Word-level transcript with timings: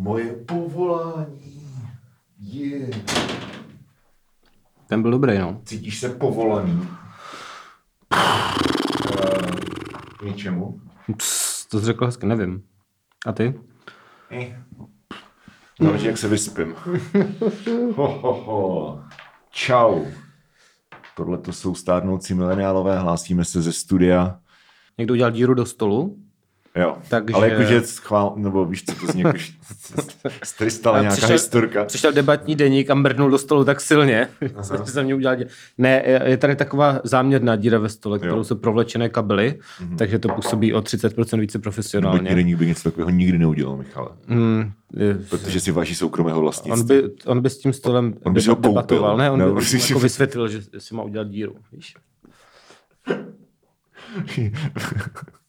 Moje 0.00 0.32
povolání 0.32 1.62
je... 2.38 2.90
Ten 4.86 5.02
byl 5.02 5.10
dobrý, 5.10 5.38
no. 5.38 5.60
Cítíš 5.64 6.00
se 6.00 6.08
povolaný? 6.08 6.88
K 10.18 10.22
něčemu? 10.22 10.80
Pss, 11.16 11.66
to 11.66 11.80
jsi 11.80 11.86
řekl 11.86 12.06
hezky, 12.06 12.26
nevím. 12.26 12.62
A 13.26 13.32
ty? 13.32 13.60
Eh. 14.30 14.64
Záleží, 15.80 16.06
jak 16.06 16.18
se 16.18 16.28
vyspím. 16.28 16.74
Ho, 17.96 18.08
ho, 18.08 18.34
ho. 18.34 19.04
Čau. 19.50 20.04
Tohle 21.16 21.38
to 21.38 21.52
jsou 21.52 21.74
stárnoucí 21.74 22.34
mileniálové, 22.34 22.98
hlásíme 22.98 23.44
se 23.44 23.62
ze 23.62 23.72
studia. 23.72 24.40
Někdo 24.98 25.14
udělal 25.14 25.30
díru 25.30 25.54
do 25.54 25.66
stolu? 25.66 26.27
Jo, 26.76 26.96
Takže- 27.08 27.34
ale 27.34 27.50
jakože 27.50 27.80
schvál, 27.82 28.32
nebo 28.36 28.64
víš, 28.64 28.84
co 28.84 29.06
to 29.06 29.12
z 30.44 30.52
krystala 30.52 30.98
A 30.98 31.00
nějaká 31.00 31.16
přišel- 31.16 31.32
historka. 31.32 31.84
Přišel 31.84 32.12
debatní 32.12 32.56
deník 32.56 32.90
a 32.90 32.94
mrnul 32.94 33.30
do 33.30 33.38
stolu 33.38 33.64
tak 33.64 33.80
silně, 33.80 34.28
že 34.86 34.92
se 34.92 35.02
mě 35.02 35.14
udělal 35.14 35.36
dě... 35.36 35.46
Ne, 35.78 36.02
je 36.24 36.36
tady 36.36 36.56
taková 36.56 37.00
záměrná 37.04 37.56
díra 37.56 37.78
ve 37.78 37.88
stole, 37.88 38.18
kterou 38.18 38.44
jsou 38.44 38.54
provlečené 38.54 39.08
kabely, 39.08 39.58
takže 39.98 40.18
to 40.18 40.28
působí 40.28 40.74
o 40.74 40.80
30% 40.80 41.40
více 41.40 41.58
Debatní 41.58 41.62
profesionálně. 41.62 42.34
deník 42.34 42.56
by 42.58 42.66
něco 42.66 42.82
takového 42.82 43.10
nikdy 43.10 43.38
neudělal, 43.38 43.76
Michale. 43.76 44.08
Hmm, 44.28 44.72
je- 44.96 45.14
Protože 45.14 45.60
si 45.60 45.72
váží 45.72 45.94
soukromého 45.94 46.36
on, 46.38 46.42
vlastnictví. 46.42 46.84
by, 46.96 47.02
on 47.26 47.40
by 47.42 47.50
s 47.50 47.58
tím 47.58 47.72
stolem 47.72 48.14
On 48.22 48.32
by 48.32 48.40
ho 48.42 48.56
koupil. 48.56 48.70
debatoval, 48.70 49.16
ne? 49.16 49.30
On 49.30 49.38
Ne, 49.38 49.44
by 49.44 49.50
on 49.50 49.62
si- 49.62 49.92
jako 49.92 50.00
vysvětlil, 50.00 50.48
že 50.48 50.60
si 50.78 50.94
má 50.94 51.02
udělat 51.02 51.28
díru, 51.28 51.56
víš? 51.72 51.94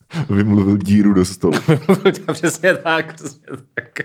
Vymluvil 0.30 0.78
díru 0.78 1.14
do 1.14 1.26
stolu. 1.26 1.54
přesně 2.34 2.76
tak, 2.76 3.14
přesně 3.14 3.48
tak. 3.74 4.00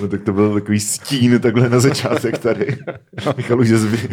No, 0.00 0.08
tak 0.08 0.22
to 0.22 0.32
byl 0.32 0.54
takový 0.54 0.80
stín 0.80 1.40
takhle 1.40 1.68
na 1.68 1.80
začátek 1.80 2.38
tady. 2.38 2.76
Michal 3.36 3.60
už 3.60 3.68
zase 3.68 4.08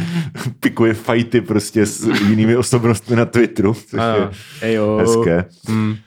pikuje 0.60 0.94
fajty 0.94 1.42
prostě 1.42 1.86
s 1.86 2.04
jinými 2.30 2.58
osobnostmi 2.58 3.16
na 3.16 3.26
Twitteru, 3.26 3.74
což 3.74 3.94
je 3.94 4.00
Ano. 4.00 4.32
Ejo. 4.62 4.98
hezké. 4.98 5.46
Mm. 5.70 5.90
Uh, 5.92 5.98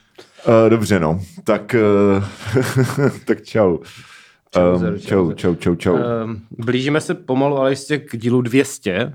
dobře, 0.71 1.01
no. 1.01 1.21
Tak, 1.45 1.77
uh, 2.19 2.25
tak 3.25 3.43
čau. 3.43 3.79
Čau, 4.55 4.77
Um, 4.77 4.99
čau, 4.99 5.33
čau, 5.33 5.55
čau, 5.55 5.75
čau. 5.75 5.97
Ehm, 5.97 6.41
Blížíme 6.59 7.01
se 7.01 7.15
pomalu, 7.15 7.57
ale 7.59 7.71
jistě 7.71 7.99
k 7.99 8.17
dílu 8.17 8.43
200. 8.43 8.91
Eh, 8.93 9.13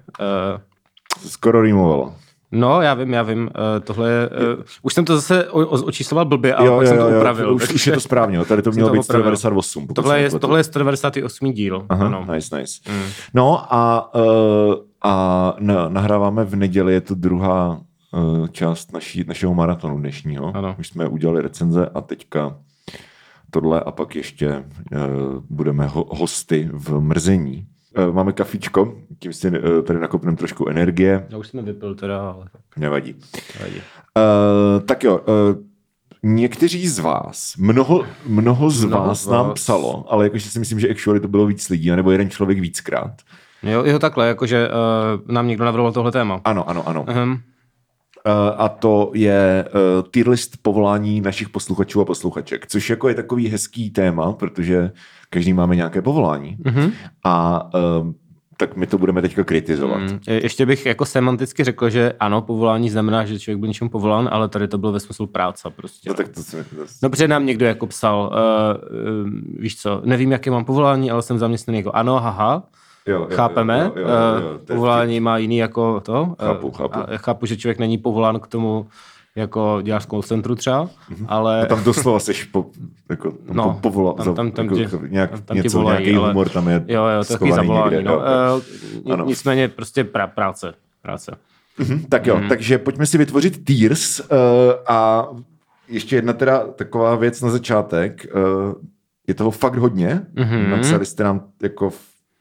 Skoro 1.27 1.61
rýmovalo. 1.61 2.15
No, 2.51 2.81
já 2.81 2.93
vím, 2.93 3.13
já 3.13 3.23
vím. 3.23 3.41
Uh, 3.41 3.49
tohle 3.83 4.11
je, 4.11 4.29
uh, 4.29 4.63
už 4.81 4.93
jsem 4.93 5.05
to 5.05 5.15
zase 5.15 5.49
o, 5.49 5.59
o, 5.59 5.83
očísloval 5.83 6.25
blbě, 6.25 6.55
ale 6.55 6.69
pak 6.69 6.87
jsem 6.87 6.97
to 6.97 7.07
upravil. 7.07 7.53
už, 7.53 7.63
už 7.63 7.67
takže 7.67 7.91
je 7.91 7.95
to 7.95 8.01
správně, 8.01 8.37
jo. 8.37 8.45
tady 8.45 8.61
to 8.61 8.71
mělo 8.75 8.89
to 8.89 8.93
být 8.93 8.99
opravil. 8.99 9.23
198. 9.23 9.87
pokud 9.87 9.93
Tohle 9.93 10.21
je, 10.21 10.29
tohle 10.29 10.59
je 10.59 10.63
198. 10.63 11.51
díl. 11.51 11.85
Aha, 11.89 12.05
ano. 12.05 12.25
nice, 12.33 12.59
nice. 12.59 12.91
Mm. 12.91 13.09
No 13.33 13.73
a, 13.73 14.13
uh, 14.15 14.75
a 15.01 15.53
na, 15.59 15.89
nahráváme 15.89 16.43
v 16.43 16.55
neděli, 16.55 16.93
je 16.93 17.01
to 17.01 17.15
druhá 17.15 17.81
uh, 18.11 18.47
část 18.47 18.93
naší, 18.93 19.23
našeho 19.27 19.53
maratonu 19.53 19.99
dnešního. 19.99 20.57
Ano. 20.57 20.75
Už 20.79 20.87
jsme 20.87 21.07
udělali 21.07 21.41
recenze 21.41 21.89
a 21.93 22.01
teďka 22.01 22.55
tohle 23.51 23.79
a 23.79 23.91
pak 23.91 24.15
ještě 24.15 24.49
uh, 24.57 24.99
budeme 25.49 25.87
ho, 25.87 26.05
hosty 26.09 26.69
v 26.73 26.99
mrzení. 26.99 27.67
Uh, 27.97 28.13
máme 28.15 28.33
kafičko, 28.33 28.93
tím 29.19 29.33
si 29.33 29.47
uh, 29.49 29.81
tady 29.83 29.99
nakopneme 29.99 30.37
trošku 30.37 30.69
energie, 30.69 31.25
Já 31.29 31.37
už 31.37 31.47
jsem 31.47 31.65
vypil 31.65 31.95
teda, 31.95 32.29
ale 32.31 32.45
nevadí. 32.77 33.15
nevadí. 33.59 33.75
Uh, 33.77 34.85
tak 34.85 35.03
jo, 35.03 35.17
uh, 35.17 35.55
někteří 36.23 36.87
z 36.87 36.99
vás, 36.99 37.53
mnoho, 37.57 38.03
mnoho 38.25 38.69
z 38.69 38.83
Mnoho 38.85 39.07
vás 39.07 39.23
z 39.23 39.27
nám 39.27 39.47
vás. 39.47 39.53
psalo, 39.53 40.05
ale 40.13 40.25
jakože 40.25 40.49
si 40.49 40.59
myslím, 40.59 40.79
že 40.79 40.89
actually 40.89 41.19
to 41.19 41.27
bylo 41.27 41.45
víc 41.45 41.69
lidí, 41.69 41.89
nebo 41.91 42.11
jeden 42.11 42.29
člověk 42.29 42.59
víckrát. 42.59 43.11
Jo, 43.63 43.83
jo 43.85 43.99
takhle, 43.99 44.27
jakože 44.27 44.67
uh, 44.69 45.31
nám 45.33 45.47
někdo 45.47 45.65
navrhoval 45.65 45.91
tohle 45.91 46.11
téma. 46.11 46.41
Ano, 46.45 46.69
ano, 46.69 46.87
ano. 46.87 47.03
Uh-huh. 47.03 47.39
Uh, 48.25 48.31
a 48.57 48.69
to 48.69 49.11
je 49.13 49.65
uh, 49.73 50.09
tier 50.11 50.29
list 50.29 50.57
povolání 50.61 51.21
našich 51.21 51.49
posluchačů 51.49 52.01
a 52.01 52.05
posluchaček, 52.05 52.67
což 52.67 52.89
jako 52.89 53.09
je 53.09 53.15
takový 53.15 53.47
hezký 53.47 53.89
téma, 53.89 54.33
protože 54.33 54.91
každý 55.29 55.53
máme 55.53 55.75
nějaké 55.75 56.01
povolání. 56.01 56.57
Mhm. 56.65 56.91
A 57.23 57.63
uh, 58.01 58.11
tak 58.59 58.75
my 58.75 58.87
to 58.87 58.97
budeme 58.97 59.21
teďka 59.21 59.43
kritizovat. 59.43 59.97
Mm. 60.01 60.19
Je- 60.27 60.43
Ještě 60.43 60.65
bych 60.65 60.85
jako 60.85 61.05
semanticky 61.05 61.63
řekl, 61.63 61.89
že 61.89 62.13
ano, 62.19 62.41
povolání 62.41 62.89
znamená, 62.89 63.25
že 63.25 63.39
člověk 63.39 63.59
byl 63.59 63.67
něčemu 63.67 63.89
povolán, 63.89 64.29
ale 64.31 64.49
tady 64.49 64.67
to 64.67 64.77
bylo 64.77 64.91
ve 64.91 64.99
smyslu 64.99 65.27
práce 65.27 65.69
prostě. 65.75 66.09
No 66.09 66.15
tak 66.15 66.27
to, 66.27 66.43
to 66.43 66.57
No, 67.03 67.09
protože 67.09 67.27
nám 67.27 67.45
někdo 67.45 67.65
jako 67.65 67.87
psal, 67.87 68.31
uh, 68.33 68.99
uh, 69.23 69.29
víš 69.59 69.77
co, 69.81 70.01
nevím, 70.05 70.31
jaké 70.31 70.51
mám 70.51 70.65
povolání, 70.65 71.11
ale 71.11 71.21
jsem 71.21 71.37
zaměstnaný 71.37 71.77
jako 71.77 71.91
ano, 71.91 72.19
haha, 72.19 72.63
jo, 73.07 73.19
jo, 73.21 73.27
chápeme, 73.35 73.79
jo, 73.79 73.91
jo, 73.95 74.01
jo, 74.01 74.07
jo, 74.07 74.59
eh, 74.63 74.73
povolání 74.73 75.19
má 75.19 75.37
jiný 75.37 75.57
jako 75.57 75.99
to. 75.99 76.35
eh, 76.39 76.45
Chápu, 76.45 76.71
chápu. 76.71 76.99
A 76.99 77.17
chápu, 77.17 77.45
že 77.45 77.57
člověk 77.57 77.79
není 77.79 77.97
povolán 77.97 78.39
k 78.39 78.47
tomu, 78.47 78.87
jako 79.35 79.79
děláš 79.83 80.03
v 80.03 80.07
call 80.09 80.21
centru 80.23 80.55
třeba, 80.55 80.89
ale... 81.27 81.59
No 81.61 81.65
tam 81.65 81.83
doslova 81.83 82.19
seš 82.19 82.43
po, 82.43 82.65
jako, 83.09 83.31
tam 83.31 83.55
No, 83.55 83.63
po, 83.73 83.79
povola, 83.79 84.13
tam- 84.13 84.35
tam- 84.35 84.51
tam 84.51 84.65
jako, 84.65 84.97
ti- 84.97 85.03
nějak, 85.09 85.29
tam- 85.31 85.41
tam 85.41 85.57
něco, 85.57 85.77
volají, 85.77 86.03
nějaký 86.05 86.17
ale- 86.17 86.27
humor 86.29 86.49
tam 86.49 86.67
je 86.67 86.83
Jo, 86.87 87.05
jo, 87.05 87.23
takový 87.23 87.51
zavolání. 87.51 87.95
někde, 87.95 88.09
No. 88.09 88.13
jo. 88.15 88.21
Uh, 89.05 89.13
Ano. 89.13 89.25
nicméně 89.25 89.67
prostě 89.67 90.03
pra, 90.03 90.27
práce. 90.27 90.73
práce. 91.01 91.37
Mhm, 91.77 92.03
Tak 92.09 92.27
jo, 92.27 92.37
Mhm. 92.37 92.49
takže 92.49 92.77
pojďme 92.77 93.05
si 93.05 93.17
vytvořit 93.17 93.65
tiers 93.65 94.19
uh, 94.19 94.25
a 94.87 95.27
ještě 95.87 96.15
jedna 96.15 96.33
teda 96.33 96.59
taková 96.67 97.15
věc 97.15 97.41
na 97.41 97.49
začátek. 97.49 98.25
Uh, 98.35 98.73
je 99.27 99.33
toho 99.33 99.51
fakt 99.51 99.75
hodně. 99.77 100.21
Mhm. 100.35 100.69
Napsali 100.69 101.05
jste 101.05 101.23
nám 101.23 101.41
jako 101.63 101.89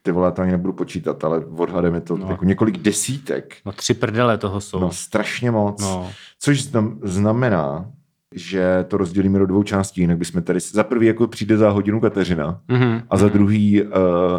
ty 0.07 0.13
vole, 0.13 0.33
ani 0.39 0.53
nebudu 0.53 0.73
počítat, 0.73 1.25
ale 1.25 1.45
odhadem 1.47 1.95
je 1.95 2.01
to 2.01 2.17
No. 2.17 2.27
jako 2.31 2.45
několik 2.45 2.79
desítek. 2.79 3.57
No 3.67 3.73
tři 3.73 3.95
prdele 3.95 4.39
toho 4.39 4.61
jsou. 4.61 4.81
No, 4.81 4.93
strašně 4.93 5.51
moc. 5.51 5.83
No. 5.83 6.11
Což 6.39 6.63
znam, 6.63 6.99
znamená, 7.03 7.91
že 8.35 8.85
to 8.89 8.97
rozdělíme 8.97 9.39
do 9.39 9.47
dvou 9.47 9.63
částí, 9.63 10.01
jinak 10.01 10.19
bychom 10.19 10.43
tady, 10.43 10.61
za 10.61 10.85
prvý 10.85 11.07
jako 11.07 11.27
přijde 11.27 11.57
za 11.57 11.71
hodinu 11.71 12.01
Kateřina 12.01 12.61
Mhm. 12.69 13.03
a 13.11 13.17
za 13.17 13.29
druhý, 13.29 13.83
uh, 13.83 13.89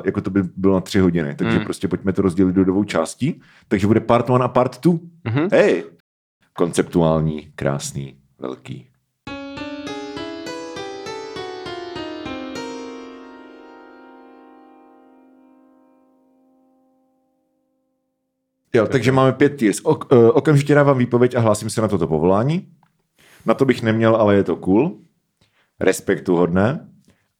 jako 0.05 0.21
to 0.21 0.29
by 0.29 0.43
bylo 0.57 0.73
na 0.73 0.81
tři 0.81 0.99
hodiny, 0.99 1.35
takže 1.35 1.57
Mm. 1.59 1.63
prostě 1.65 1.87
pojďme 1.87 2.13
to 2.13 2.21
rozdělit 2.21 2.53
do 2.55 2.65
dvou 2.65 2.83
částí, 2.83 3.41
takže 3.67 3.87
bude 3.87 3.99
part 3.99 4.29
one 4.29 4.45
a 4.45 4.47
part 4.47 4.77
two. 4.77 4.99
Mhm. 5.23 5.47
Hej! 5.51 5.83
Konceptuální, 6.53 7.47
krásný, 7.55 8.15
velký. 8.39 8.87
Jo, 18.73 18.87
takže 18.87 19.11
máme 19.11 19.31
pět 19.31 19.49
tiers. 19.49 19.79
Ok, 19.83 20.13
eh, 20.13 20.31
okamžitě 20.31 20.75
dávám 20.75 20.97
výpověď 20.97 21.35
a 21.35 21.39
hlásím 21.39 21.69
se 21.69 21.81
na 21.81 21.87
toto 21.87 22.07
povolání. 22.07 22.67
Na 23.45 23.53
to 23.53 23.65
bych 23.65 23.81
neměl, 23.81 24.15
ale 24.15 24.35
je 24.35 24.43
to 24.43 24.55
cool. 24.55 24.97
Respektu 25.79 26.35
hodné. 26.35 26.89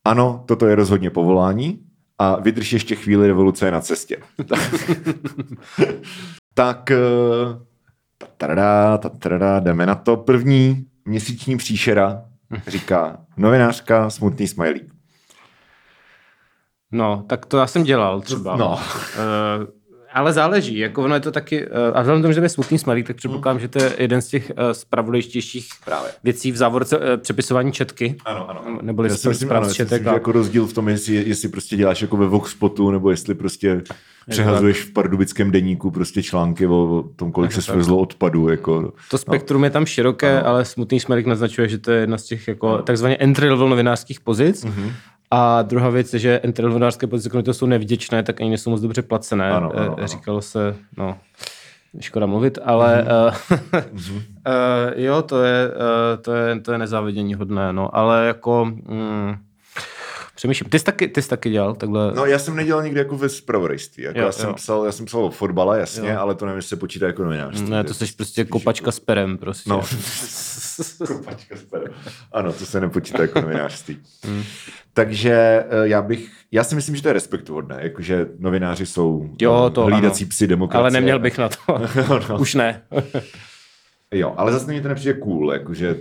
Ano, 0.06 0.44
toto 0.48 0.68
je 0.68 0.76
rozhodně 0.76 1.10
povolání. 1.10 1.80
A 2.20 2.40
vydrž 2.40 2.74
ještě 2.74 2.96
chvíli, 2.96 3.28
revoluce 3.28 3.66
je 3.66 3.72
na 3.72 3.82
cestě. 3.82 4.18
tak 6.54 6.92
eh, 6.92 6.98
tatarada, 8.18 8.98
tatarada, 8.98 9.60
jdeme 9.60 9.86
na 9.86 9.96
to. 9.96 10.18
První 10.18 10.86
měsíční 11.06 11.58
příšera 11.58 12.24
říká 12.68 13.18
novinářka, 13.38 14.10
smutný 14.10 14.48
smajlík. 14.48 14.94
No, 16.92 17.26
tak 17.30 17.46
to 17.46 17.58
já 17.58 17.68
jsem 17.68 17.84
dělal 17.84 18.22
třeba. 18.22 18.56
No. 18.56 18.80
Ale 20.14 20.34
záleží, 20.34 20.78
jako 20.78 21.04
ono 21.04 21.14
je 21.16 21.20
to 21.22 21.32
taky, 21.32 21.68
uh, 21.68 21.74
a 21.94 22.02
vzhledem 22.02 22.22
k 22.22 22.24
tomu, 22.24 22.34
že 22.34 22.40
to 22.40 22.46
je 22.46 22.50
smutný 22.50 22.80
smajlík, 22.80 23.08
tak 23.08 23.16
předpokládám, 23.16 23.60
že 23.60 23.68
to 23.68 23.84
je 23.84 23.94
jeden 23.98 24.22
z 24.22 24.28
těch 24.28 24.52
uh, 24.58 24.72
spravodajštějších 24.72 25.68
Právě. 25.86 26.10
věcí 26.24 26.52
v 26.52 26.56
závorce 26.58 26.98
uh, 26.98 27.04
přepisování 27.18 27.72
četky. 27.72 28.16
Ano, 28.26 28.50
ano. 28.50 28.80
Neboli 28.82 29.10
Já 29.10 29.16
si 29.18 29.28
myslím, 29.30 29.52
ano, 29.52 29.60
myslím, 29.60 29.76
četek 29.76 30.04
že 30.04 30.10
a- 30.10 30.14
jako 30.14 30.32
rozdíl 30.32 30.68
v 30.68 30.74
tom, 30.74 30.90
jestli, 30.90 31.14
jestli 31.16 31.50
prostě 31.50 31.76
děláš 31.76 32.02
jako 32.02 32.18
ve 32.18 32.28
Voxpotu, 32.28 32.92
nebo 32.92 33.10
jestli 33.12 33.36
prostě 33.36 33.82
přehazuješ 34.30 34.82
v 34.84 34.94
pardubickém 34.94 35.52
deníku 35.52 35.92
prostě 35.92 36.24
články 36.24 36.68
o, 36.68 36.74
o 37.00 37.04
tom, 37.16 37.32
kolik 37.32 37.52
se 37.52 37.62
svezlo 37.62 37.98
odpadu. 37.98 38.50
Jako, 38.50 38.94
To 39.12 39.18
spektrum 39.18 39.64
je 39.64 39.70
tam 39.70 39.86
široké, 39.86 40.42
ale 40.42 40.66
smutný 40.66 41.00
smajlík 41.00 41.26
naznačuje, 41.28 41.68
že 41.70 41.78
to 41.78 41.92
je 41.92 42.00
jedna 42.00 42.18
z 42.18 42.24
těch 42.24 42.48
jako 42.48 42.78
takzvaně 42.78 43.16
entry 43.16 43.50
level 43.50 43.70
novinářských 43.70 44.20
pozic. 44.20 44.66
Mhm. 44.66 44.92
A 45.32 45.62
druhá 45.62 45.90
věc 45.90 46.14
je, 46.14 46.20
že 46.20 46.42
novinářské 46.62 47.08
pozice, 47.08 47.30
toho 47.44 47.54
jsou 47.54 47.66
nevděčné, 47.66 48.24
tak 48.24 48.42
ani 48.42 48.50
nejsou 48.50 48.70
moc 48.70 48.82
dobře 48.82 49.02
placené. 49.02 49.52
Ano, 49.52 49.72
ano, 49.76 49.84
Eh, 49.84 49.88
ano. 49.98 50.08
Říkalo 50.08 50.42
se, 50.42 50.76
no, 50.98 51.18
škoda 52.00 52.26
mluvit, 52.26 52.60
ale 52.64 53.06
uh, 53.06 53.58
uh, 53.74 53.82
jo, 54.96 55.22
to 55.22 55.44
je, 55.44 55.68
uh, 55.68 56.22
to 56.22 56.34
je, 56.34 56.60
to 56.60 56.72
je 56.72 56.78
nezávidění 56.78 57.34
hodné, 57.34 57.74
no, 57.74 57.96
ale 57.96 58.28
jako 58.28 58.66
mm, 58.66 59.36
Přemýšlím. 60.38 60.70
Ty 60.70 60.80
jsi 60.80 60.86
taky, 60.86 61.08
ty 61.08 61.22
jsi 61.22 61.30
taky 61.30 61.50
dělal 61.50 61.76
takhle. 61.76 62.12
No, 62.16 62.26
já 62.26 62.40
jsem 62.40 62.56
nedělal 62.56 62.84
nikdy 62.84 63.00
jako 63.00 63.18
ve 63.18 63.30
zpravodajství. 63.30 64.04
Jako 64.04 64.20
Jo, 64.20 64.26
já, 64.26 64.32
jsem 64.32 64.48
jo. 64.50 64.54
psal, 64.56 64.86
já 64.86 64.92
jsem 64.92 65.06
psal 65.06 65.26
o 65.26 65.30
fotbale, 65.30 65.80
jasně, 65.80 66.10
Jo. 66.10 66.20
ale 66.20 66.36
to 66.36 66.46
nevím, 66.46 66.56
jestli 66.58 66.70
se 66.70 66.76
počítá 66.76 67.06
jako 67.08 67.24
novinářství. 67.24 67.70
ne, 67.70 67.84
To 67.84 67.94
jsi 67.94 68.06
prostě 68.18 68.46
kopačka 68.46 68.92
s 68.92 69.00
perem, 69.00 69.38
prostě. 69.38 69.70
No. 69.70 69.82
Kopačka 71.08 71.56
s 71.56 71.64
perem. 71.64 71.94
Ano, 72.32 72.54
to 72.54 72.66
se 72.66 72.82
nepočítá 72.82 73.22
jako 73.22 73.42
novinářství. 73.42 73.98
Hmm. 74.24 74.44
Takže 74.94 75.32
eh, 75.34 75.88
já 75.88 76.02
bych, 76.02 76.32
já 76.52 76.64
si 76.64 76.76
myslím, 76.76 76.96
že 76.96 77.02
to 77.02 77.10
je 77.10 77.14
respektuhodné, 77.14 77.78
jakože 77.82 78.26
novináři 78.40 78.86
jsou 78.86 79.30
Jo, 79.42 79.66
eh, 79.68 79.72
to 79.72 79.86
hlídací 79.86 80.24
ano. 80.24 80.30
psy 80.30 80.48
demokracie. 80.48 80.80
Ale 80.82 80.92
neměl 80.92 81.20
bych 81.20 81.38
na 81.38 81.50
to. 81.50 81.58
no. 82.30 82.40
Už 82.40 82.56
ne. 82.56 82.82
Jo, 84.14 84.34
ale 84.38 84.52
zase 84.52 84.66
mě 84.72 84.82
to 84.82 84.88
nepřijde 84.88 85.14
cool, 85.14 85.54
jakože 85.54 85.96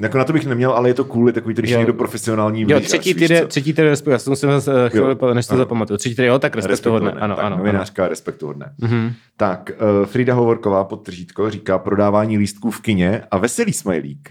jako 0.00 0.18
na 0.18 0.24
to 0.24 0.32
bych 0.32 0.46
neměl, 0.46 0.70
ale 0.72 0.88
je 0.88 0.94
to 0.94 1.04
cool, 1.04 1.26
je 1.26 1.32
takový, 1.32 1.54
když 1.54 1.70
Jo. 1.70 1.78
někdo 1.78 1.94
profesionální 1.94 2.60
Jo, 2.60 2.66
vližač, 2.66 2.84
třetí 2.84 3.14
týden, 3.14 3.46
třetí 3.48 3.72
týden 3.72 3.86
respektu, 3.88 4.10
já 4.10 4.18
jsem 4.18 4.30
musel 4.30 4.60
zase 4.60 4.90
chvíli, 4.90 5.16
než 5.34 5.46
to 5.46 5.56
zapamatuju. 5.56 5.96
Třetí 5.98 6.14
týden, 6.14 6.26
jo, 6.26 6.38
tak 6.38 6.56
respektuhodné. 6.56 7.10
Ano, 7.10 7.18
tak, 7.18 7.44
ano, 7.44 7.46
ano. 7.46 7.56
novinářka 7.56 8.08
respektuhodné. 8.08 8.74
Mhm. 8.78 9.12
Tak, 9.36 9.70
uh, 10.00 10.06
Frida 10.06 10.34
Hovorková 10.34 10.84
pod 10.84 10.96
tržítko 10.96 11.50
říká 11.50 11.78
prodávání 11.78 12.38
lístků 12.38 12.70
v 12.70 12.80
kině 12.80 13.22
a 13.30 13.38
veselý 13.38 13.72
smajlík. 13.72 14.30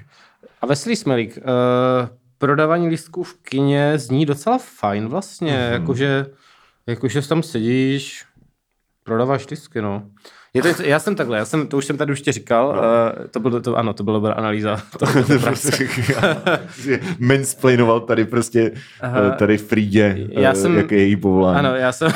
A 0.61 0.65
Veselý 0.65 0.95
Smelík, 0.95 1.37
uh, 1.37 1.43
prodávání 2.37 2.87
lístků 2.87 3.23
v 3.23 3.33
kině 3.41 3.93
zní 3.95 4.25
docela 4.25 4.57
fajn 4.57 5.07
vlastně, 5.07 5.51
Mhm. 5.51 5.59
mm-hmm. 5.61 5.71
jakože, 5.81 6.25
jakože 6.87 7.27
tam 7.27 7.43
sedíš, 7.43 8.25
prodáváš 9.03 9.49
lístky, 9.49 9.81
no. 9.81 10.03
Je 10.53 10.61
to, 10.61 10.67
já 10.83 10.99
jsem 10.99 11.15
takhle, 11.15 11.37
já 11.37 11.45
jsem, 11.45 11.67
to 11.67 11.77
už 11.77 11.85
jsem 11.85 11.97
tady 11.97 12.13
už 12.13 12.21
tě 12.21 12.31
říkal, 12.31 12.73
no. 12.75 12.81
uh, 12.81 13.27
to, 13.27 13.39
bylo, 13.39 13.61
to, 13.61 13.75
ano, 13.75 13.93
to 13.93 14.03
byla 14.03 14.17
dobrá 14.17 14.33
analýza. 14.33 14.81
To, 14.99 15.05
to, 15.05 15.39
Prostě 15.39 15.87
mansplainoval 17.19 17.99
tady 17.99 18.25
prostě 18.25 18.71
uh, 18.71 19.35
tady 19.35 19.57
Frídě, 19.57 20.27
Já 20.31 20.51
uh, 20.53 20.57
jsem- 20.57 20.77
jaké 20.77 20.95
je 20.95 21.01
její 21.03 21.15
povolání. 21.15 21.59
Ano, 21.59 21.75
já 21.75 21.91
jsem, 21.91 22.11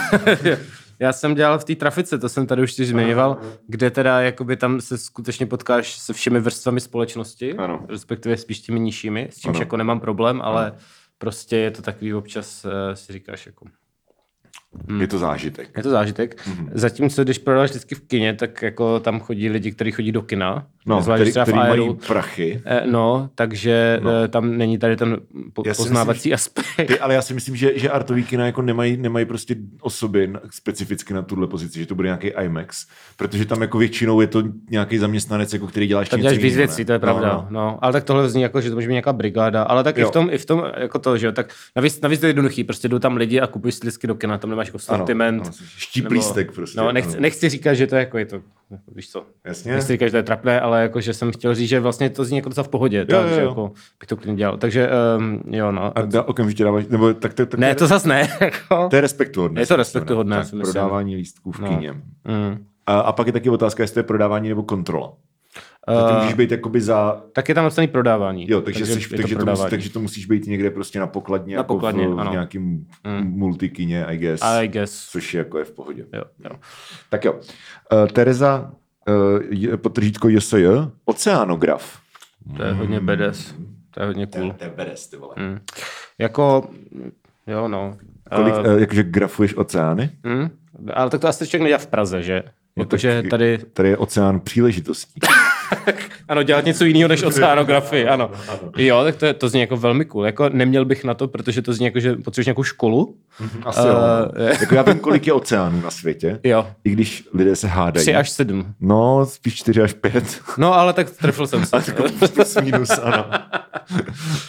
já 1.00 1.14
jsem 1.14 1.36
dělal 1.36 1.60
v 1.60 1.64
té 1.64 1.76
trafice, 1.76 2.18
to 2.18 2.30
jsem 2.30 2.48
tady 2.48 2.62
už 2.64 2.74
ti 2.74 2.86
zmiňoval, 2.86 3.38
kde 3.68 3.92
teda 3.92 4.22
jakoby 4.22 4.58
tam 4.58 4.82
se 4.82 4.98
skutečně 4.98 5.46
potkáš 5.46 5.98
se 6.00 6.14
všemi 6.14 6.40
vrstvami 6.40 6.80
společnosti, 6.80 7.54
Ano. 7.58 7.86
respektive 7.90 8.38
spíš 8.38 8.60
těmi 8.60 8.80
nižšími, 8.80 9.28
s 9.32 9.40
čímž 9.40 9.56
Ano. 9.56 9.62
jako 9.62 9.78
nemám 9.78 10.00
problém, 10.00 10.42
ale 10.44 10.74
prostě 11.18 11.58
je 11.58 11.72
to 11.72 11.82
takový 11.82 12.14
občas, 12.14 12.66
uh, 12.66 12.72
si 12.94 13.14
říkáš 13.14 13.46
jako, 13.46 13.66
Je 15.00 15.08
to 15.08 15.18
zážitek. 15.20 15.70
je 15.78 15.84
to 15.84 15.90
zážitek. 15.90 16.48
Mhm. 16.48 16.66
Mm-hmm. 16.66 16.70
Zatímco, 16.74 17.24
když 17.24 17.38
prodáváš 17.38 17.70
vždycky 17.70 17.96
v 17.96 18.02
kině, 18.08 18.34
tak 18.34 18.62
jako 18.62 19.00
tam 19.00 19.20
chodí 19.20 19.50
lidi, 19.50 19.72
kteří 19.72 19.92
chodí 19.92 20.12
do 20.12 20.22
kina, 20.22 20.66
No, 20.86 21.02
zvlášť 21.02 21.22
který, 21.22 21.32
který 21.44 21.58
mají 21.58 21.70
Aeru. 21.72 21.94
prachy. 22.08 22.62
Eh, 22.66 22.82
No, 22.88 23.30
takže 23.36 24.00
No. 24.04 24.12
no. 24.22 24.28
tam 24.28 24.58
není 24.58 24.78
tady 24.78 24.96
ten 24.98 25.18
po- 25.54 25.64
Já 25.66 25.74
poznávací 25.74 26.34
aspekt. 26.34 26.88
Ty, 26.88 27.00
ale 27.00 27.14
já 27.14 27.22
si 27.22 27.34
myslím, 27.34 27.56
že, 27.56 27.72
že 27.76 27.90
artový 27.90 28.24
kina 28.24 28.46
jako 28.46 28.62
nemají, 28.62 28.98
nemají 28.98 29.26
prostě 29.26 29.56
osoby 29.82 30.34
specificky 30.50 31.14
na 31.14 31.22
tuhle 31.22 31.48
pozici, 31.48 31.80
že 31.80 31.86
to 31.86 31.96
bude 31.96 32.08
nějaký 32.08 32.28
IMAX, 32.28 32.88
protože 33.18 33.46
tam 33.46 33.62
jako 33.62 33.78
většinou 33.78 34.22
je 34.22 34.28
to 34.28 34.44
nějaký 34.70 34.98
zaměstnanec, 34.98 35.54
jako 35.54 35.68
který 35.68 35.88
dělá 35.88 36.02
ještě 36.02 36.12
Tam 36.12 36.20
něco 36.20 36.30
děláš 36.36 36.44
víc 36.44 36.56
věcí, 36.56 36.86
to 36.86 36.92
je 36.92 37.00
pravda. 37.00 37.28
No, 37.28 37.34
No, 37.34 37.48
no. 37.50 37.66
no. 37.72 37.80
ale 37.82 37.94
tak 37.94 38.04
tohle 38.04 38.30
zní 38.30 38.42
jako, 38.42 38.62
že 38.62 38.70
to 38.70 38.76
může 38.76 38.88
být 38.88 38.92
nějaká 38.94 39.14
brigáda, 39.14 39.64
ale 39.64 39.84
tak 39.84 39.98
i 39.98 40.02
Jo. 40.02 40.08
v, 40.08 40.12
tom, 40.12 40.30
i 40.32 40.38
v 40.38 40.46
tom, 40.46 40.64
jako 40.78 41.00
to, 41.00 41.18
že 41.18 41.26
jo, 41.26 41.32
tak 41.32 41.54
navíc, 41.76 42.02
navíc 42.02 42.20
to 42.20 42.26
je 42.26 42.30
jednoduchý, 42.30 42.64
prostě 42.64 42.88
jdou 42.88 43.00
tam 43.00 43.18
lidi 43.18 43.40
a 43.42 43.48
kupují 43.48 43.72
si 43.72 44.08
do 44.08 44.16
kina, 44.16 44.38
tam 44.38 44.50
nemáš 44.64 44.68
jako 44.68 44.94
Ano, 44.94 44.98
sortiment. 44.98 45.42
ano, 45.42 45.52
štíplístek 45.78 46.52
prostě. 46.52 46.80
No, 46.80 46.92
nechci, 46.92 47.12
ano. 47.12 47.22
nechci 47.22 47.50
říkat, 47.50 47.74
že 47.74 47.88
to 47.88 47.96
je 47.96 48.00
jako, 48.00 48.18
je 48.18 48.26
to, 48.26 48.42
víš 48.96 49.10
co, 49.12 49.26
Jasně. 49.46 49.72
nechci 49.72 49.94
říkat, 49.94 50.06
že 50.06 50.12
to 50.12 50.18
je 50.18 50.24
trapné, 50.24 50.60
ale 50.62 50.82
jako, 50.82 51.02
že 51.02 51.14
jsem 51.14 51.32
chtěl 51.32 51.56
říct, 51.56 51.70
že 51.70 51.80
vlastně 51.80 52.10
to 52.10 52.26
zní 52.26 52.38
jako 52.38 52.50
docela 52.50 52.64
v 52.64 52.68
pohodě, 52.70 53.06
tak, 53.06 53.28
jo, 53.30 53.36
že 53.36 53.42
jo. 53.42 53.48
jako 53.50 53.72
bych 54.00 54.08
to 54.08 54.18
klidně 54.18 54.36
dělal. 54.36 54.58
Takže 54.58 54.90
um, 55.18 55.42
jo, 55.48 55.72
no. 55.72 55.98
A 55.98 56.02
dá, 56.02 56.24
okamžitě 56.24 56.64
dáváš, 56.64 56.86
nebo 56.88 57.14
tak, 57.14 57.34
tak, 57.34 57.50
tak 57.50 57.60
Ne, 57.60 57.76
to 57.76 57.88
zas 57.88 58.06
ne. 58.06 58.30
Jako. 58.42 58.88
to 58.90 58.96
je 58.96 59.02
respektuhodné. 59.02 59.62
Je 59.62 59.68
to 59.68 59.76
respektuhodné. 59.76 60.44
Prodávání 60.62 61.16
lístků 61.16 61.52
v 61.52 61.60
No. 61.60 61.68
kině. 61.70 61.92
Mm. 61.92 62.66
A, 62.86 63.00
a 63.00 63.12
pak 63.12 63.28
je 63.28 63.34
taky 63.34 63.50
otázka, 63.50 63.84
jestli 63.84 63.94
to 63.94 64.00
je 64.00 64.04
prodávání 64.04 64.50
nebo 64.50 64.64
kontrola. 64.64 65.14
Uh, 65.92 66.08
ty 66.10 66.14
můžeš 66.16 66.34
být 66.34 66.52
jakoby 66.52 66.82
za... 66.82 67.22
Tak 67.34 67.50
je 67.50 67.56
tam 67.56 67.64
napsaný 67.64 67.88
prodávání. 67.88 68.46
Jo, 68.50 68.62
takže, 68.62 68.80
takže, 68.80 68.94
je 68.94 69.02
jsi, 69.02 69.10
takže, 69.10 69.36
to 69.36 69.46
musí, 69.46 69.70
takže 69.70 69.90
to 69.90 70.00
musíš 70.00 70.26
být 70.26 70.46
někde 70.48 70.72
prostě 70.72 71.00
na 71.00 71.08
pokladně, 71.08 71.56
Na 71.56 71.60
jako 71.60 71.74
pokladně, 71.74 72.08
v, 72.08 72.16
v 72.28 72.32
nějakým 72.32 72.64
mm. 72.64 73.32
multikině, 73.32 74.06
I 74.06 74.18
guess. 74.18 74.42
I 74.44 74.68
guess. 74.68 75.08
Což 75.12 75.34
je 75.34 75.38
jako 75.38 75.60
je 75.60 75.66
v 75.66 75.72
pohodě. 75.72 76.06
Jo, 76.14 76.24
jo. 76.50 76.52
Tak 77.10 77.26
jo. 77.26 77.34
Uh, 77.34 78.08
Tereza, 78.14 78.72
uh, 79.10 79.76
potržítko 79.76 80.30
JSJ, 80.30 80.66
oceánograf. 81.06 82.00
To 82.58 82.64
je 82.64 82.74
hodně 82.74 83.00
badass. 83.00 83.54
To 83.92 84.00
je 84.02 84.08
hodně 84.08 84.28
cool. 84.28 84.54
To 84.58 84.64
je 84.64 84.70
beres, 84.76 85.08
ty 85.08 85.18
vole. 85.18 85.34
Mm. 85.38 85.60
Jako, 86.20 86.70
jo 87.48 87.68
no. 87.68 87.98
Kolik, 88.36 88.54
Eh, 88.64 88.74
uh, 88.74 88.80
jakože 88.80 89.04
grafuješ 89.04 89.56
oceány? 89.58 90.10
mm, 90.24 90.50
ale 90.94 91.10
tak 91.10 91.22
to 91.22 91.28
asi 91.28 91.48
člověk 91.48 91.64
nedělá 91.64 91.78
v 91.78 91.88
Praze, 91.88 92.24
že? 92.24 92.44
Jakože 92.78 93.22
tak- 93.22 93.30
tady, 93.30 93.58
Tady 93.74 93.90
je 93.90 93.98
oceán 93.98 94.40
příležitostí. 94.40 95.20
ano, 96.28 96.44
dělat 96.44 96.66
něco 96.66 96.86
jiného 96.86 97.08
než 97.08 97.24
oceánografii, 97.24 98.08
ano. 98.08 98.32
Jo, 98.78 99.04
tak 99.04 99.16
to, 99.16 99.26
je, 99.26 99.34
to 99.34 99.50
zní 99.50 99.62
jako 99.62 99.78
velmi 99.78 100.06
cool. 100.06 100.26
Jako 100.26 100.50
neměl 100.50 100.86
bych 100.86 101.04
na 101.04 101.14
to, 101.14 101.28
protože 101.28 101.62
to 101.62 101.74
zní 101.74 101.86
jako, 101.86 102.00
že 102.00 102.16
potřebuješ 102.16 102.46
nějakou 102.46 102.64
školu. 102.64 103.16
Asi 103.66 103.80
jo. 103.88 103.94
no. 103.94 104.00
Eh, 104.36 104.58
Jako 104.62 104.76
já 104.76 104.82
vím, 104.82 105.00
kolik 105.00 105.28
je 105.28 105.34
oceánů 105.34 105.82
na 105.82 105.92
světě. 105.92 106.40
Jo, 106.44 106.68
I 106.84 106.90
když 106.90 107.28
lidé 107.34 107.56
se 107.56 107.68
hádají. 107.68 108.04
tři 108.06 108.16
až 108.16 108.30
sedm. 108.30 108.66
No, 108.80 109.26
spíš 109.26 109.56
čtyři 109.56 109.82
až 109.82 109.94
pět. 109.94 110.42
No, 110.58 110.74
ale 110.74 110.94
tak 110.94 111.10
trefil 111.10 111.48
jsem 111.48 111.66
se. 111.66 111.78
Plus 112.36 112.56
minus, 112.64 112.90
ano. 112.90 113.26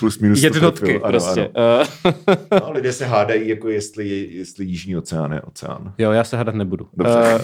Plus 0.00 0.18
minus. 0.18 0.40
to 0.40 0.46
Jednotky 0.46 0.80
trefil, 0.84 1.00
ano, 1.04 1.10
prostě. 1.10 1.50
Ano. 1.54 1.84
Eh, 2.28 2.60
No, 2.60 2.72
lidé 2.72 2.92
se 2.92 3.06
hádají, 3.06 3.48
jako 3.48 3.68
jestli, 3.68 4.28
jestli 4.32 4.64
Jižní 4.64 4.96
oceán 4.96 5.32
je 5.32 5.40
oceán. 5.40 5.92
Jo, 5.98 6.10
já 6.12 6.24
se 6.24 6.36
hadat 6.36 6.54
nebudu. 6.54 6.88
Dobře. 6.96 7.38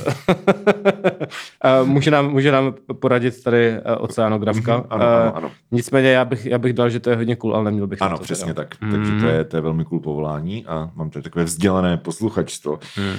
Uh, 1.81 1.85
může, 1.89 2.11
nám, 2.11 2.31
může 2.31 2.53
nám 2.53 2.75
poradit 3.01 3.43
tady 3.43 3.73
uh, 3.73 3.77
oceánografka. 4.05 4.77
Mhm, 4.77 4.87
ano, 4.91 5.05
ano, 5.07 5.37
ano. 5.37 5.51
Nicméně 5.71 6.11
já 6.11 6.25
bych, 6.25 6.47
já 6.47 6.59
bych 6.59 6.73
dal, 6.73 6.91
že 6.91 7.01
to 7.01 7.11
je 7.11 7.17
hodně 7.17 7.37
cool, 7.37 7.55
ale 7.55 7.65
neměl 7.65 7.87
bych 7.87 8.03
Ano, 8.03 8.19
to 8.19 8.25
přesně 8.25 8.55
teda. 8.55 8.69
tak. 8.81 8.91
Takže 8.91 9.13
to 9.21 9.27
je, 9.27 9.45
to 9.45 9.57
je 9.57 9.61
velmi 9.61 9.85
cool 9.85 10.01
povolání 10.01 10.67
a 10.67 10.91
mám 10.95 11.11
tady 11.11 11.30
takové 11.31 11.45
vzdělané 11.45 11.97
posluchačstvo. 11.97 12.79
Hmm. 12.97 13.09
Uh, 13.11 13.17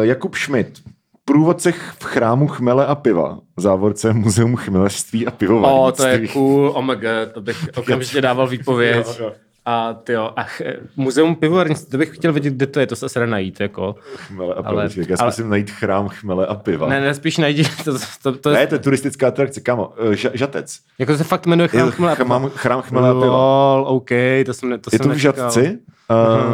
Jakub 0.00 0.34
Schmidt. 0.34 0.78
Průvodce 1.24 1.72
v 1.72 2.04
chrámu 2.04 2.48
chmele 2.48 2.86
a 2.86 2.94
piva. 2.94 3.38
Závorce 3.56 4.12
Muzeum 4.12 4.56
chmelařství 4.56 5.26
a 5.26 5.30
O, 5.30 5.32
pivovarnictví. 5.32 6.04
to 6.04 6.08
je 6.10 6.28
cool, 6.28 6.72
oh 6.74 6.84
my 6.84 6.92
god, 6.96 7.32
to 7.34 7.40
bych 7.40 7.68
okamžitě 7.76 8.20
dával 8.20 8.46
výpověď. 8.48 9.06
Jo, 9.06 9.14
jo. 9.24 9.32
A 9.64 9.92
ty 9.92 10.12
jo, 10.12 10.30
ach, 10.36 10.60
eh, 10.60 10.76
muzeum 10.96 11.34
pivovarnictví, 11.34 11.90
to 11.90 11.98
bych 11.98 12.14
chtěl 12.16 12.32
vědět, 12.32 12.54
kde 12.54 12.66
to 12.66 12.80
je, 12.80 12.86
to 12.86 12.96
se 12.96 13.06
asi 13.06 13.26
najít, 13.26 13.60
jako. 13.60 13.94
Chmele 14.16 14.54
a. 14.54 14.56
Ale- 14.56 14.82
Ale, 14.82 14.90
Já 15.08 15.16
ale- 15.20 15.32
zkusím 15.32 15.50
najít 15.50 15.70
chrám 15.70 16.08
chmele 16.08 16.46
a 16.46 16.54
piva. 16.54 16.88
Ne, 16.88 17.00
ne, 17.00 17.14
spíš 17.14 17.36
najdi, 17.38 17.64
to, 17.84 17.98
to, 18.22 18.32
to, 18.38 18.50
ne, 18.50 18.60
je, 18.60 18.66
to 18.66 18.74
je 18.74 18.78
turistická 18.78 19.28
atrakce, 19.28 19.60
kamo. 19.60 19.86
Uh, 19.86 20.10
Ža- 20.12 20.30
žatec. 20.34 20.78
jako 20.98 21.16
se 21.16 21.24
fakt 21.24 21.46
jmenuje 21.46 21.64
Je 21.64 21.68
chrám 21.68 21.90
chmele 21.90 22.12
a 22.12 22.16
piva. 22.16 22.48
chrám, 22.48 22.82
chmele 22.82 23.08
a 23.10 23.12
piva. 23.12 23.26
Lol, 23.26 23.84
OK, 23.88 24.10
to 24.46 24.54
jsem, 24.54 24.68
ne, 24.68 24.78
to 24.78 24.90
Je 24.92 24.98
jsem 24.98 25.04
to 25.04 25.08
v 25.08 25.12
nečekal. 25.12 25.44
Žatci 25.50 25.78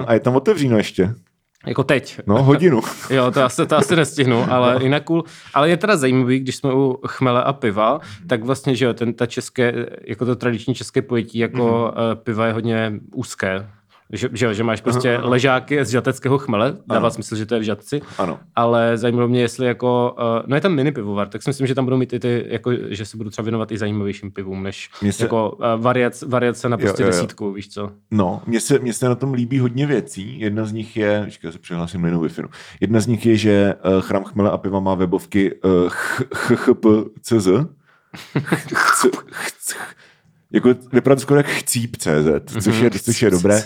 a 0.07 0.15
je 0.15 0.21
tam 0.21 0.37
otevřeno 0.37 0.77
ještě. 0.77 1.15
Jako 1.67 1.85
teď. 1.85 2.21
No, 2.27 2.43
hodinu. 2.43 2.81
Jo, 3.11 3.31
to 3.31 3.45
asi, 3.45 3.67
to 3.67 3.77
asi 3.77 3.97
nestihnu, 3.97 4.53
ale 4.53 4.79
jinak 4.83 5.05
cool. 5.05 5.25
Ale 5.55 5.69
je 5.69 5.77
teda 5.77 5.97
zajímavý, 5.97 6.39
když 6.39 6.57
jsme 6.57 6.75
u 6.75 7.01
chmele 7.07 7.45
a 7.45 7.53
piva, 7.53 8.01
tak 8.27 8.45
vlastně, 8.45 8.75
že 8.75 8.85
jo, 8.85 8.95
ten, 8.95 9.15
ta 9.15 9.27
české, 9.27 9.87
jako 10.05 10.27
to 10.27 10.37
tradiční 10.37 10.75
české 10.75 11.03
pojetí, 11.03 11.39
jako 11.39 11.93
mm-hmm. 11.97 12.15
piva 12.15 12.47
je 12.47 12.53
hodně 12.53 12.93
úzké. 13.15 13.67
Že, 14.13 14.29
že, 14.33 14.47
jo, 14.47 14.53
že 14.53 14.65
máš 14.65 14.81
prostě 14.81 15.17
Aha. 15.17 15.29
ležáky 15.29 15.85
z 15.85 15.91
žateckého 15.91 16.39
chmele, 16.39 16.77
dává 16.87 17.11
smysl, 17.11 17.37
že 17.37 17.47
to 17.47 17.55
je 17.55 17.61
v 17.61 17.63
žatci, 17.63 18.01
Ano. 18.19 18.39
ale 18.55 18.99
zajímalo 18.99 19.29
mě, 19.29 19.41
jestli 19.41 19.67
jako, 19.67 20.17
uh, 20.19 20.43
no 20.47 20.57
je 20.57 20.61
tam 20.61 20.75
mini 20.75 20.93
pivovar, 20.93 21.29
tak 21.29 21.43
si 21.43 21.51
myslím, 21.51 21.67
že 21.67 21.75
tam 21.75 21.85
budou 21.85 21.97
mít 21.97 22.13
i 22.13 22.19
ty, 22.21 22.45
jako, 22.49 22.73
že 22.89 23.07
se 23.07 23.17
budou 23.17 23.31
třeba 23.31 23.45
věnovat 23.45 23.73
i 23.73 23.79
zajímavějším 23.79 24.31
pivům, 24.31 24.63
než 24.63 24.91
se- 25.11 25.25
jako 25.25 25.51
uh, 25.51 25.83
variac, 25.83 26.23
variace 26.23 26.69
na 26.69 26.77
prostě 26.77 27.03
jo, 27.03 27.07
jo. 27.09 27.13
desítku, 27.13 27.53
víš 27.53 27.69
co? 27.69 27.91
No, 28.11 28.43
mně 28.47 28.61
se, 28.61 28.79
mně 28.79 28.93
se 28.93 29.09
na 29.09 29.15
tom 29.15 29.33
líbí 29.33 29.59
hodně 29.59 29.87
věcí. 29.87 30.41
Jedna 30.41 30.65
z 30.65 30.73
nich 30.73 30.97
je, 30.97 31.31
já 31.43 31.53
se 31.53 31.59
přihlásím 31.59 32.03
na 32.03 32.09
jinou 32.09 32.21
wi 32.21 32.29
Jedna 32.81 33.01
z 33.01 33.07
nich 33.07 33.27
je, 33.27 33.37
že 33.37 33.75
uh, 33.75 34.01
Chrám 34.01 34.25
chmele 34.25 34.51
a 34.51 34.57
piva 34.57 34.81
má 34.81 34.95
webovky 34.95 35.55
uh, 35.55 35.89
chchp.cz 36.35 37.49
jako 40.53 40.69
vypadá 40.93 41.15
to 41.17 41.21
skoro 41.21 41.41
jak 41.41 41.47
chcíp.cz, 41.47 42.63
což 42.63 42.79
je, 42.81 42.91
což 42.91 43.23
je 43.23 43.31
dobré. 43.31 43.63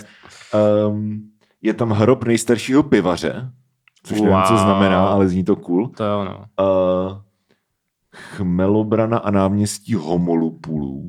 Um, 0.87 1.21
je 1.61 1.73
tam 1.73 1.89
hrob 1.89 2.23
nejstaršího 2.23 2.83
pivaře, 2.83 3.51
což 4.03 4.21
nevím, 4.21 4.37
co 4.47 4.53
Wow. 4.53 4.61
znamená, 4.63 5.07
ale 5.07 5.29
zní 5.29 5.43
to 5.43 5.55
cool. 5.55 5.87
To 5.87 6.03
jo, 6.03 6.25
no. 6.25 6.45
Uh, 6.65 7.17
Chmelobrana 8.13 9.17
a 9.17 9.31
náměstí 9.31 9.93
Homolupulů. 9.93 11.07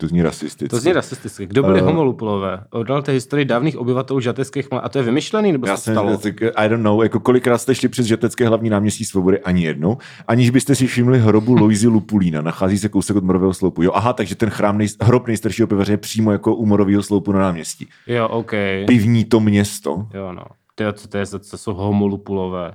To 0.00 0.06
zní 0.06 0.22
rasisticky. 0.22 0.68
To 0.68 0.76
zní 0.80 0.92
rasisticky. 0.92 1.46
Kdo 1.46 1.62
byli 1.62 1.78
Eh. 1.78 1.82
uh, 1.82 1.88
homolupulové? 1.88 2.64
Oddalte 2.70 3.12
historii 3.12 3.44
dávných 3.44 3.78
obyvatelů 3.78 4.20
žateckých 4.20 4.70
mla... 4.70 4.80
A 4.80 4.88
to 4.88 4.98
je 4.98 5.04
vymyšlený, 5.04 5.52
nebo 5.52 5.66
Já 5.66 5.76
se 5.76 5.82
jsem, 5.82 5.94
stalo? 5.94 6.18
tak, 6.18 6.34
I 6.56 6.68
don't 6.68 6.82
know, 6.82 7.02
jako 7.02 7.20
kolikrát 7.20 7.58
jste 7.58 7.74
šli 7.74 7.88
přes 7.88 8.06
žatecké 8.06 8.48
hlavní 8.48 8.70
náměstí 8.70 9.04
Svobody, 9.04 9.38
ani 9.40 9.64
jednou, 9.64 9.96
aniž 10.28 10.50
byste 10.50 10.74
si 10.74 10.86
všimli 10.86 11.18
hrobu 11.18 11.54
Loisy 11.54 11.86
Lupulína, 11.88 12.42
nachází 12.42 12.78
se 12.78 12.88
kousek 12.88 13.16
od 13.16 13.24
morového 13.24 13.54
sloupu. 13.54 13.82
Jo, 13.82 13.90
aha, 13.94 14.12
takže 14.12 14.34
ten 14.34 14.50
chrám 14.50 14.78
nej, 14.78 14.88
hrob 15.00 15.26
nejstaršího 15.26 15.68
pivaře 15.68 15.92
je 15.92 15.96
přímo 15.96 16.32
jako 16.32 16.54
u 16.54 16.66
morového 16.66 17.02
sloupu 17.02 17.32
na 17.32 17.38
náměstí. 17.38 17.88
Jo, 18.06 18.28
OK. 18.28 18.52
Pivní 18.86 19.24
to 19.24 19.40
město. 19.40 20.06
Jo, 20.14 20.32
no. 20.32 20.42
Tyjo, 20.74 20.92
co 20.92 21.08
to 21.08 21.18
je, 21.18 21.26
co 21.26 21.58
jsou 21.58 21.74
homolupulové? 21.74 22.74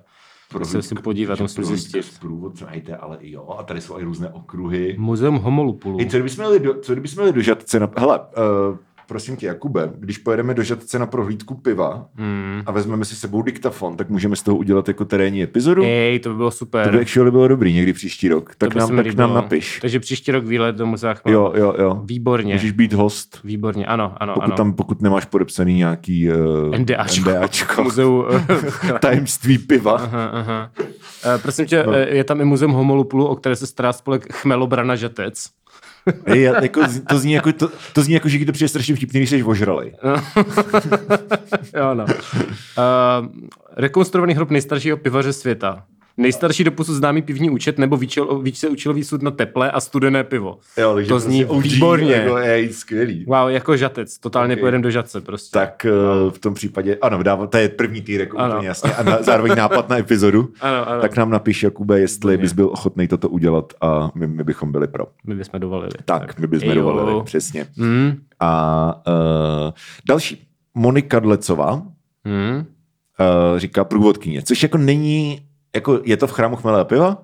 To 0.59 0.65
se 0.65 0.77
musím 0.77 0.97
podívat, 0.97 1.39
musím 1.39 1.63
zjistit. 1.63 2.19
Průvodce, 2.19 2.65
ajte, 2.65 2.95
ale 2.95 3.17
i 3.21 3.31
jo, 3.31 3.55
a 3.59 3.63
tady 3.63 3.81
jsou 3.81 3.99
i 3.99 4.03
různé 4.03 4.29
okruhy. 4.29 4.95
Muzeum 4.99 5.35
homolupulů. 5.35 5.97
Hej, 5.97 6.09
co 6.09 6.17
kdybychom 6.17 6.45
jeli 6.45 6.59
do, 6.59 6.79
co 6.79 6.91
kdybychom 6.93 7.21
jeli 7.21 7.33
do 7.33 7.41
Žatce 7.41 7.79
na... 7.79 7.89
Hele, 7.97 8.19
uh, 8.19 8.77
prosím 9.07 9.35
tě, 9.35 9.45
Jakube, 9.45 9.89
když 9.99 10.17
pojedeme 10.17 10.53
do 10.53 10.63
Žatce 10.63 10.99
na 10.99 11.05
prohlídku 11.05 11.55
piva 11.55 12.05
Hmm. 12.15 12.61
a 12.65 12.71
vezmeme 12.71 13.05
si 13.05 13.15
sebou 13.15 13.41
diktafon, 13.41 13.97
tak 13.97 14.09
můžeme 14.09 14.35
z 14.35 14.41
toho 14.43 14.57
udělat 14.57 14.87
jako 14.87 15.05
terénní 15.05 15.43
epizodu. 15.43 15.83
Ej, 15.83 16.19
to 16.19 16.29
by 16.29 16.35
bylo 16.35 16.51
super. 16.51 16.85
To 16.85 16.91
by 16.91 17.01
actually 17.01 17.31
bylo 17.31 17.47
dobrý 17.47 17.73
někdy 17.73 17.93
příští 17.93 18.27
rok. 18.27 18.55
Tak 18.57 18.75
nám, 18.75 18.95
tak 18.95 19.05
líbilo. 19.05 19.27
nám 19.27 19.35
napiš. 19.35 19.79
Takže 19.81 19.99
příští 19.99 20.31
rok 20.31 20.45
výlet 20.45 20.75
do 20.75 20.85
muzea 20.85 21.13
Chmel. 21.13 21.33
Jo, 21.33 21.53
jo, 21.55 21.75
jo. 21.79 22.01
Výborně. 22.05 22.53
Můžeš 22.53 22.71
být 22.71 22.93
host, 22.93 23.39
Výborně, 23.43 23.85
ano, 23.85 24.13
ano, 24.17 24.33
pokud, 24.33 24.45
ano. 24.45 24.55
tam, 24.55 24.73
pokud 24.73 25.01
nemáš 25.01 25.25
podepsaný 25.25 25.73
nějaký 25.73 26.29
uh, 26.31 26.77
NDAčko. 26.77 27.29
NDAčko. 27.29 27.83
Muzeu... 27.83 28.25
tajemství 29.01 29.57
piva. 29.57 29.93
aha, 29.93 30.25
aha. 30.25 30.71
Uh, 30.77 31.41
prosím 31.41 31.65
tě, 31.65 31.83
no. 31.87 31.93
je 31.93 32.23
tam 32.23 32.41
i 32.41 32.45
muzeum 32.45 32.71
homolupulů, 32.71 33.27
o 33.27 33.35
které 33.35 33.55
se 33.55 33.67
stará 33.67 33.93
spolek 33.93 34.33
Chmelobrana 34.33 34.95
Žatec. 34.95 35.45
Já- 36.25 36.63
jako, 36.63 36.81
to, 37.09 37.17
zní 37.17 37.33
jako, 37.33 37.53
to, 37.53 37.69
to 37.93 38.03
zní 38.03 38.13
jako, 38.13 38.29
že 38.29 38.37
když 38.37 38.45
to 38.45 38.51
přijde 38.51 38.67
strašně 38.69 38.95
vtipný, 38.95 39.19
když 39.19 39.29
jsi 39.29 39.43
ožralej. 39.43 39.95
jo, 41.77 41.93
no. 41.93 42.05
Uh, 42.05 43.27
rekonstruovaný 43.77 44.33
hrob 44.33 44.49
nejstaršího 44.49 44.97
pivaře 44.97 45.33
světa. 45.33 45.85
Nejstarší 46.17 46.63
doposud 46.63 46.93
známý 46.95 47.21
pivní 47.21 47.49
účet 47.49 47.77
nebo 47.77 47.97
více 48.41 48.69
účelový 48.69 49.03
sud 49.03 49.21
na 49.21 49.31
teplé 49.31 49.71
a 49.71 49.79
studené 49.79 50.23
pivo. 50.23 50.57
Jo, 50.77 50.97
to 51.07 51.19
zní 51.19 51.45
prostě 51.45 51.57
OG, 51.57 51.63
výborně. 51.73 52.13
Jako, 52.13 52.37
je, 52.37 52.73
skvělý. 52.73 53.25
Wow, 53.27 53.49
jako 53.49 53.77
žatec. 53.77 54.19
Totálně 54.19 54.53
Ok. 54.53 54.57
okay. 54.57 54.61
pojedem 54.61 54.81
do 54.81 54.91
žatce 54.91 55.21
prostě. 55.21 55.59
Tak 55.59 55.85
uh, 56.25 56.31
v 56.31 56.39
tom 56.39 56.53
případě, 56.53 56.97
ano, 57.01 57.23
dává, 57.23 57.47
to 57.47 57.57
je 57.57 57.69
první 57.69 58.01
týrek 58.01 58.33
Ano. 58.37 58.53
úplně 58.55 58.67
jasně 58.67 58.93
a 58.93 59.03
na, 59.03 59.21
zároveň 59.21 59.55
nápad 59.57 59.89
na 59.89 59.97
epizodu. 59.97 60.49
Ano, 60.61 60.89
ano. 60.89 61.01
Tak 61.01 61.17
nám 61.17 61.29
napiš, 61.29 61.63
Jakube, 61.63 61.99
jestli 61.99 62.37
bys 62.37 62.53
byl 62.53 62.67
ochotný 62.67 63.07
toto 63.07 63.29
udělat 63.29 63.73
a 63.81 64.11
my, 64.15 64.27
my 64.27 64.43
bychom 64.43 64.71
byli 64.71 64.87
pro. 64.87 65.05
My 65.27 65.35
bychom 65.35 65.59
dovolili. 65.59 65.91
Tak, 66.05 66.39
my 66.39 66.47
bychom 66.47 66.69
Jo. 66.69 66.75
dovolili, 66.75 67.23
přesně. 67.23 67.67
Hmm. 67.77 68.13
A 68.39 69.01
uh, 69.07 69.71
další, 70.07 70.47
Monika 70.75 71.19
Dlecová 71.19 71.81
Hmm. 72.25 72.55
uh, 72.57 72.63
říká 73.59 73.83
průvodkyně, 73.83 74.41
což 74.41 74.63
jako 74.63 74.77
není, 74.77 75.41
jako 75.75 75.99
je 76.03 76.17
to 76.17 76.27
v 76.27 76.31
chrámu 76.31 76.55
chmele 76.55 76.81
a 76.81 76.83
piva? 76.83 77.17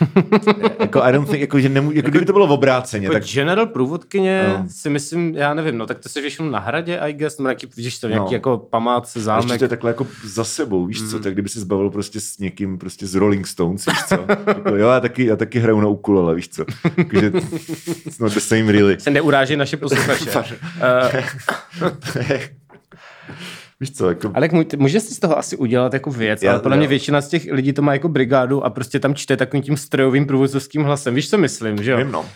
jako, 0.80 1.02
I 1.02 1.12
don't 1.12 1.28
think, 1.30 1.40
jako, 1.40 1.60
že 1.60 1.68
nemů, 1.68 1.92
jako, 1.92 2.10
kdyby 2.10 2.24
to 2.26 2.32
bylo 2.32 2.46
v 2.46 2.52
obráceně, 2.52 3.06
Jako 3.06 3.12
tak 3.14 3.24
general 3.24 3.66
průvodkyně 3.66 4.44
No. 4.48 4.64
si 4.70 4.90
myslím, 4.90 5.34
já 5.34 5.54
nevím, 5.54 5.78
no 5.78 5.86
tak 5.86 5.98
to 5.98 6.08
se 6.08 6.20
většinou 6.20 6.50
na 6.50 6.58
hradě, 6.58 6.98
I 6.98 7.12
guess, 7.12 7.38
nebo 7.38 7.48
nějaký, 7.48 7.66
víš 7.76 7.98
to, 7.98 8.08
nějaký 8.08 8.24
No. 8.30 8.32
jako 8.32 8.58
památce, 8.58 9.10
A 9.18 9.18
ještě 9.18 9.24
zámek. 9.24 9.58
to 9.58 9.64
je 9.64 9.68
takhle 9.68 9.90
jako 9.90 10.06
za 10.24 10.44
sebou, 10.44 10.86
víš 10.86 11.00
Mm. 11.02 11.08
co, 11.08 11.18
tak 11.18 11.32
kdyby 11.32 11.48
se 11.48 11.60
zbavil 11.60 11.90
prostě 11.90 12.20
s 12.20 12.38
někým 12.38 12.78
prostě 12.78 13.06
z 13.06 13.14
Rolling 13.14 13.46
Stones, 13.46 13.86
víš 13.86 13.98
co. 14.08 14.14
Jako, 14.46 14.76
jo, 14.76 14.88
já 14.88 15.00
taky, 15.00 15.24
já 15.26 15.36
taky 15.36 15.58
hraju 15.58 15.80
na 15.80 15.88
ukulele, 15.88 16.34
víš 16.34 16.48
co. 16.48 16.64
Jakože, 16.98 17.26
it's 18.06 18.18
not 18.18 18.34
the 18.34 18.40
same 18.40 18.72
really. 18.72 19.00
Se 19.00 19.10
neuráží 19.10 19.56
naše 19.56 19.76
posluchače. 19.76 20.30
uh, 21.82 22.38
víš 23.80 23.90
co, 23.96 24.08
jako, 24.08 24.30
ale 24.34 24.48
může 24.76 25.00
si 25.00 25.14
z 25.14 25.18
toho 25.18 25.38
asi 25.38 25.56
udělat 25.56 25.94
jako 25.94 26.10
věc, 26.10 26.42
Já- 26.42 26.52
ale 26.52 26.60
podle 26.60 26.76
mě 26.76 26.86
já- 26.86 26.90
většina 26.90 27.20
z 27.20 27.28
těch 27.28 27.46
lidí 27.52 27.72
to 27.72 27.82
má 27.82 27.92
jako 27.92 28.08
brigádu 28.08 28.64
a 28.64 28.70
prostě 28.70 29.00
tam 29.00 29.14
čte 29.14 29.36
takovým 29.36 29.62
tím 29.62 29.76
strojovým 29.76 30.26
průvodcovským 30.26 30.82
hlasem. 30.82 31.14
Víš, 31.14 31.30
co 31.30 31.38
myslím, 31.38 31.82
že 31.82 31.90
jo? 31.90 31.96
Vím, 31.98 32.12
no. 32.12 32.20
Uh, 32.20 32.26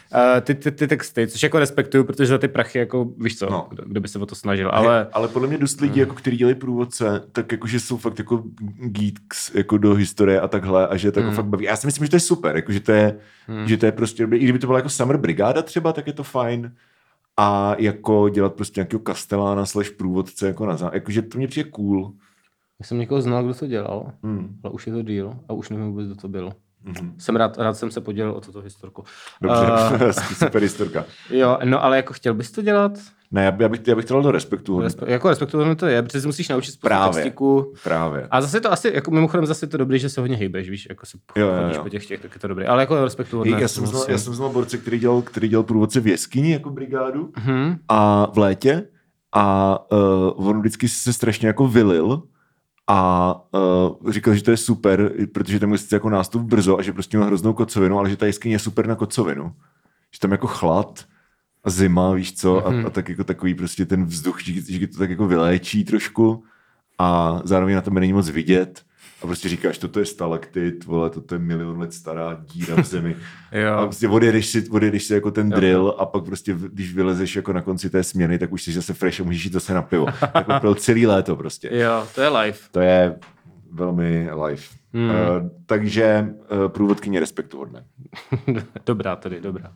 ty, 0.41 0.55
ty, 0.55 0.71
ty, 0.73 0.87
texty, 0.87 1.27
což 1.27 1.43
jako 1.43 1.59
respektuju, 1.59 2.05
protože 2.05 2.27
za 2.27 2.39
ty 2.39 2.49
prachy, 2.49 2.79
jako 2.79 3.07
víš 3.19 3.39
co, 3.39 3.51
No. 3.51 3.67
kdo, 3.71 3.83
kdo, 3.87 4.01
by 4.01 4.09
se 4.09 4.19
o 4.19 4.27
to 4.27 4.35
snažil, 4.35 4.71
ale, 4.73 4.87
ale... 4.87 5.09
ale 5.13 5.29
podle 5.29 5.49
mě 5.49 5.59
dost 5.59 5.81
lidí, 5.81 6.01
jako, 6.01 6.15
kteří 6.15 6.37
dělají 6.37 6.55
průvodce, 6.55 7.23
tak 7.33 7.53
jakože 7.53 7.81
jsou 7.81 7.97
fakt 7.97 8.19
jako 8.19 8.43
geeks 8.79 9.55
jako 9.55 9.79
do 9.79 9.95
historie 9.95 10.41
a 10.41 10.49
takhle 10.49 10.89
a 10.89 10.97
že 10.97 11.13
to 11.13 11.19
jako 11.21 11.29
Hmm. 11.29 11.37
fakt 11.37 11.47
baví. 11.47 11.65
Já 11.65 11.77
si 11.77 11.87
myslím, 11.87 12.07
že 12.07 12.11
to 12.11 12.17
je 12.17 12.21
super, 12.21 12.57
jako, 12.57 12.73
že, 12.73 12.81
to 12.81 12.93
je, 12.93 13.17
že 13.67 13.77
to 13.77 13.87
je 13.87 13.93
prostě. 13.93 14.23
I 14.35 14.39
kdyby 14.39 14.59
to 14.59 14.67
byla 14.67 14.79
jako 14.79 14.89
Summer 14.89 15.17
Brigáda 15.17 15.63
třeba, 15.63 15.93
tak 15.93 16.07
je 16.07 16.13
to 16.13 16.23
fajn. 16.23 16.73
A 17.37 17.75
jako 17.79 18.29
dělat 18.29 18.55
prostě 18.55 18.81
nějakého 18.81 19.01
kastelána 19.01 19.67
slash 19.67 19.91
průvodce 19.91 20.47
jako 20.47 20.67
na 20.67 20.77
zá... 20.77 20.91
Jakože 20.95 21.23
to 21.23 21.39
mě 21.39 21.49
přijde 21.49 21.71
cool. 21.71 22.13
Já 22.81 22.87
jsem 22.87 22.99
někoho 22.99 23.21
znal, 23.23 23.45
kdo 23.45 23.55
to 23.55 23.67
dělal, 23.67 24.13
Hmm. 24.23 24.57
ale 24.65 24.73
už 24.73 24.87
je 24.87 24.93
to 24.93 25.03
díl 25.03 25.35
a 25.49 25.53
už 25.53 25.69
nevím 25.71 25.87
vůbec, 25.87 26.07
kdo 26.07 26.17
to 26.17 26.29
byl. 26.29 26.53
Mhm. 26.85 27.15
Jsem 27.19 27.37
rád, 27.37 27.59
rád 27.59 27.75
jsem 27.75 27.91
se 27.91 28.01
podělil 28.01 28.33
o 28.33 28.41
tuto 28.41 28.61
historku. 28.61 29.05
Dobře, 29.43 29.67
Uh, 30.07 30.11
super 30.35 30.63
historka. 30.63 31.05
jo, 31.31 31.59
no 31.65 31.85
ale 31.85 31.97
jako 31.97 32.13
chtěl 32.13 32.35
bys 32.35 32.51
to 32.51 32.63
dělat? 32.63 32.93
Ne, 33.33 33.45
já, 33.45 33.51
by- 33.51 33.65
já 33.65 33.69
bych, 33.69 33.81
já 33.87 33.95
bych 33.95 34.05
to 34.05 34.15
dal 34.15 34.23
do 34.23 34.31
respektu. 34.31 34.81
Respe- 34.81 35.09
jako 35.11 35.29
respektovat 35.29 35.79
to 35.79 35.87
je, 35.87 36.03
protože 36.03 36.21
si 36.21 36.27
musíš 36.27 36.49
naučit 36.49 36.71
spoustu 36.73 36.87
Právě. 36.89 37.15
textiku. 37.15 37.73
Právě. 37.85 38.29
A 38.31 38.41
zase 38.41 38.61
to 38.61 38.73
asi, 38.73 38.91
jako 38.95 39.11
mimochodem 39.11 39.47
zase 39.47 39.67
to 39.67 39.77
dobrý, 39.77 39.99
že 39.99 40.09
se 40.09 40.21
hodně 40.21 40.37
hejbeš, 40.37 40.71
víš, 40.71 40.87
jako 40.89 41.07
se 41.07 41.19
Jo, 41.37 41.47
jo, 41.47 41.55
jo. 41.75 41.83
po 41.83 41.89
těch 41.89 42.07
těch, 42.07 42.21
tak 42.21 42.35
je 42.35 42.41
to 42.41 42.49
dobrý. 42.49 42.67
Ale 42.67 42.83
jako 42.83 43.05
respektu 43.05 43.39
hodně. 43.39 43.55
já, 43.59 43.69
jsem 43.69 43.87
znal, 43.87 44.05
já 44.09 44.19
jsem 44.19 44.35
znal 44.35 44.51
borce, 44.51 44.79
který 44.79 44.99
dělal, 44.99 45.23
který 45.23 45.49
dělal 45.49 45.63
průvodce 45.63 46.01
v 46.01 46.07
jeskyni 46.07 46.53
jako 46.53 46.71
brigádu 46.71 47.31
Mhm. 47.37 47.77
a 47.89 48.27
v 48.35 48.39
létě 48.39 48.83
a 49.35 49.79
uh, 50.37 50.49
on 50.49 50.61
vždycky 50.61 50.89
se 50.89 51.13
strašně 51.13 51.47
jako 51.49 51.69
vylil 51.69 52.23
a 52.87 53.35
uh, 54.03 54.11
říkal, 54.11 54.35
že 54.35 54.43
to 54.43 54.51
je 54.51 54.57
super, 54.57 55.13
protože 55.35 55.61
tam 55.61 55.73
je 55.73 55.79
jako 55.93 56.11
nástup 56.11 56.43
brzo 56.43 56.79
a 56.79 56.83
že 56.83 56.93
prostě 56.93 57.17
měl 57.17 57.27
hroznou 57.27 57.53
kocovinu, 57.53 57.99
ale 57.99 58.11
že 58.11 58.17
ta 58.17 58.27
jeskyně 58.27 58.55
je 58.55 58.59
super 58.59 58.87
na 58.87 58.95
kocovinu. 58.95 59.53
Že 60.15 60.21
tam 60.21 60.33
jako 60.33 60.47
chlad 60.47 61.05
a 61.65 61.71
zima, 61.71 62.13
víš 62.15 62.35
co, 62.35 62.65
Mhm. 62.69 62.85
a, 62.85 62.87
a 62.87 62.91
tak 62.91 63.09
jako 63.09 63.25
takový 63.25 63.55
prostě 63.55 63.87
ten 63.87 64.05
vzduch, 64.05 64.43
že, 64.43 64.79
že 64.79 64.87
to 64.87 64.99
tak 64.99 65.11
jako 65.11 65.27
vyléčí 65.27 65.85
trošku 65.85 66.45
a 66.99 67.41
zároveň 67.45 67.75
na 67.75 67.81
tebe 67.81 68.01
není 68.01 68.13
moc 68.13 68.29
vidět. 68.31 68.83
A 69.23 69.27
prostě 69.27 69.49
říkáš, 69.49 69.79
toto 69.79 70.01
je 70.01 70.07
stalaktit, 70.07 70.85
vole, 70.85 71.11
toto 71.11 71.35
je 71.35 71.39
milion 71.39 71.79
let 71.79 71.95
stará 71.95 72.45
díra 72.53 72.77
v 72.83 72.87
zemi. 72.87 73.17
A 73.53 73.57
Jo. 73.59 73.77
prostě 73.83 74.09
odjedeš 74.09 74.47
si, 74.47 74.69
odjedeš 74.71 75.05
si 75.05 75.15
jako 75.15 75.31
ten 75.31 75.51
Jo. 75.53 75.57
drill 75.57 75.95
a 75.99 76.07
pak 76.07 76.25
prostě, 76.25 76.57
když 76.73 76.95
vylezeš 76.95 77.37
jako 77.37 77.53
na 77.53 77.63
konci 77.63 77.91
té 77.91 78.03
směny, 78.03 78.39
tak 78.39 78.53
už 78.53 78.63
jsi 78.63 78.73
zase 78.73 78.95
fresh 78.95 79.21
a 79.21 79.25
můžeš 79.25 79.45
jít 79.45 79.53
zase 79.53 79.75
na 79.75 79.83
pivo. 79.83 80.07
jako 80.35 80.53
pro 80.61 80.75
celý 80.75 81.07
léto 81.07 81.37
prostě. 81.37 81.71
jo, 81.73 82.07
to 82.15 82.21
je 82.21 82.29
live. 82.29 82.59
To 82.71 82.81
je 82.81 83.19
velmi 83.71 84.29
live. 84.47 84.63
Hmm. 84.95 85.11
Uh, 85.11 85.17
takže 85.67 86.27
uh, 86.65 86.69
průvodkyně 86.69 87.21
respektu 87.21 87.59
hodné. 87.59 87.85
dobrá 88.87 89.17
tedy, 89.17 89.41
dobrá. 89.41 89.73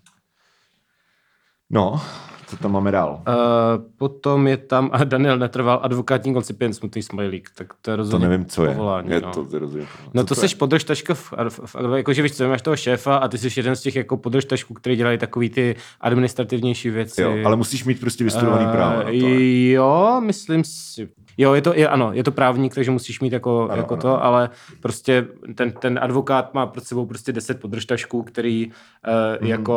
No, 1.68 2.00
co 2.46 2.56
tam 2.56 2.72
máme 2.72 2.90
dál? 2.90 3.22
Uh, 3.28 3.34
potom 3.98 4.46
je 4.46 4.56
tam, 4.56 4.90
a 4.92 5.04
Daniel 5.04 5.38
netrval, 5.38 5.80
advokátní 5.82 6.34
koncipient, 6.34 6.74
smutný 6.76 7.02
smajlík, 7.02 7.50
tak 7.54 7.66
to 7.82 7.90
je 7.90 7.92
To 7.92 7.96
rozhodně 7.96 8.28
nevím, 8.28 8.46
co 8.46 8.64
je. 8.64 8.70
povolání. 8.74 9.10
je 9.10 9.20
no. 9.20 9.30
to, 9.32 9.44
to 9.44 9.58
rozumím. 9.58 9.86
No 10.14 10.22
Co 10.22 10.34
to, 10.34 10.40
seš 10.40 10.54
podržtaška 10.54 11.14
v, 11.14 11.32
v, 11.48 11.74
v, 11.74 11.96
jakože 11.96 12.22
víš 12.22 12.32
co, 12.36 12.48
máš 12.48 12.62
toho 12.62 12.76
šéfa 12.76 13.16
a 13.16 13.28
ty 13.28 13.38
jsi 13.38 13.48
jeden 13.60 13.76
z 13.76 13.80
těch 13.82 13.96
jako 13.96 14.16
podržtašků, 14.16 14.74
který 14.74 14.96
dělají 14.96 15.18
takový 15.18 15.50
ty 15.50 15.76
administrativnější 16.00 16.90
věci. 16.90 17.22
Jo, 17.22 17.36
ale 17.44 17.56
musíš 17.56 17.84
mít 17.84 18.00
prostě 18.00 18.24
vystudovaný 18.24 18.64
Eh, 18.68 18.72
právo 18.72 19.02
to. 19.02 19.08
Jo, 19.10 20.20
myslím 20.24 20.64
si. 20.64 21.08
Jo, 21.38 21.54
je 21.54 21.62
to, 21.62 21.74
je, 21.74 21.88
ano, 21.88 22.10
je 22.12 22.24
to 22.24 22.32
právník, 22.32 22.74
takže 22.74 22.90
musíš 22.90 23.20
mít 23.20 23.32
jako, 23.32 23.68
Ano, 23.70 23.76
jako 23.76 23.94
ano, 23.94 24.02
to, 24.02 24.24
ale 24.24 24.50
prostě 24.80 25.26
ten, 25.54 25.72
ten 25.72 25.98
advokát 26.02 26.54
má 26.54 26.66
před 26.66 26.84
sebou 26.84 27.06
prostě 27.06 27.32
10 27.32 27.60
podržtašků, 27.60 28.22
který 28.22 28.66
uh, 28.66 28.72
Mhm. 29.40 29.50
jako, 29.50 29.76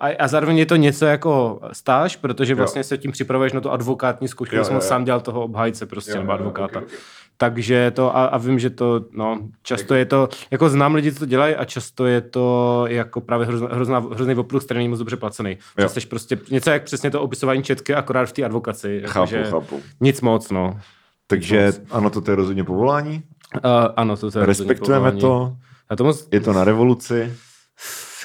a, 0.00 0.06
a 0.18 0.28
zároveň 0.28 0.58
je 0.58 0.66
to 0.66 0.76
něco 0.76 1.04
jako 1.06 1.60
stáž, 2.00 2.16
protože 2.16 2.54
vlastně 2.54 2.84
se 2.84 2.98
tím 2.98 3.12
připravuješ 3.12 3.52
na 3.52 3.60
tu 3.60 3.70
advokátní 3.70 4.28
zkoušku, 4.28 4.54
Jo, 4.54 4.60
já 4.60 4.64
jsem 4.64 4.74
jo, 4.74 4.80
jo. 4.82 4.88
sám 4.88 5.04
dělal 5.04 5.20
toho 5.20 5.44
obhájce 5.44 5.86
prostě, 5.86 6.10
Jo, 6.10 6.16
nebo 6.16 6.32
jo, 6.32 6.36
jo, 6.36 6.40
advokáta. 6.40 6.78
ok, 6.78 6.84
ok. 6.86 6.92
Takže 7.36 7.90
to, 7.90 8.16
a, 8.16 8.24
a 8.24 8.38
vím, 8.38 8.58
že 8.58 8.70
to, 8.70 9.04
no, 9.12 9.38
často 9.62 9.94
je 9.94 10.04
to, 10.04 10.28
jako 10.50 10.68
znám 10.68 10.94
lidi, 10.94 11.12
co 11.12 11.18
to 11.18 11.26
dělají 11.26 11.54
a 11.54 11.64
často 11.64 12.06
je 12.06 12.20
to 12.20 12.84
jako 12.88 13.20
právě 13.20 13.46
hrozná, 13.46 13.68
hrozná, 13.72 13.98
hrozný 13.98 14.34
opruh, 14.34 14.64
který 14.64 14.78
není 14.78 14.88
moc 14.88 14.98
dobře 14.98 15.16
placený. 15.16 15.58
Jo. 15.78 15.88
Jsi 15.88 16.00
prostě 16.06 16.38
něco 16.50 16.70
jak 16.70 16.82
přesně 16.84 17.10
to 17.10 17.22
opisování 17.22 17.62
četky, 17.62 17.94
akorát 17.94 18.26
v 18.28 18.32
té 18.32 18.44
advokaci. 18.44 19.02
Chápu, 19.06 19.34
jakože 19.34 19.50
chápu. 19.50 19.82
Nic 20.00 20.20
moc, 20.20 20.50
no. 20.50 20.80
Takže 21.26 21.72
ano, 21.90 22.10
to 22.10 22.30
je 22.30 22.34
rozhodně 22.36 22.64
povolání. 22.64 23.22
Uh, 23.54 23.70
ano, 23.96 24.16
to, 24.16 24.38
je 24.38 24.46
Respektujeme 24.46 25.12
povolání. 25.12 25.20
to. 25.20 25.56
Já, 25.90 25.96
to 25.96 26.04
moc, 26.04 26.28
Je 26.32 26.40
to 26.40 26.52
na 26.52 26.64
revoluci. 26.64 27.32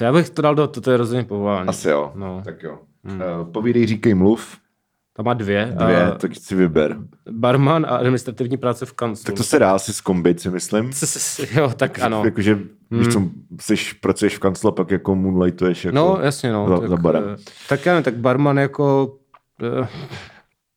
Já 0.04 0.12
bych 0.12 0.30
to 0.30 0.42
dal 0.42 0.54
do, 0.54 0.66
to, 0.66 0.80
to 0.80 0.90
je 0.90 0.96
rozhodně 0.96 1.24
povolání. 1.24 1.68
Asi 1.68 1.88
jo. 1.88 2.12
No. 2.14 2.42
Tak 2.44 2.62
jo. 2.62 2.78
Hmm. 3.04 3.20
Uh, 3.40 3.50
povídej, 3.52 3.86
říkej, 3.86 4.14
mluv. 4.14 4.56
Tam 5.16 5.26
má 5.26 5.34
dvě. 5.34 5.74
Dvě, 5.78 6.04
A 6.04 6.10
tak 6.14 6.30
si 6.34 6.54
vyber. 6.54 6.96
barman 7.30 7.86
a 7.86 7.96
administrativní 7.96 8.56
práce 8.56 8.86
v 8.86 8.92
kanclu. 8.92 9.24
Tak 9.24 9.34
to 9.34 9.42
se 9.42 9.58
dá 9.58 9.72
asi 9.74 9.92
zkombit, 9.92 10.40
si 10.40 10.50
myslím. 10.50 10.90
Jo, 11.54 11.72
tak 11.76 11.98
ano. 11.98 12.16
Hmm. 12.16 12.24
Jakože, 12.26 12.58
víš 12.90 13.08
co, 13.08 13.22
jsi, 13.60 13.74
pracuješ 14.00 14.36
v 14.36 14.40
kanclu 14.40 14.68
a 14.68 14.72
pak 14.72 14.90
jako 14.90 15.14
moonlightuješ 15.14 15.84
jako... 15.84 15.94
No, 15.96 16.18
jasně, 16.22 16.52
no. 16.52 16.68
za- 16.68 16.80
tak, 16.80 16.88
za 16.88 16.96
barem. 16.96 17.24
eh, 17.32 17.36
Tak 17.68 17.86
já 17.86 17.92
nevím, 17.92 18.04
tak 18.04 18.16
barman 18.16 18.58
jako... 18.58 19.16
eh, 19.82 19.88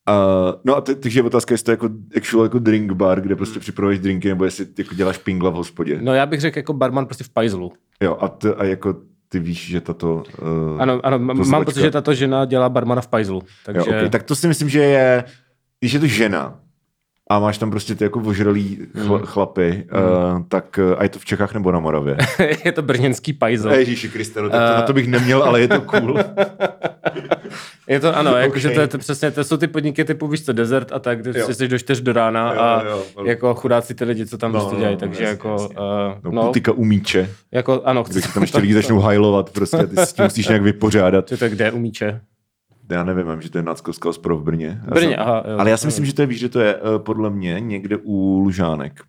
Uh, 0.08 0.60
no 0.64 0.76
a 0.76 0.80
te, 0.80 0.94
takže 0.94 1.18
je 1.20 1.24
otázka, 1.24 1.54
jestli 1.54 1.64
to 1.64 1.70
je 1.70 1.72
jako, 1.72 1.88
actual 2.16 2.44
jako 2.44 2.58
drink 2.58 2.92
bar, 2.92 3.20
kde 3.20 3.36
prostě 3.36 3.60
připravuješ 3.60 3.98
drinky, 3.98 4.28
nebo 4.28 4.44
jestli 4.44 4.66
jako 4.78 4.94
děláš 4.94 5.18
pingla 5.18 5.50
v 5.50 5.54
hospodě. 5.54 5.98
No 6.02 6.14
já 6.14 6.26
bych 6.26 6.40
řekl 6.40 6.58
jako 6.58 6.72
barman 6.72 7.06
prostě 7.06 7.24
v 7.24 7.28
pajzlu. 7.28 7.72
Jo, 8.02 8.16
a, 8.20 8.28
t, 8.28 8.54
a 8.54 8.64
jako 8.64 8.94
ty 9.30 9.38
víš, 9.38 9.68
že 9.70 9.80
tato... 9.80 10.22
Uh, 10.42 10.82
Ano, 10.82 11.00
ano, 11.02 11.18
mám 11.18 11.44
značka. 11.44 11.64
pocit, 11.64 11.80
že 11.80 11.90
tato 11.90 12.14
žena 12.14 12.44
dělá 12.44 12.68
barmana 12.68 13.00
v 13.00 13.08
pajzlu. 13.08 13.38
jo, 13.38 13.46
Takže... 13.64 13.90
okay. 13.90 14.08
Tak 14.10 14.22
to 14.22 14.34
si 14.36 14.48
myslím, 14.48 14.68
že 14.68 14.82
je, 14.82 15.24
když 15.80 15.92
je 15.92 16.00
to 16.00 16.06
žena, 16.06 16.58
a 17.30 17.38
máš 17.38 17.58
tam 17.58 17.70
prostě 17.70 17.94
ty 17.94 18.04
jako 18.04 18.20
ožralý 18.20 18.78
chla, 18.98 19.16
Hmm. 19.16 19.26
chlapy, 19.26 19.86
uh, 19.92 20.42
tak 20.48 20.78
uh, 20.82 20.94
a 20.98 21.02
je 21.02 21.08
to 21.08 21.18
v 21.18 21.24
Čechách 21.24 21.54
nebo 21.54 21.72
na 21.72 21.80
Moravě? 21.80 22.16
je 22.64 22.72
to 22.72 22.82
brněnský 22.82 23.32
pajzl. 23.32 23.70
Ježíši 23.70 24.08
Kriste, 24.08 24.42
no, 24.42 24.50
tak 24.50 24.68
to, 24.70 24.74
na 24.76 24.82
to 24.82 24.92
bych 24.92 25.06
neměl, 25.08 25.42
ale 25.42 25.60
je 25.60 25.68
to 25.68 25.80
cool. 25.80 26.18
Je 27.88 28.00
to, 28.00 28.16
ano, 28.16 28.36
jakože 28.36 28.68
Okay. 28.68 28.74
to, 28.74 28.80
je 28.80 28.86
to 28.88 28.98
přesně, 28.98 29.30
to 29.30 29.44
jsou 29.44 29.56
ty 29.56 29.66
podniky 29.66 30.04
typu, 30.04 30.28
víš 30.28 30.44
co, 30.44 30.52
desert 30.52 30.92
a 30.92 30.98
tak, 30.98 31.22
kde 31.22 31.40
Jo. 31.40 31.46
si 31.46 31.54
jsi 31.54 31.68
do 31.68 31.78
4 31.78 32.02
do 32.02 32.12
rána 32.12 32.52
Jo, 32.54 32.60
a 32.60 32.82
jo, 32.86 33.04
jo. 33.18 33.24
jako 33.26 33.54
chudáci 33.54 33.94
ty 33.94 34.04
lidi, 34.04 34.26
co 34.26 34.38
tam 34.38 34.52
No, 34.52 34.58
prostě 34.60 34.74
no, 34.74 34.78
dělají, 34.80 34.96
no, 34.96 35.00
takže 35.00 35.22
jasně, 35.22 35.30
jako, 35.30 35.48
jasně. 35.52 35.76
uh, 36.24 36.32
No, 36.34 36.52
no, 36.66 36.74
umíče, 36.74 37.30
jako, 37.52 37.82
ano, 37.84 38.02
když 38.10 38.24
tam 38.34 38.42
ještě 38.42 38.58
lidi 38.58 38.74
začnou 38.74 38.98
hajlovat 39.00 39.50
prostě 39.50 39.76
ty 39.86 39.96
s 39.96 40.12
tím 40.12 40.24
musíš 40.24 40.48
nějak 40.48 40.62
vypořádat. 40.62 41.24
to 41.38 41.44
je 41.44 41.50
kde 41.50 41.72
umíče? 41.72 42.20
Já 42.90 43.04
nevím, 43.04 43.30
vím, 43.30 43.40
že 43.42 43.50
to 43.50 43.58
je 43.58 43.62
Náckovská 43.62 44.08
ospro 44.08 44.36
v 44.38 44.42
Brně. 44.42 44.80
Já 44.84 44.90
Brně, 44.94 45.08
jsem- 45.10 45.20
aha, 45.20 45.42
jo, 45.50 45.58
ale 45.58 45.70
já 45.70 45.76
si 45.76 45.86
myslím, 45.86 46.04
že 46.04 46.14
to 46.14 46.22
je, 46.22 46.26
víš, 46.26 46.38
že 46.40 46.48
to 46.48 46.60
je 46.60 46.76
uh, 46.76 46.98
podle 46.98 47.30
mě 47.30 47.56
někde 47.60 47.96
u 48.02 48.38
Lužánek. 48.38 49.00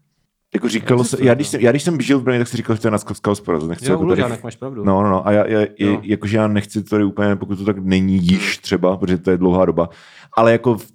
Jako 0.54 0.70
říkalo 0.70 1.04
se, 1.04 1.18
já 1.22 1.34
když, 1.34 1.48
jsem, 1.48 1.62
já 1.62 1.72
když 1.72 1.84
jsem 1.84 2.02
žil 2.02 2.20
v 2.20 2.24
Brně, 2.24 2.40
tak 2.40 2.48
si 2.48 2.58
říkal, 2.58 2.76
že 2.76 2.82
to 2.82 2.88
je 2.88 2.92
Náckovská 2.92 3.32
ospora. 3.32 3.60
to 3.60 3.68
Nechci 3.68 3.86
Jo, 3.86 3.94
jako 3.94 4.16
tady, 4.16 4.38
máš 4.44 4.56
pravdu. 4.56 4.84
No, 4.84 5.04
no, 5.04 5.10
no. 5.10 5.28
A 5.28 5.32
já, 5.32 5.48
já, 5.48 5.66
Jo. 5.80 6.00
jakože 6.04 6.38
já 6.38 6.48
nechci 6.48 6.84
to 6.84 6.90
tady 6.90 7.04
úplně, 7.04 7.36
pokud 7.36 7.56
to 7.56 7.66
tak 7.66 7.78
není 7.78 8.18
již 8.18 8.58
třeba, 8.58 8.98
protože 8.98 9.18
to 9.18 9.32
je 9.32 9.38
dlouhá 9.38 9.66
doba, 9.66 9.90
ale 10.38 10.52
jako 10.52 10.78
v, 10.78 10.92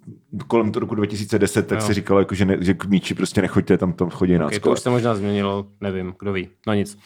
kolem 0.47 0.73
toho 0.73 0.81
roku 0.81 0.95
2010, 0.95 1.67
tak 1.67 1.79
Jo. 1.79 1.87
se 1.87 1.95
říkalo, 1.95 2.21
jako, 2.21 2.35
že, 2.35 2.45
ne, 2.45 2.57
že 2.61 2.75
k 2.75 2.85
míči 2.85 3.15
prostě 3.15 3.43
nechoďte, 3.43 3.79
tam, 3.79 3.93
tam 3.93 4.11
chodí 4.11 4.37
Okay, 4.39 4.59
to 4.61 4.73
už 4.73 4.81
se 4.81 4.91
možná 4.91 5.15
změnilo, 5.15 5.67
nevím, 5.81 6.15
kdo 6.19 6.33
ví, 6.33 6.49
no 6.67 6.75
nic. 6.75 6.95
Uh, 6.95 7.01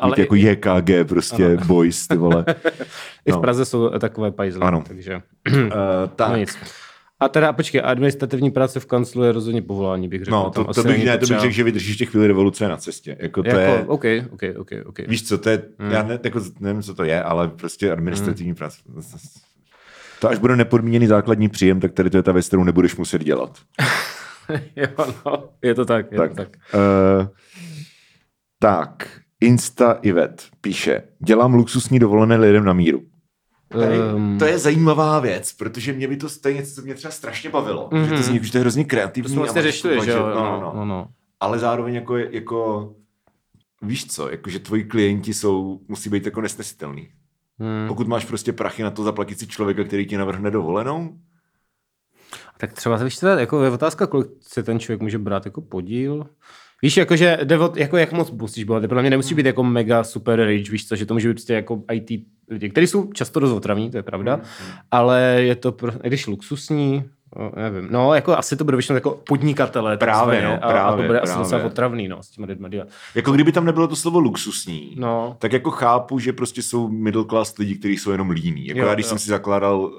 Ale 0.00 0.14
jako 0.18 0.34
JKG, 0.34 1.08
prostě 1.08 1.56
boys, 1.66 2.08
ty 2.08 2.16
vole. 2.16 2.44
i 3.26 3.32
v 3.32 3.34
no. 3.34 3.40
Praze 3.40 3.64
jsou 3.64 3.88
takové 3.98 4.30
pajzly, 4.30 4.62
Ano. 4.62 4.84
takže 4.86 5.22
uh, 5.54 5.62
tak. 6.16 6.30
no 6.30 6.36
nic. 6.36 6.58
A 7.22 7.28
teda, 7.28 7.52
počkej, 7.52 7.80
administrativní 7.84 8.50
práce 8.50 8.80
v 8.80 8.86
kanclu 8.86 9.22
je 9.22 9.32
rozhodně 9.32 9.62
povolání, 9.62 10.08
bych 10.08 10.24
řekl. 10.24 10.30
No, 10.30 10.50
to, 10.50 10.70
asi 10.70 10.82
to 10.82 10.88
bych, 10.88 11.04
ne, 11.04 11.18
to 11.18 11.26
bych 11.26 11.40
řekl, 11.40 11.52
že 11.52 11.64
vydržíš 11.64 11.96
těch 11.96 12.10
chvíli 12.10 12.26
revoluce 12.26 12.68
na 12.68 12.76
cestě. 12.76 13.16
Jako 13.20 13.42
to 13.42 13.48
jako, 13.48 13.60
je, 13.60 13.84
OK, 13.86 14.04
OK, 14.30 14.42
OK, 14.56 14.70
OK. 14.86 14.98
víš 14.98 15.28
co, 15.28 15.38
to 15.38 15.50
je, 15.50 15.62
Hmm. 15.78 15.90
já 15.90 16.02
ne, 16.02 16.18
jako, 16.24 16.40
nevím, 16.60 16.82
co 16.82 16.94
to 16.94 17.04
je, 17.04 17.22
ale 17.22 17.48
prostě 17.48 17.92
administrativní 17.92 18.54
práce. 18.54 18.78
To 20.20 20.28
až 20.28 20.38
bude 20.38 20.56
nepodmíněný 20.56 21.06
základní 21.06 21.48
příjem, 21.48 21.80
tak 21.80 21.92
tady 21.92 22.10
to 22.10 22.16
je 22.16 22.22
ta 22.22 22.32
věc, 22.32 22.46
kterou 22.48 22.64
nebudeš 22.64 22.96
muset 22.96 23.24
dělat. 23.24 23.58
jo, 24.76 24.86
no, 25.26 25.48
je 25.62 25.74
to 25.74 25.84
tak, 25.84 26.12
je 26.12 26.18
tak, 26.18 26.30
to 26.30 26.36
tak. 26.36 26.48
Uh, 26.74 27.26
tak, 28.58 29.08
Insta 29.40 29.92
Ivet 29.92 30.46
píše, 30.60 31.02
dělám 31.18 31.54
luxusní 31.54 31.98
dovolené 31.98 32.36
lidem 32.36 32.64
na 32.64 32.72
míru. 32.72 33.02
Um, 33.74 34.38
to 34.38 34.44
je 34.44 34.58
zajímavá 34.58 35.20
věc, 35.20 35.52
protože 35.52 35.92
mě 35.92 36.08
by 36.08 36.16
to, 36.16 36.28
to 36.42 36.48
je 36.48 36.54
něco, 36.54 36.74
co 36.74 36.82
mě 36.82 36.94
třeba 36.94 37.12
strašně 37.12 37.50
bavilo. 37.50 37.88
Mm-hmm. 37.88 38.08
Že 38.08 38.10
to 38.10 38.22
zní, 38.22 38.40
že 38.42 38.52
to 38.52 38.58
je 38.58 38.60
hrozně 38.60 38.84
to 38.84 38.88
kreativní. 38.88 39.30
jsme 39.30 39.40
a 39.40 39.42
vlastně 39.42 39.62
řešili, 39.62 40.04
že 40.04 40.10
jo? 40.10 40.32
No, 40.34 40.34
no, 40.34 40.60
no. 40.60 40.72
no, 40.74 40.84
no. 40.84 41.08
Ale 41.40 41.58
zároveň 41.58 41.94
jako, 41.94 42.16
jako 42.16 42.92
víš 43.82 44.06
co, 44.06 44.30
jako, 44.30 44.50
že 44.50 44.58
tvoji 44.58 44.84
klienti 44.84 45.34
jsou, 45.34 45.80
musí 45.88 46.10
být 46.10 46.24
jako 46.24 46.40
nesnesitelný. 46.40 47.08
Hmm. 47.58 47.88
Pokud 47.88 48.08
máš 48.08 48.24
prostě 48.24 48.52
prachy 48.52 48.82
na 48.82 48.90
to 48.90 49.04
zaplatit 49.04 49.38
si 49.38 49.46
člověka, 49.46 49.84
který 49.84 50.06
ti 50.06 50.16
navrhne 50.16 50.50
dovolenou, 50.50 51.18
Tak 52.58 52.72
třeba, 52.72 52.96
víš, 52.96 53.18
to 53.18 53.28
je, 53.28 53.40
jako 53.40 53.64
je 53.64 53.70
otázka, 53.70 54.06
kolik 54.06 54.28
se 54.40 54.62
ten 54.62 54.78
člověk 54.78 55.00
může 55.00 55.18
brát 55.18 55.44
jako 55.44 55.60
podíl. 55.60 56.26
Víš, 56.82 56.96
jakože 56.96 57.38
jde 57.44 57.58
o, 57.58 57.72
jako 57.76 57.96
jak 57.96 58.12
moc 58.12 58.30
musíš 58.30 58.64
být. 58.64 58.88
Podle 58.88 59.02
mě 59.02 59.10
nemusí 59.10 59.34
být 59.34 59.46
jako 59.46 59.62
mega 59.62 60.04
super 60.04 60.46
rich, 60.46 60.70
víš 60.70 60.88
co, 60.88 60.96
že 60.96 61.06
to 61.06 61.14
může 61.14 61.28
být 61.28 61.34
prostě 61.34 61.54
jako 61.54 61.82
IT 61.92 62.26
lidi, 62.52 62.70
kteří 62.70 62.86
jsou 62.86 63.12
často 63.12 63.40
dost 63.40 63.52
otravní, 63.52 63.90
to 63.90 63.96
je 63.96 64.02
pravda, 64.02 64.40
ale 64.90 65.20
je 65.38 65.56
to, 65.56 65.72
pro, 65.72 65.92
když 66.02 66.26
luxusní, 66.26 67.04
o, 67.36 67.52
nevím, 67.60 67.88
no 67.90 68.14
jako 68.14 68.38
asi 68.38 68.56
to 68.56 68.64
bude 68.64 68.76
většinou 68.76 68.94
jako 68.96 69.20
podnikatele. 69.28 69.96
Právě, 69.96 70.42
no, 70.42 70.50
a, 70.50 70.54
a, 70.54 70.60
to 70.60 70.68
právě, 70.68 71.06
bude 71.06 71.20
asi 71.20 71.32
právě. 71.32 71.44
docela 71.44 71.64
otravný, 71.64 72.08
no, 72.08 72.22
s 72.22 72.28
těma 72.30 72.46
lidma 72.46 72.68
dělat. 72.68 72.88
jako 73.14 73.32
kdyby 73.32 73.52
tam 73.52 73.64
nebylo 73.64 73.88
to 73.88 73.96
slovo 73.96 74.18
luxusní, 74.20 74.94
No, 74.96 75.36
tak 75.38 75.52
jako 75.52 75.70
chápu, 75.70 76.18
že 76.18 76.32
prostě 76.32 76.62
jsou 76.62 76.88
middle 76.88 77.24
class 77.24 77.58
lidi, 77.58 77.74
kteří 77.74 77.98
jsou 77.98 78.10
jenom 78.10 78.30
líní. 78.30 78.66
Jako 78.66 78.80
Jo, 78.80 78.86
já, 78.86 78.94
když 78.94 79.06
jo. 79.06 79.08
jsem 79.08 79.18
si 79.18 79.30
zakládal 79.30 79.80
uh, 79.80 79.90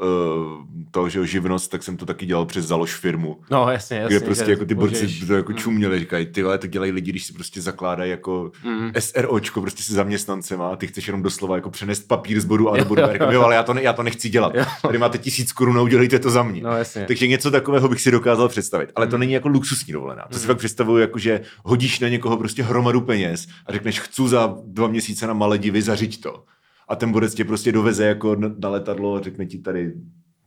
to, 0.92 1.10
že 1.10 1.20
jo, 1.20 1.26
živnost, 1.26 1.72
tak 1.72 1.84
jsem 1.84 1.98
to 1.98 2.06
taky 2.06 2.26
dělal 2.26 2.46
přes 2.46 2.66
založ 2.66 2.94
firmu. 2.96 3.38
no 3.52 3.70
jasně, 3.72 3.98
jasně. 3.98 4.18
kde 4.18 4.26
prostě 4.26 4.52
jako 4.52 4.66
ty 4.66 4.76
borci 4.76 5.26
to 5.28 5.34
jako 5.34 5.54
čuměli, 5.54 6.00
říkají, 6.00 6.26
ty 6.26 6.44
vole, 6.44 6.58
to 6.58 6.68
dělají 6.68 6.92
lidi, 6.92 7.12
když 7.12 7.26
si 7.26 7.34
prostě 7.34 7.62
zakládají 7.62 8.12
jako 8.12 8.52
Mm. 8.64 8.92
SROčko, 9.00 9.62
prostě 9.62 9.84
si 9.84 9.94
zaměstnancema 9.94 10.70
a 10.70 10.76
ty 10.76 10.88
chceš 10.88 11.08
jenom 11.08 11.24
doslova 11.24 11.56
jako 11.56 11.70
přenést 11.70 12.08
papír 12.08 12.40
z 12.42 12.46
bodu 12.46 12.70
A 12.72 12.78
do 12.78 12.86
bodu 12.86 13.02
jo, 13.32 13.42
ale 13.42 13.56
já 13.56 13.64
to, 13.64 13.74
ne, 13.74 13.82
já 13.82 13.94
to 13.94 14.04
nechci 14.04 14.30
dělat. 14.30 14.54
Tady 14.82 14.98
máte 14.98 15.18
tisíc 15.18 15.52
korun 15.52 15.80
udělejte 15.80 16.20
to 16.20 16.30
za 16.30 16.44
mě. 16.44 16.62
No 16.64 16.78
jasně. 16.78 17.06
Takže 17.08 17.23
něco 17.28 17.52
takového 17.52 17.90
bych 17.90 18.02
si 18.02 18.12
dokázal 18.12 18.50
představit. 18.50 18.92
Ale 18.96 19.08
to 19.08 19.18
není 19.18 19.34
jako 19.34 19.48
luxusní 19.48 19.94
dovolená. 19.94 20.26
To 20.32 20.40
si 20.40 20.48
fakt 20.48 20.58
představuju, 20.58 20.98
jako, 20.98 21.20
že 21.20 21.42
hodíš 21.64 22.00
na 22.00 22.08
někoho 22.10 22.38
prostě 22.38 22.64
hromadu 22.64 23.02
peněz 23.02 23.48
a 23.66 23.72
řekneš, 23.72 24.00
chci 24.00 24.28
za 24.28 24.56
dva 24.66 24.88
měsíce 24.88 25.28
na 25.28 25.34
Maledivy 25.34 25.82
zařiď 25.82 26.22
to. 26.22 26.44
A 26.88 26.96
ten 26.96 27.12
borec 27.12 27.34
tě 27.34 27.46
prostě 27.46 27.72
doveze 27.72 28.06
jako 28.06 28.36
na, 28.36 28.50
na 28.60 28.70
letadlo 28.70 29.16
a 29.16 29.22
řekne 29.22 29.46
ti 29.46 29.58
tady 29.58 29.94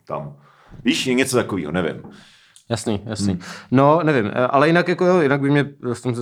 tam. 0.09 0.37
Víš, 0.85 1.07
je 1.07 1.15
něco 1.15 1.37
takového, 1.37 1.73
nevím. 1.73 2.03
Jasný, 2.71 3.01
jasný. 3.07 3.33
Hmm. 3.33 3.41
No, 3.71 4.01
nevím, 4.03 4.27
eh, 4.27 4.47
ale 4.47 4.67
jinak 4.67 4.89
jako 4.89 5.07
jo, 5.07 5.21
jinak 5.21 5.41
by 5.41 5.51
mě, 5.51 5.65
v 5.95 6.03
tom, 6.03 6.15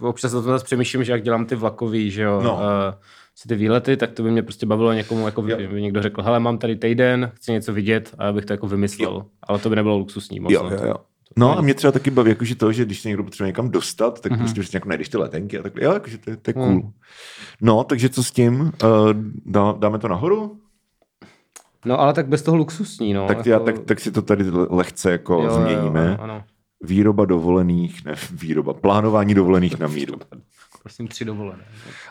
občas 0.00 0.34
o 0.34 0.42
tom 0.42 0.50
zase 0.52 0.64
přemýšlím, 0.64 1.04
že 1.04 1.12
jak 1.12 1.22
dělám 1.22 1.46
ty 1.46 1.54
vlakový, 1.54 2.10
že 2.10 2.22
jo, 2.22 2.40
No. 2.42 2.60
eh, 2.62 2.94
si 3.34 3.48
ty 3.48 3.54
výlety, 3.54 3.96
tak 3.96 4.12
to 4.12 4.22
by 4.22 4.30
mě 4.30 4.42
prostě 4.42 4.66
bavilo 4.66 4.92
někomu, 4.92 5.26
jako 5.26 5.44
Jo. 5.48 5.56
by, 5.70 5.82
někdo 5.82 6.02
řekl, 6.02 6.22
hele, 6.22 6.40
mám 6.40 6.58
tady 6.58 6.76
týden, 6.76 7.32
chci 7.34 7.52
něco 7.52 7.72
vidět 7.72 8.14
a 8.18 8.24
já 8.24 8.32
bych 8.32 8.44
to 8.44 8.52
jako 8.52 8.66
vymyslel, 8.66 9.12
Jo. 9.12 9.26
ale 9.42 9.58
to 9.58 9.70
by 9.70 9.76
nebylo 9.76 9.98
luxusní 9.98 10.40
moc. 10.40 10.52
Jo, 10.52 10.62
no, 10.62 10.70
jo, 10.76 10.84
jo. 10.86 10.94
No 11.36 11.58
a 11.58 11.60
mě 11.60 11.74
třeba 11.74 11.92
taky 11.92 12.10
baví, 12.10 12.28
jakože 12.30 12.54
to, 12.54 12.72
že 12.72 12.84
když 12.84 13.00
se 13.00 13.08
někdo 13.08 13.24
potřebuje 13.24 13.48
někam 13.48 13.70
dostat, 13.70 14.20
tak 14.20 14.32
mm-hmm. 14.32 14.38
prostě 14.38 14.60
prostě 14.60 14.76
jako 14.76 14.88
najdeš 14.88 15.08
ty 15.08 15.16
letenky 15.18 15.58
a 15.58 15.62
takhle, 15.62 15.84
jo, 15.84 15.92
jakože 15.92 16.18
to, 16.18 16.30
je- 16.30 16.36
to 16.36 16.50
je 16.50 16.54
cool. 16.54 16.66
Mm. 16.72 16.90
No, 17.60 17.84
takže 17.84 18.08
co 18.08 18.22
s 18.22 18.30
tím? 18.30 18.60
Uh, 18.60 18.70
dá, 19.46 19.74
dáme 19.78 19.98
to 19.98 20.08
nahoru? 20.08 20.56
No, 21.84 22.00
ale 22.00 22.12
tak 22.12 22.28
bez 22.28 22.42
toho 22.42 22.56
luxusní, 22.56 23.12
no. 23.14 23.26
tak, 23.26 23.36
jako, 23.36 23.48
já, 23.48 23.58
tak, 23.58 23.78
tak 23.78 24.00
si 24.00 24.10
to 24.12 24.22
tady 24.22 24.50
le- 24.50 24.66
lehce 24.70 25.12
jako 25.12 25.34
jo, 25.34 25.42
jo, 25.42 25.50
změníme. 25.50 26.08
ano, 26.14 26.22
ano. 26.22 26.44
Výroba 26.84 27.24
dovolených, 27.24 28.04
ne 28.04 28.14
výroba, 28.32 28.72
plánování 28.74 29.34
dovolených 29.34 29.78
na 29.78 29.86
míru. 29.86 30.14
Prosím, 30.82 31.08
tři 31.08 31.24
dovolené. 31.24 31.62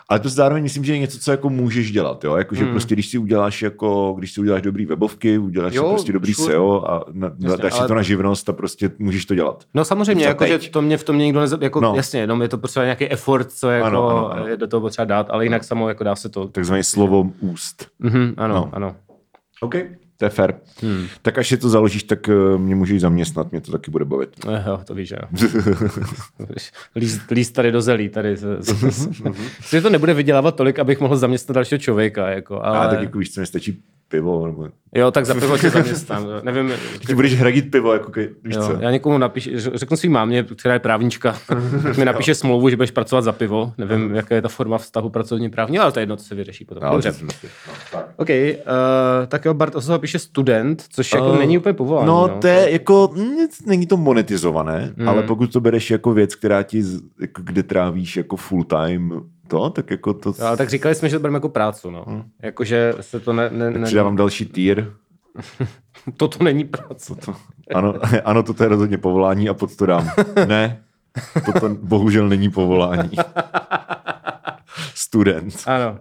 Ale 0.08 0.20
to 0.20 0.28
zároveň 0.28 0.62
myslím, 0.62 0.84
že 0.84 0.92
je 0.92 0.98
něco, 0.98 1.18
co 1.18 1.30
jako 1.30 1.48
můžeš 1.50 1.92
dělat, 1.92 2.24
jo? 2.24 2.36
Jakože 2.36 2.62
Hmm. 2.62 2.70
prostě, 2.72 2.94
když 2.94 3.08
si 3.08 3.18
uděláš 3.18 3.62
jako, 3.62 4.14
když 4.18 4.32
si 4.32 4.40
uděláš 4.40 4.62
dobrý 4.62 4.86
webovky, 4.86 5.38
uděláš 5.38 5.74
Jo, 5.74 5.82
si 5.84 5.88
prostě 5.90 6.12
dobrý 6.12 6.34
sure. 6.34 6.52
SEO 6.52 6.90
a 6.90 7.04
na, 7.12 7.30
Jasně, 7.40 7.62
dáš 7.62 7.72
si 7.72 7.78
ale- 7.78 7.88
to 7.88 7.94
na 7.94 8.02
živnost 8.02 8.48
a 8.48 8.52
prostě 8.52 8.90
můžeš 8.98 9.24
to 9.26 9.34
dělat. 9.34 9.64
No 9.74 9.84
samozřejmě, 9.84 10.24
jako, 10.24 10.46
že 10.46 10.58
to 10.58 10.82
mě 10.82 10.96
v 10.98 11.04
tom 11.04 11.18
nikdo 11.18 11.40
neza... 11.40 11.58
Jako, 11.60 11.80
No. 11.80 11.88
no. 11.90 11.96
Jasně, 11.96 12.20
jenom 12.20 12.42
je 12.42 12.48
to 12.48 12.58
prostě 12.58 12.80
nějaký 12.80 13.10
effort, 13.10 13.52
co 13.52 13.70
jako 13.70 13.86
Ano, 13.86 14.08
ano, 14.08 14.32
ano. 14.32 14.46
je 14.46 14.56
do 14.56 14.66
toho 14.68 14.80
potřeba 14.80 15.04
dát, 15.04 15.26
ale 15.30 15.44
jinak 15.44 15.64
samo 15.64 15.88
jako 15.88 16.04
dá 16.04 16.16
se 16.16 16.28
to. 16.28 16.48
Takzvané 16.48 16.84
slovo 16.84 17.32
úst. 17.40 17.86
Mhm, 17.98 18.34
ano, 18.36 18.54
No. 18.54 18.60
no. 18.60 18.70
ano. 18.72 18.96
OK. 19.60 19.74
To 20.22 20.26
je 20.26 20.30
fair. 20.30 20.54
Hmm. 20.82 21.06
Tak 21.22 21.38
až 21.38 21.48
si 21.48 21.56
to 21.56 21.68
založíš, 21.68 22.02
tak 22.02 22.28
uh, 22.28 22.60
mě 22.60 22.74
můžeš 22.74 23.00
zaměstnat, 23.00 23.50
mě 23.50 23.60
to 23.60 23.72
taky 23.72 23.90
bude 23.90 24.04
bavit. 24.04 24.28
Eh, 24.48 24.64
Jo, 24.66 24.80
to 24.84 24.94
víš, 24.94 25.10
jo. 25.10 25.48
líst, 26.96 27.30
líst 27.30 27.54
tady 27.54 27.72
do 27.72 27.82
zelí, 27.82 28.08
tady. 28.08 28.36
Že 29.70 29.80
to 29.80 29.90
nebude 29.90 30.14
vydělávat 30.14 30.56
tolik, 30.56 30.78
abych 30.78 31.00
mohl 31.00 31.16
zaměstnat 31.16 31.54
dalšího 31.54 31.78
člověka, 31.78 32.28
jako, 32.28 32.64
ale... 32.64 32.78
A 32.78 32.88
tak 32.88 33.00
jako 33.00 33.18
víš, 33.18 33.34
co 33.34 33.40
mi 33.40 33.46
stačí 33.46 33.82
pivo, 34.08 34.46
nebo... 34.46 34.68
Jo, 34.94 35.10
tak 35.10 35.26
za 35.26 35.34
pivo 35.34 35.58
tě 35.58 35.70
zaměstnám. 35.70 36.26
Nevím, 36.42 36.72
Ty 37.06 37.14
budeš 37.14 37.34
hradit 37.34 37.70
pivo, 37.70 37.92
jako 37.92 38.10
ke, 38.10 38.20
víš 38.20 38.54
jo, 38.54 38.66
co? 38.66 38.76
já 38.80 38.90
někomu 38.90 39.18
napíšu, 39.18 39.50
řeknu 39.74 39.96
svým 39.96 40.12
mámě, 40.12 40.42
která 40.42 40.74
je 40.74 40.80
právnička, 40.80 41.38
tak 41.46 41.96
mi 41.98 42.04
napíše 42.04 42.34
smlouvu, 42.34 42.68
že 42.68 42.76
budeš 42.76 42.90
pracovat 42.90 43.22
za 43.22 43.32
pivo. 43.32 43.72
Nevím, 43.78 44.14
jaká 44.14 44.34
je 44.34 44.42
ta 44.42 44.48
forma 44.48 44.78
vztahu 44.78 45.10
pracovně 45.10 45.50
právní, 45.50 45.78
ale 45.78 45.92
to 45.92 45.98
je 45.98 46.02
jedno, 46.02 46.16
to 46.16 46.22
se 46.22 46.34
vyřeší 46.34 46.64
potom. 46.64 46.82
No, 46.82 46.92
Dobře. 46.92 47.14
no, 47.22 47.28
tak. 47.92 48.06
OK, 48.16 48.28
uh, 48.28 48.36
tak 49.28 49.44
jo, 49.44 49.54
Bart 49.54 49.74
Osoba 49.74 49.98
píše 49.98 50.11
student, 50.18 50.84
což 50.88 51.12
jako 51.12 51.32
Eh, 51.34 51.38
není 51.38 51.58
úplně 51.58 51.72
povolání. 51.72 52.06
No, 52.06 52.28
to 52.40 52.46
je 52.46 52.72
jako, 52.72 53.10
nic, 53.16 53.66
není 53.66 53.86
to 53.86 53.96
monetizované, 53.96 54.92
Hmm. 54.98 55.08
ale 55.08 55.22
pokud 55.22 55.52
to 55.52 55.60
bereš 55.60 55.90
jako 55.90 56.12
věc, 56.12 56.34
která 56.34 56.62
ti, 56.62 56.82
jako, 57.20 57.42
kde 57.44 57.62
trávíš 57.62 58.16
jako 58.16 58.36
full 58.36 58.64
time 58.64 59.12
to, 59.48 59.70
tak 59.70 59.90
jako 59.90 60.14
to... 60.14 60.32
Ale 60.42 60.56
tak 60.56 60.70
říkali 60.70 60.94
jsme, 60.94 61.08
že 61.08 61.16
to 61.16 61.20
bereme 61.22 61.36
jako 61.36 61.48
prácu, 61.48 61.90
no. 61.90 62.04
Hmm. 62.08 62.22
Jakože 62.42 62.94
se 63.00 63.20
to 63.20 63.32
ne... 63.32 63.50
ne, 63.50 63.70
ne 63.70 63.84
Přidávám 63.86 64.16
další 64.16 64.46
tier. 64.46 64.92
Toto 66.16 66.44
není 66.44 66.64
práce. 66.64 67.14
To, 67.14 67.34
ano, 67.74 67.94
ano, 68.24 68.42
toto 68.42 68.62
je 68.62 68.68
rozhodně 68.68 68.98
povolání 68.98 69.48
a 69.48 69.54
pod 69.54 69.76
to 69.76 69.86
dám. 69.86 70.10
Ne, 70.46 70.82
toto 71.52 71.68
bohužel 71.68 72.28
není 72.28 72.50
povolání. 72.50 73.10
Student. 75.02 75.62
Ano. 75.66 75.98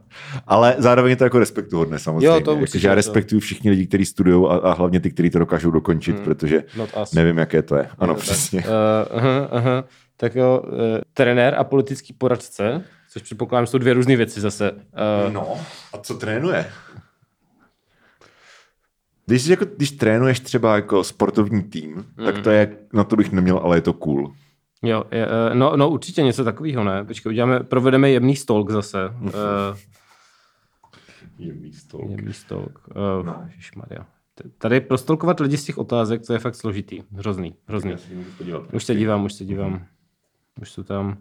Ale 0.48 0.76
zároveň 0.78 1.10
je 1.10 1.16
to 1.16 1.24
jako 1.24 1.40
respektuhodné 1.40 2.00
samozřejmě. 2.00 2.28
Jo, 2.28 2.34
to 2.34 2.52
Jakože 2.52 2.62
určitě, 2.62 2.88
já 2.88 2.92
to. 2.92 2.96
respektuju 2.96 3.40
všichni 3.40 3.70
lidi, 3.70 3.88
kteří 3.88 4.06
studují 4.06 4.46
a, 4.50 4.54
a 4.54 4.74
hlavně 4.74 5.00
ty, 5.00 5.12
kteří 5.12 5.30
to 5.30 5.40
dokážou 5.40 5.72
dokončit, 5.72 6.16
hmm. 6.16 6.24
protože 6.26 6.64
nevím, 7.14 7.38
jaké 7.38 7.62
to 7.62 7.76
je. 7.76 7.90
Ano, 8.00 8.14
Tak, 8.14 8.24
přesně. 8.24 8.60
Uh, 8.60 9.18
aha, 9.18 9.48
aha. 9.52 9.84
Tak 10.18 10.36
jo, 10.36 10.64
uh, 10.68 10.74
trenér 11.14 11.56
a 11.58 11.64
politický 11.64 12.14
poradce, 12.14 12.84
což 13.12 13.22
předpokládám, 13.22 13.68
jsou 13.68 13.78
dvě 13.78 13.94
různé 13.94 14.16
věci 14.16 14.42
zase. 14.42 14.72
Uh, 14.72 15.34
No, 15.34 15.58
a 15.94 15.98
co 15.98 16.14
trénuje? 16.14 16.66
Když, 19.26 19.46
jako, 19.46 19.66
když 19.78 19.92
trénuješ 19.92 20.40
třeba 20.40 20.76
jako 20.76 21.04
sportovní 21.04 21.64
tým, 21.64 21.96
mm. 21.96 22.26
tak 22.26 22.40
to 22.40 22.50
je, 22.50 22.78
na 22.94 23.04
to 23.04 23.16
bych 23.16 23.32
neměl, 23.32 23.58
ale 23.58 23.78
je 23.78 23.82
to 23.82 23.94
cool. 23.94 24.34
Jo, 24.84 25.04
je, 25.12 25.28
eh, 25.28 25.56
no, 25.56 25.78
no 25.78 25.90
určitě 25.90 26.24
něco 26.24 26.44
takového, 26.44 26.84
ne? 26.84 27.04
Počkej, 27.04 27.30
uděláme, 27.30 27.60
provedeme 27.60 28.10
jemný 28.10 28.36
stalk 28.36 28.72
zase. 28.72 29.10
Uh, 29.22 29.32
Jemný 31.38 31.74
stol. 31.74 32.08
jemný 32.10 32.34
stalk. 32.34 32.88
Uh, 33.20 33.26
no. 33.26 33.46
T- 34.36 34.50
Tady 34.58 34.82
prostolkovat 34.82 35.40
lidi 35.40 35.58
z 35.58 35.66
těch 35.66 35.78
otázek, 35.78 36.28
to 36.28 36.34
je 36.34 36.40
fakt 36.40 36.56
složitý. 36.56 37.04
Hrozný, 37.14 37.56
hrozný. 37.68 37.96
Už 38.74 38.84
se 38.84 38.96
dívám, 38.96 39.26
už 39.26 39.34
se 39.34 39.46
dívám. 39.46 39.86
Už 40.62 40.72
jsou 40.72 40.84
tam. 40.84 41.18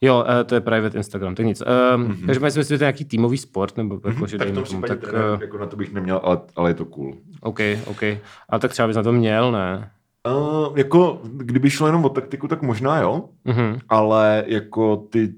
Jo, 0.00 0.24
uh, 0.28 0.44
to 0.46 0.54
je 0.54 0.60
private 0.60 0.96
Instagram, 0.98 1.34
tak 1.34 1.46
nic. 1.46 1.60
Uh, 1.60 1.66
mm-hmm. 2.02 2.26
Takže 2.26 2.40
si 2.40 2.58
myslím, 2.58 2.62
že 2.62 2.78
to 2.78 2.84
je 2.84 2.86
nějaký 2.86 3.04
týmový 3.04 3.38
sport, 3.38 3.76
nebo 3.76 4.00
jako, 4.06 4.26
že 4.26 4.38
Tak 4.38 4.50
tom 4.50 4.64
tomu, 4.64 4.82
tak, 4.82 5.00
trenér, 5.00 5.34
uh, 5.34 5.40
jako 5.40 5.58
na 5.58 5.66
to 5.66 5.76
bych 5.76 5.92
neměl, 5.92 6.20
ale, 6.24 6.40
ale 6.56 6.70
je 6.70 6.74
to 6.74 6.84
cool. 6.84 7.16
OK, 7.40 7.60
OK. 7.86 8.02
Ale 8.48 8.60
tak 8.60 8.70
třeba 8.70 8.88
bys 8.88 8.96
na 8.96 9.02
to 9.02 9.12
měl, 9.12 9.52
ne? 9.52 9.90
Uh, 10.28 10.78
jako, 10.78 11.20
kdyby 11.24 11.70
šlo 11.70 11.86
jenom 11.86 12.04
o 12.04 12.08
taktiku, 12.08 12.48
tak 12.48 12.62
možná 12.62 12.98
jo, 13.00 13.24
Mhm. 13.44 13.78
ale 13.88 14.44
jako 14.46 14.96
ty... 14.96 15.34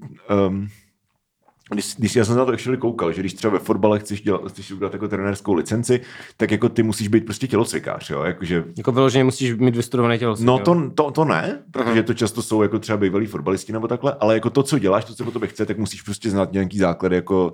Um, 0.47 0.67
když, 1.73 1.95
když 1.97 2.15
já 2.15 2.25
jsem 2.25 2.37
na 2.37 2.45
to 2.45 2.51
actually 2.51 2.77
koukal, 2.77 3.11
že 3.11 3.21
když 3.21 3.33
třeba 3.33 3.53
ve 3.53 3.59
fotbale 3.59 3.99
chceš, 3.99 4.21
dělat, 4.21 4.41
chceš 4.51 4.71
udělat 4.71 4.93
jako 4.93 5.07
trenérskou 5.07 5.53
licenci, 5.53 6.01
tak 6.37 6.51
jako 6.51 6.69
ty 6.69 6.83
musíš 6.83 7.07
být 7.07 7.25
prostě 7.25 7.47
tělocvikář, 7.47 8.09
jo, 8.09 8.23
jakože 8.23 8.63
Jako 8.77 8.91
vyloženě 8.91 9.23
musíš 9.23 9.53
mít 9.55 9.75
vystudovaný 9.75 10.19
tělo. 10.19 10.35
No 10.39 10.59
to, 10.59 10.89
to, 10.95 11.11
to 11.11 11.25
ne, 11.25 11.63
protože 11.71 12.03
to 12.03 12.13
často 12.13 12.41
jsou 12.41 12.61
jako 12.61 12.79
třeba 12.79 12.97
bývalí 12.97 13.25
fotbalisti 13.25 13.73
nebo 13.73 13.87
takhle, 13.87 14.15
ale 14.19 14.33
jako 14.33 14.49
to, 14.49 14.63
co 14.63 14.79
děláš, 14.79 15.05
to, 15.05 15.15
co 15.15 15.23
po 15.23 15.31
tobě 15.31 15.47
chce, 15.49 15.65
tak 15.65 15.77
musíš 15.77 16.01
prostě 16.01 16.29
znát 16.29 16.51
nějaký 16.53 16.77
základy 16.77 17.15
jako 17.15 17.51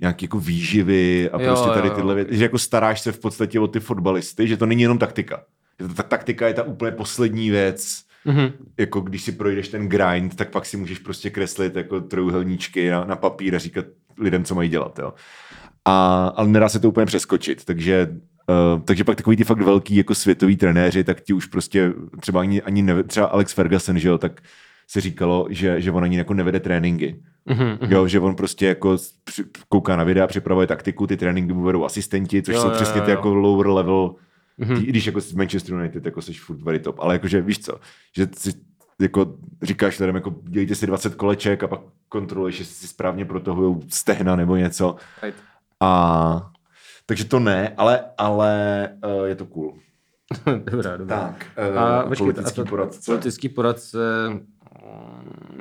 nějaký 0.00 0.24
jako 0.24 0.38
výživy 0.40 1.30
a 1.30 1.42
Jo, 1.42 1.46
prostě 1.48 1.68
tady 1.68 1.88
jo, 1.88 1.92
jo. 1.92 1.96
tyhle 1.96 2.14
věci, 2.14 2.36
že 2.36 2.44
jako 2.44 2.58
staráš 2.58 3.00
se 3.00 3.12
v 3.12 3.18
podstatě 3.18 3.60
o 3.60 3.66
ty 3.68 3.80
fotbalisty, 3.80 4.48
že 4.48 4.56
to 4.56 4.66
není 4.66 4.82
jenom 4.82 4.98
taktika. 4.98 5.42
Ta 5.96 6.02
taktika 6.02 6.48
je 6.48 6.54
ta 6.54 6.62
úplně 6.62 6.90
poslední 6.92 7.50
věc, 7.50 8.02
Mhm. 8.24 8.52
jako 8.78 9.00
když 9.00 9.22
si 9.22 9.32
projdeš 9.32 9.68
ten 9.68 9.88
grind, 9.88 10.36
tak 10.36 10.50
pak 10.50 10.66
si 10.66 10.76
můžeš 10.76 10.98
prostě 10.98 11.30
kreslit 11.30 11.76
jako 11.76 12.00
trojuhelníčky 12.00 12.90
na, 12.90 13.04
na 13.04 13.16
papír 13.16 13.54
a 13.54 13.58
říkat 13.58 13.84
lidem, 14.18 14.44
co 14.44 14.54
mají 14.54 14.68
dělat, 14.68 14.98
jo. 14.98 15.12
A, 15.84 16.26
ale 16.36 16.48
nedá 16.48 16.68
se 16.68 16.78
to 16.80 16.88
úplně 16.88 17.06
přeskočit, 17.06 17.64
takže 17.64 18.08
Uh, 18.74 18.80
takže 18.82 19.04
pak 19.04 19.16
takový 19.16 19.36
ty 19.36 19.44
fakt 19.44 19.62
velký 19.62 19.96
jako 19.96 20.14
světoví 20.14 20.56
trenéři, 20.56 21.04
tak 21.04 21.20
ti 21.20 21.32
už 21.32 21.46
prostě 21.46 21.92
třeba 22.20 22.40
ani, 22.40 22.62
ani 22.62 22.82
neve, 22.82 23.02
třeba 23.02 23.26
Alex 23.26 23.52
Ferguson, 23.52 23.98
že 23.98 24.08
jo, 24.08 24.18
tak 24.18 24.40
se 24.88 25.00
říkalo, 25.00 25.46
že, 25.50 25.80
že 25.80 25.90
on 25.92 26.04
ani 26.04 26.16
jako 26.18 26.34
nevede 26.34 26.60
tréninky. 26.60 27.22
Mhm. 27.46 27.78
Jo, 27.92 28.08
že 28.08 28.20
on 28.20 28.34
prostě 28.34 28.66
jako 28.66 28.96
kouká 29.68 29.96
na 29.96 30.04
videa, 30.04 30.26
připravuje 30.26 30.66
taktiku, 30.66 31.06
ty 31.06 31.16
tréninky 31.16 31.52
mu 31.52 31.62
vedou 31.62 31.84
asistenti, 31.84 32.42
což 32.42 32.54
Jo, 32.54 32.60
jsou 32.60 32.68
jo, 32.68 32.74
přesně 32.74 33.00
ty 33.00 33.10
jo. 33.10 33.16
jako 33.16 33.34
lower 33.34 33.66
level, 33.66 34.14
Mhm. 34.58 34.76
i 34.76 34.86
když 34.86 35.06
jako 35.06 35.20
z 35.20 35.32
Manchester 35.32 35.74
United 35.74 36.04
jako 36.06 36.22
jsi 36.22 36.32
furt 36.32 36.62
very 36.62 36.78
top, 36.78 36.98
ale 36.98 37.14
jakože 37.14 37.40
víš 37.40 37.58
co, 37.58 37.80
že 38.16 38.28
si 38.36 38.52
jako 39.00 39.36
říkáš 39.62 39.98
lidem, 39.98 40.14
jako 40.14 40.34
dělejte 40.42 40.74
si 40.74 40.86
20 40.86 41.14
koleček 41.14 41.62
a 41.62 41.68
pak 41.68 41.80
kontroluješ, 42.08 42.58
jestli 42.58 42.74
si 42.74 42.88
správně 42.88 43.24
protahujou 43.24 43.80
stehna 43.88 44.36
nebo 44.36 44.56
něco. 44.56 44.96
Right. 45.22 45.38
A 45.80 46.50
takže 47.06 47.24
to 47.24 47.40
ne, 47.40 47.74
ale, 47.76 48.04
ale 48.18 48.88
uh, 49.04 49.24
je 49.24 49.34
to 49.34 49.46
cool. 49.46 49.78
dobrá, 50.70 50.96
dobrá. 50.96 51.20
Tak, 51.20 51.46
A, 51.76 52.02
uh, 52.02 52.08
počkej, 52.08 52.24
politický 52.24 52.60
a 52.60 52.64
to, 52.64 52.70
poradce. 52.70 53.00
Politický 53.06 53.48
poradce, 53.48 53.98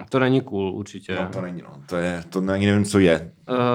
to 0.09 0.19
není 0.19 0.41
cool 0.41 0.71
určitě. 0.73 1.15
No 1.15 1.29
to 1.33 1.41
není, 1.41 1.61
no. 1.61 1.69
To 1.89 1.95
je, 1.95 2.23
to 2.29 2.43
ani 2.51 2.65
nevím, 2.65 2.85
co 2.85 2.99
je. 2.99 3.31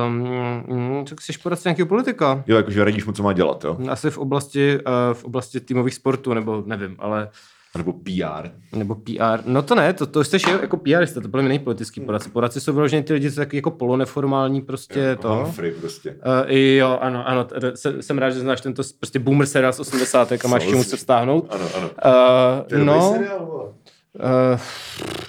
Um, 0.07 1.05
tak 1.09 1.20
jsi 1.20 1.33
poradce 1.42 1.68
nějakého 1.68 1.87
politika? 1.88 2.44
Jo, 2.46 2.57
jakože 2.57 2.85
radíš 2.85 3.07
mu, 3.07 3.12
co 3.12 3.22
má 3.22 3.33
dělat, 3.33 3.64
jo? 3.64 3.76
Asi 3.88 4.11
v 4.11 4.18
oblasti, 4.18 4.79
uh, 4.79 5.14
v 5.14 5.24
oblasti 5.24 5.61
týmových 5.61 5.94
sportů, 5.94 6.35
nebo 6.35 6.62
nevím, 6.66 6.96
ale 6.98 7.29
nebo 7.76 7.92
PR. 7.92 8.48
nebo 8.76 8.94
PR. 8.94 9.40
No 9.46 9.62
to 9.62 9.74
ne, 9.74 9.92
to, 9.92 10.07
to 10.07 10.24
jste 10.24 10.37
jako 10.62 10.76
PRista, 10.76 11.20
to 11.20 11.29
byl 11.29 11.42
není 11.42 11.59
politický 11.59 12.00
poradce. 12.00 12.31
Poradci 12.31 12.61
jsou 12.61 12.72
vyloženě 12.72 13.03
ty 13.03 13.12
lidi, 13.12 13.31
co 13.31 13.37
taky 13.37 13.57
jako 13.57 13.70
poloneformální 13.70 14.61
prostě 14.62 15.00
Jako 15.00 15.22
to. 15.22 15.35
Humphrey 15.35 15.70
prostě. 15.72 16.11
Uh, 16.11 16.50
jo, 16.53 16.98
ano, 17.00 17.29
ano, 17.29 17.44
t- 17.44 17.76
se- 17.76 18.03
jsem 18.03 18.18
rád, 18.18 18.31
že 18.31 18.40
znáš 18.40 18.61
tento 18.61 18.83
prostě 18.98 19.18
boomer 19.18 19.46
seriál 19.46 19.72
z 19.72 19.81
80. 19.81 20.33
a 20.44 20.48
máš 20.48 20.64
čemu 20.66 20.85
se 20.85 20.96
vztáhnout. 20.96 21.46
Ano, 21.55 21.64
ano. 21.76 21.88
Uh, 21.88 22.66
To 22.66 22.74
je 22.74 22.85
no, 22.85 23.12
seriál. 23.12 23.72
Uh, 24.14 24.61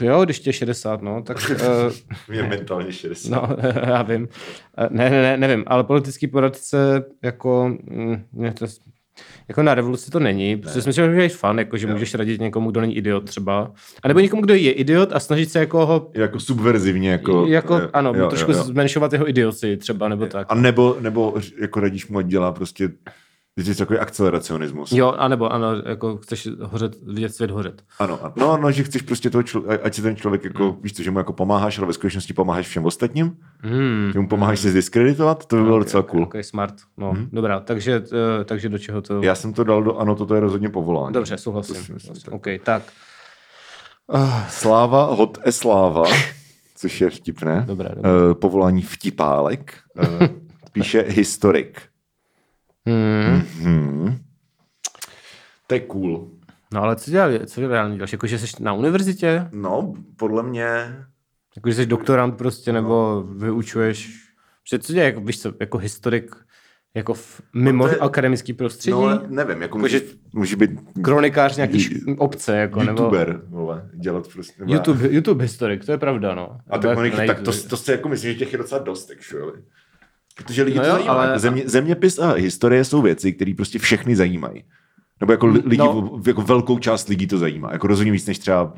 jo, 0.08 0.26
když 0.26 0.39
tě 0.39 0.50
je 0.50 0.54
60, 0.54 1.02
no, 1.02 1.22
tak 1.22 1.38
uh, 1.50 1.94
Mě 2.30 2.44
mentálně 2.44 2.91
60. 2.91 3.30
No, 3.30 3.58
já 3.88 4.02
vím. 4.02 4.28
Eh, 4.78 4.88
Ne, 4.91 5.10
ne, 5.10 5.22
ne, 5.22 5.38
nevím, 5.38 5.63
ale 5.67 5.84
politický 5.84 6.28
poradce 6.28 7.04
jako, 7.24 7.76
mm, 7.84 8.24
to, 8.54 8.65
jako 9.48 9.63
na 9.63 9.76
revoluci 9.76 10.12
to 10.12 10.20
není, 10.20 10.58
protože 10.58 10.82
si 10.82 10.89
myslím, 10.89 11.15
že 11.15 11.22
je 11.22 11.30
fun, 11.30 11.60
jako, 11.60 11.78
že 11.78 11.88
můžeš 11.88 12.13
radit 12.13 12.41
někomu, 12.41 12.72
kdo 12.72 12.82
není 12.82 12.98
idiot 12.98 13.26
třeba. 13.26 13.72
A 14.04 14.08
nebo 14.08 14.20
někomu, 14.20 14.41
kdo 14.41 14.54
je 14.54 14.72
idiot 14.72 15.10
a 15.13 15.20
snažit 15.20 15.52
se 15.52 15.60
jako 15.60 15.86
ho, 15.86 16.12
Jako 16.13 16.39
subverzivně, 16.39 17.12
jako... 17.12 17.46
jako, 17.48 17.74
jo, 17.80 17.89
ano, 17.94 18.13
jo, 18.15 18.28
trošku 18.28 18.52
jo, 18.52 18.58
jo. 18.58 18.63
zmenšovat 18.63 19.13
jeho 19.13 19.30
idioci 19.30 19.78
třeba, 19.78 20.08
nebo 20.10 20.26
tak. 20.26 20.48
A 20.50 20.56
nebo, 20.56 20.98
nebo 21.00 21.34
jako 21.62 21.80
radíš 21.80 22.08
mu, 22.08 22.17
ať 22.20 22.26
dělá 22.26 22.52
prostě 22.52 22.89
Vždyť 23.58 23.70
je 23.70 23.76
takový 23.86 24.00
akceleracionismus. 24.00 24.92
Jo, 24.92 25.12
anebo 25.12 25.52
ano, 25.54 25.68
jako 25.86 26.18
chceš 26.18 26.48
hořet, 26.62 26.96
vidět 27.04 27.36
svět 27.36 27.52
hořet. 27.52 27.84
Ano, 28.00 28.20
ano. 28.24 28.34
no, 28.38 28.58
no, 28.58 28.72
že 28.72 28.84
chceš 28.84 29.02
prostě 29.02 29.30
toho 29.30 29.42
člo- 29.42 29.80
ať 29.84 29.94
si 29.96 30.02
ten 30.02 30.16
člověk 30.16 30.44
jako, 30.44 30.72
hmm. 30.72 30.82
víš 30.82 30.94
co, 30.94 31.04
že 31.04 31.12
mu 31.12 31.20
jako 31.20 31.34
pomáháš, 31.34 31.78
ale 31.78 31.88
ve 31.88 31.94
skutečnosti 31.94 32.34
pomáháš 32.34 32.68
všem 32.68 32.86
ostatním, 32.86 33.38
Hmm. 33.64 34.10
že 34.14 34.20
mu 34.20 34.28
pomáháš 34.28 34.60
se 34.60 34.72
zdiskreditovat, 34.72 35.46
to 35.46 35.56
by 35.56 35.64
bylo 35.64 35.80
docela 35.80 36.04
cool. 36.04 36.24
Okay, 36.24 36.44
smart. 36.44 36.74
No, 36.98 37.12
hmm. 37.12 37.30
dobrá, 37.32 37.60
takže, 37.60 38.04
eh, 38.42 38.44
takže 38.44 38.70
do 38.70 38.80
čeho 38.80 39.02
to... 39.02 39.22
Já 39.24 39.36
jsem 39.36 39.54
to 39.54 39.64
dal 39.64 39.84
do, 39.84 39.98
ano, 39.98 40.16
toto 40.16 40.36
je 40.36 40.42
rozhodně 40.42 40.70
povolání. 40.70 41.14
Dobře, 41.14 41.38
souhlasím. 41.38 41.76
myslím, 41.94 42.16
tak. 42.16 42.34
OK, 42.34 42.46
tak. 42.64 42.84
Sláva, 44.50 45.06
hot 45.06 45.38
e 45.46 45.52
sláva, 45.52 46.04
což 46.76 47.02
je 47.02 47.10
vtipné. 47.10 47.64
Dobré, 47.68 47.90
dobré. 47.96 48.12
Uh, 48.12 48.34
povolání 48.34 48.82
vtipálek. 48.82 49.74
Uh, 50.00 50.28
píše 50.72 51.06
historik. 51.08 51.82
Hmm. 52.88 53.41
Hmm. 53.62 54.17
To 55.67 55.74
je 55.74 55.80
cool. 55.80 56.32
No 56.74 56.84
ale 56.84 56.96
co 56.96 57.12
dělal, 57.12 57.32
co 57.46 57.67
reálně 57.67 57.96
děláš? 57.96 58.12
Jako, 58.12 58.28
že 58.28 58.39
jsi 58.39 58.48
na 58.63 58.74
univerzitě? 58.74 59.48
No, 59.52 59.94
podle 60.17 60.44
mě... 60.44 60.65
Jako, 61.56 61.70
že 61.70 61.76
jsi 61.76 61.86
doktorant 61.86 62.38
prostě, 62.38 62.74
nebo 62.74 63.24
vyučuješ? 63.24 64.12
Že 64.70 64.80
co 64.80 64.94
dělá, 64.94 65.06
jako, 65.06 65.22
víš 65.22 65.41
co, 65.41 65.54
jako 65.60 65.78
historik, 65.78 66.36
jako 66.96 67.13
v, 67.13 67.41
mimo 67.56 67.84
No 67.84 67.89
to 67.89 67.96
je- 67.96 68.00
akademický 68.00 68.54
prostředí? 68.54 68.91
No, 68.91 69.22
nevím, 69.28 69.62
jako 69.62 69.78
Jako, 69.78 69.88
že- 69.88 70.00
může, 70.00 70.15
může 70.34 70.56
být 70.56 70.72
Kronikář 71.04 71.56
nějaký 71.56 71.78
š- 71.80 72.15
obce, 72.17 72.58
jako, 72.58 72.84
nebo... 72.84 73.04
youtuber, 73.04 73.41
vole, 73.48 73.89
dělat 73.94 74.28
prostě... 74.34 74.54
nebo- 74.60 74.74
YouTube, 74.74 75.08
YouTube 75.13 75.44
historik, 75.44 75.86
to 75.86 75.91
je 75.91 75.98
pravda, 75.98 76.36
no. 76.36 76.58
A 76.70 76.78
Nebo 76.78 76.96
tak, 76.96 77.06
jako 77.06 77.17
tak 77.17 77.41
to, 77.41 77.52
YouTube. 77.52 77.70
to 77.70 77.78
si 77.78 77.91
jako 77.91 78.10
myslím, 78.10 78.34
že 78.34 78.39
těch 78.39 78.52
je 78.52 78.58
docela 78.58 78.82
dost, 78.84 79.12
actually. 79.12 79.54
Protože 80.43 80.63
lidi 80.63 80.77
No 80.77 80.84
no 80.84 80.89
to 80.89 80.95
jo, 80.95 80.95
zajímá. 80.97 81.13
ale-. 81.13 81.39
Země, 81.39 81.63
zeměpis 81.65 82.19
a 82.19 82.32
historie 82.34 82.86
jsou 82.86 83.01
věci, 83.01 83.34
které 83.34 83.54
prostě 83.58 83.80
všechny 83.80 84.15
zajímají. 84.15 84.63
Nebo 85.19 85.32
jako 85.34 85.45
li- 85.47 85.62
lidi, 85.65 85.77
No. 85.77 86.10
no. 86.13 86.21
jako 86.27 86.41
velkou 86.41 86.80
část 86.80 87.08
lidí 87.10 87.27
to 87.27 87.38
zajímá. 87.38 87.69
Jako 87.71 87.88
rozhodně 87.88 88.12
víc 88.12 88.25
než 88.27 88.39
třeba, 88.39 88.73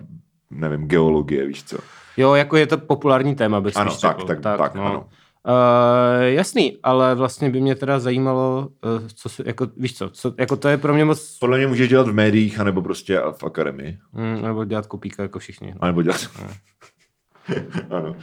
nevím, 0.52 0.88
geologie, 0.88 1.47
víš 1.47 1.63
co. 1.63 1.78
Jo, 2.17 2.34
jako 2.34 2.58
je 2.58 2.67
to 2.67 2.78
populární 2.78 3.36
téma, 3.36 3.62
bych 3.62 3.78
Ano, 3.78 3.91
tak, 4.02 4.17
řekl. 4.17 4.28
tak, 4.28 4.58
tak, 4.58 4.76
ano. 4.76 5.08
Uh, 5.47 6.23
jasný, 6.23 6.78
ale 6.84 7.15
vlastně 7.15 7.49
by 7.49 7.62
mě 7.62 7.76
teda 7.76 7.99
zajímalo, 7.99 8.67
uh, 8.86 9.08
co 9.15 9.30
si, 9.30 9.43
jako, 9.45 9.67
víš 9.78 9.97
co, 9.97 10.10
co, 10.10 10.34
jako 10.39 10.56
to 10.56 10.67
je 10.67 10.78
pro 10.78 10.93
mě 10.93 11.06
moc, 11.06 11.38
Podle 11.39 11.58
mě 11.58 11.67
můžeš 11.67 11.89
dělat 11.89 12.08
v 12.08 12.13
médiích, 12.13 12.60
anebo 12.60 12.82
prostě 12.82 13.21
v 13.38 13.43
akademii. 13.43 13.97
mm, 14.13 14.41
nebo 14.41 14.65
dělat 14.65 14.88
kopíka 14.88 15.23
jako 15.23 15.39
všichni. 15.39 15.67
No. 15.71 15.78
A 15.82 15.88
nebo 15.88 16.02
dělat... 16.02 16.28
ano. 17.89 18.15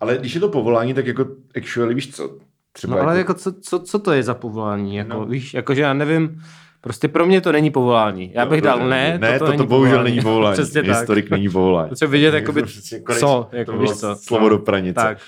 Ale 0.00 0.18
když 0.18 0.34
je 0.34 0.40
to 0.40 0.48
povolání, 0.48 0.94
tak 0.94 1.06
jako 1.06 1.26
actually, 1.56 1.94
víš 1.94 2.14
co, 2.16 2.38
třeba 2.76 2.96
No 2.96 3.02
ale 3.02 3.18
jako, 3.18 3.30
jako 3.32 3.40
co, 3.40 3.52
co, 3.60 3.78
co 3.78 3.98
to 3.98 4.12
je 4.12 4.22
za 4.22 4.34
povolání? 4.34 4.96
Jako, 4.96 5.12
No. 5.12 5.26
víš, 5.26 5.54
jakože 5.54 5.82
já 5.82 5.92
nevím, 5.92 6.42
prostě 6.80 7.08
pro 7.08 7.26
mě 7.26 7.40
to 7.40 7.52
není 7.52 7.70
povolání. 7.70 8.32
Já 8.34 8.46
bych 8.46 8.60
to 8.60 8.66
dal 8.66 8.88
ne, 8.88 9.18
ne, 9.18 9.38
toto 9.38 9.38
to, 9.38 9.44
to 9.44 9.50
není 9.58 9.66
bohužel 9.68 9.90
povolání. 9.96 10.10
není 10.16 10.22
povolání. 10.24 10.52
Přesně 10.54 10.82
tak. 10.82 10.96
Historik 10.96 11.30
není 11.30 11.48
povolání. 11.48 11.90
Chci 11.94 12.06
vidět, 12.06 12.34
jakoby, 12.40 12.62
konec- 12.62 13.18
co, 13.18 13.48
jako, 13.52 13.72
to 13.72 13.78
víš 13.78 13.90
co. 13.90 14.16
Slovo 14.16 14.42
No. 14.42 14.48
do 14.48 14.58
pranice. 14.58 14.94
Tak. 14.94 15.18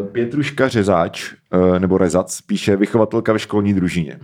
Uh, 0.00 0.06
Pětruška 0.06 0.68
Řezáč, 0.68 1.32
uh, 1.54 1.78
nebo 1.78 1.98
Rezac, 1.98 2.40
píše 2.40 2.76
vychovatelka 2.76 3.32
ve 3.32 3.38
školní 3.38 3.74
družině. 3.74 4.18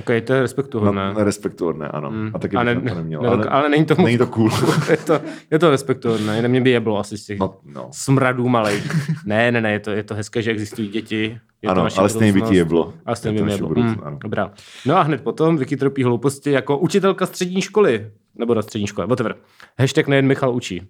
Ok, 0.00 0.06
to 0.24 0.32
je 0.32 0.40
respektuhodné. 0.42 1.12
No, 1.14 1.24
respektuhodné, 1.24 1.88
ano. 1.88 2.10
Mm. 2.10 2.30
A 2.34 2.38
taky 2.38 2.56
a 2.56 2.64
bych 2.64 2.74
ne, 2.74 2.80
na 2.84 2.90
to 2.90 2.96
neměl. 2.96 3.20
ne, 3.22 3.28
ale, 3.28 3.44
ale 3.46 3.68
není 3.68 3.84
to 3.84 3.94
není 4.02 4.18
to 4.18 4.26
cool. 4.26 4.50
je, 4.90 4.96
to, 4.96 5.20
je 5.50 5.58
to 5.58 5.70
respektuhodné, 5.70 6.36
jinak 6.36 6.50
mě 6.50 6.60
by 6.60 6.70
jeblo 6.70 6.98
asi 6.98 7.18
z 7.18 7.26
těch 7.26 7.38
no, 7.38 7.56
no. 7.64 7.88
smradů 7.92 8.48
malých. 8.48 8.92
Ne, 9.26 9.52
ne, 9.52 9.60
ne, 9.60 9.72
je 9.72 9.80
to, 9.80 9.90
je 9.90 10.02
to 10.02 10.14
hezké, 10.14 10.42
že 10.42 10.50
existují 10.50 10.88
děti. 10.88 11.38
Je 11.62 11.70
ano, 11.70 11.90
to 11.90 11.98
ale 12.00 12.08
stejně 12.08 12.32
by 12.32 12.42
ti 12.42 12.54
jeblo. 12.56 12.92
A 13.06 13.14
stejně 13.14 13.38
Je 13.38 13.44
by 13.44 13.50
jeblo. 13.52 13.68
budoucnost, 13.68 13.96
Mm, 13.96 14.06
ano. 14.06 14.18
dobrá. 14.22 14.52
No 14.86 14.96
a 14.96 15.02
hned 15.02 15.20
potom 15.20 15.56
Vicky 15.56 15.76
tropí 15.76 16.04
hlouposti 16.04 16.50
jako 16.50 16.78
učitelka 16.78 17.26
střední 17.26 17.60
školy. 17.62 18.10
Nebo 18.34 18.54
na 18.54 18.62
střední 18.62 18.86
škole, 18.86 19.06
whatever. 19.06 19.34
Hashtag 19.78 20.08
nejen 20.08 20.26
Michal 20.26 20.54
učí. 20.54 20.82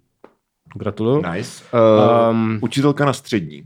Gratuluju. 0.75 1.23
Nice. 1.33 1.65
Uh, 1.75 2.31
Um, 2.31 2.59
učitelka 2.63 3.05
na 3.05 3.13
střední. 3.13 3.63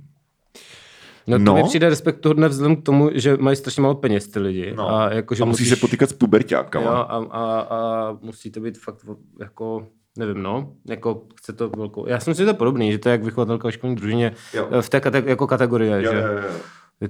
No 1.26 1.38
to 1.38 1.44
No. 1.44 1.54
mi 1.54 1.62
přijde 1.64 1.88
respektuhodné 1.88 2.48
vzhledem 2.48 2.76
k 2.76 2.82
tomu, 2.82 3.10
že 3.14 3.36
mají 3.36 3.56
strašně 3.56 3.82
málo 3.82 3.94
peněz 3.94 4.28
ty 4.28 4.38
lidi. 4.38 4.74
No. 4.76 4.94
A, 4.94 5.12
jako, 5.12 5.34
že 5.34 5.42
a 5.42 5.46
musí 5.46 5.62
musíš, 5.62 5.68
se 5.68 5.76
potýkat 5.76 6.10
s 6.10 6.12
puberťákama. 6.12 6.86
jo, 6.86 6.92
a, 6.92 7.02
a, 7.30 7.60
a, 7.60 8.12
musí 8.22 8.50
to 8.50 8.60
být 8.60 8.78
fakt 8.78 8.96
jako, 9.40 9.86
nevím, 10.18 10.42
no, 10.42 10.72
jako 10.88 11.22
chce 11.36 11.52
to 11.52 11.68
velkou. 11.68 12.06
Já 12.08 12.20
si 12.20 12.30
myslím, 12.30 12.46
že 12.46 12.52
to 12.52 12.58
podobný, 12.58 12.92
že 12.92 12.98
to 12.98 13.08
je 13.08 13.10
jak 13.10 13.24
vychovatelka 13.24 13.68
ve 13.68 13.72
školní 13.72 13.96
družině 13.96 14.32
Jo. 14.54 14.68
v 14.80 14.88
té 14.88 15.00
kate, 15.00 15.22
jako 15.26 15.46
kategorie, 15.46 16.02
Jo, 16.02 16.12
že 16.12 16.18
jo, 16.18 16.26
jo. 16.26 16.50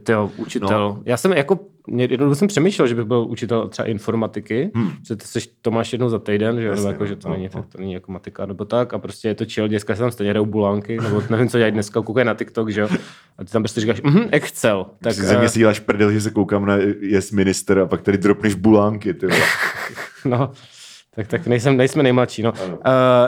Jo, 0.09 0.31
učitel. 0.37 0.68
No. 0.68 1.03
Já 1.05 1.16
jsem 1.16 1.33
jako, 1.33 1.59
jednou 1.88 2.35
jsem 2.35 2.49
přemýšlel, 2.49 2.88
že 2.88 2.94
bych 2.94 3.05
byl 3.05 3.27
učitel 3.29 3.68
třeba 3.68 3.88
informatiky, 3.88 4.70
hmm. 4.75 4.90
že 5.09 5.16
ty 5.16 5.27
seš, 5.27 5.51
to 5.62 5.70
máš 5.70 5.92
jednou 5.92 6.09
za 6.09 6.18
týden, 6.18 6.61
že, 6.61 6.66
jo, 6.66 6.75
nebo 6.75 6.83
Jasně, 6.83 6.92
jako, 6.92 7.07
že 7.07 7.14
no, 7.14 7.20
to, 7.20 7.29
no, 7.29 7.35
není, 7.35 7.49
no. 7.55 7.62
to 7.62 7.79
není 7.79 7.92
jako 7.92 8.12
matika 8.12 8.46
nebo 8.46 8.64
tak 8.64 8.94
a 8.94 8.99
prostě 8.99 9.29
je 9.29 9.35
to 9.35 9.44
chill, 9.44 9.68
dneska 9.68 9.94
se 9.94 10.01
tam 10.01 10.11
stejně 10.11 10.31
hrajou 10.31 10.46
bulánky, 10.46 10.96
nebo 11.01 11.22
nevím, 11.31 11.49
co 11.49 11.59
dělají 11.59 11.72
dneska, 11.72 12.03
koukají 12.03 12.27
na 12.27 12.35
TikTok, 12.35 12.70
že 12.70 12.81
jo, 12.81 12.88
a 13.38 13.44
ty 13.44 13.51
tam 13.51 13.62
prostě 13.62 13.81
říkáš, 13.81 14.03
mhm, 14.03 14.29
Excel. 14.31 14.87
Tak 15.01 15.14
si 15.14 15.22
ze 15.22 15.37
mě 15.37 15.46
eh, 15.46 15.49
si 15.49 15.59
děláš 15.59 15.81
prdel, 15.81 16.12
že 16.12 16.20
se 16.20 16.31
koukám 16.31 16.66
na 16.66 16.77
Yes 17.01 17.33
Minister 17.33 17.79
a 17.79 17.87
pak 17.87 18.03
tady 18.03 18.18
dropneš 18.18 18.55
bulánky. 18.55 19.14
Ty 19.14 19.27
no, 20.25 20.53
tak, 21.14 21.27
tak 21.27 21.46
nejsem, 21.46 21.77
nejsme 21.77 22.03
nejmladší, 22.03 22.42
no. 22.42 22.53
Ano. 22.64 22.77
Uh, 22.77 22.83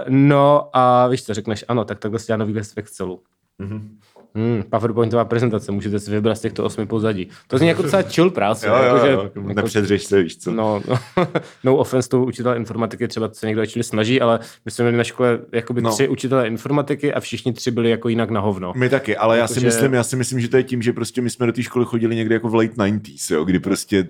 no 0.08 0.70
a 0.72 1.08
víš 1.08 1.24
co, 1.24 1.34
řekneš, 1.34 1.64
ano, 1.68 1.84
tak 1.84 1.98
takhle 1.98 2.18
si 2.18 2.26
dělá 2.26 2.36
nový 2.36 2.52
věc 2.52 2.72
v 2.72 2.78
Excelu. 2.78 3.20
Mhm. 3.58 3.98
Hmm, 4.34 4.62
PowerPointová 4.70 5.24
prezentace, 5.24 5.72
můžete 5.72 6.00
si 6.00 6.10
vybrat 6.10 6.34
z 6.34 6.40
těchto 6.40 6.64
osmi 6.64 6.86
pozadí. 6.86 7.28
To 7.46 7.58
zní 7.58 7.68
jako 7.68 7.82
docela 7.82 8.02
chill 8.02 8.30
práce. 8.30 8.66
Jo, 8.66 8.74
jo, 8.76 8.82
jako, 8.84 9.06
že, 9.06 9.12
jo, 9.12 9.22
jako 9.22 9.40
nepředřeš 9.40 10.04
se, 10.04 10.22
víš 10.22 10.38
co. 10.38 10.50
No, 10.52 10.82
no, 10.88 10.98
no 11.64 11.76
offense 11.76 12.08
to 12.08 12.24
učitel 12.24 12.56
informatiky 12.56 13.08
třeba 13.08 13.30
se 13.32 13.46
někdo 13.46 13.62
actually 13.62 13.84
snaží, 13.84 14.20
ale 14.20 14.38
my 14.64 14.70
jsme 14.70 14.82
měli 14.84 14.96
na 14.98 15.04
škole 15.04 15.38
jakoby 15.52 15.82
No. 15.82 15.90
tři 15.92 16.08
učitelé 16.08 16.46
informatiky 16.46 17.14
a 17.14 17.20
všichni 17.20 17.52
tři 17.52 17.70
byli 17.70 17.90
jako 17.90 18.08
jinak 18.08 18.30
na 18.30 18.40
hovno. 18.40 18.72
My 18.76 18.88
taky, 18.88 19.16
ale 19.16 19.38
já 19.38 19.46
si, 19.46 19.52
Jakože- 19.52 19.66
myslím, 19.66 19.94
já 19.94 20.04
si 20.04 20.16
myslím, 20.16 20.40
že 20.40 20.48
to 20.48 20.56
je 20.56 20.62
tím, 20.62 20.82
že 20.82 20.92
prostě 20.92 21.20
my 21.20 21.30
jsme 21.30 21.46
do 21.46 21.52
té 21.52 21.62
školy 21.62 21.84
chodili 21.84 22.16
někdy 22.16 22.34
jako 22.34 22.48
v 22.48 22.54
late 22.54 22.74
90s, 22.74 23.34
jo, 23.34 23.44
kdy 23.44 23.58
prostě, 23.58 24.08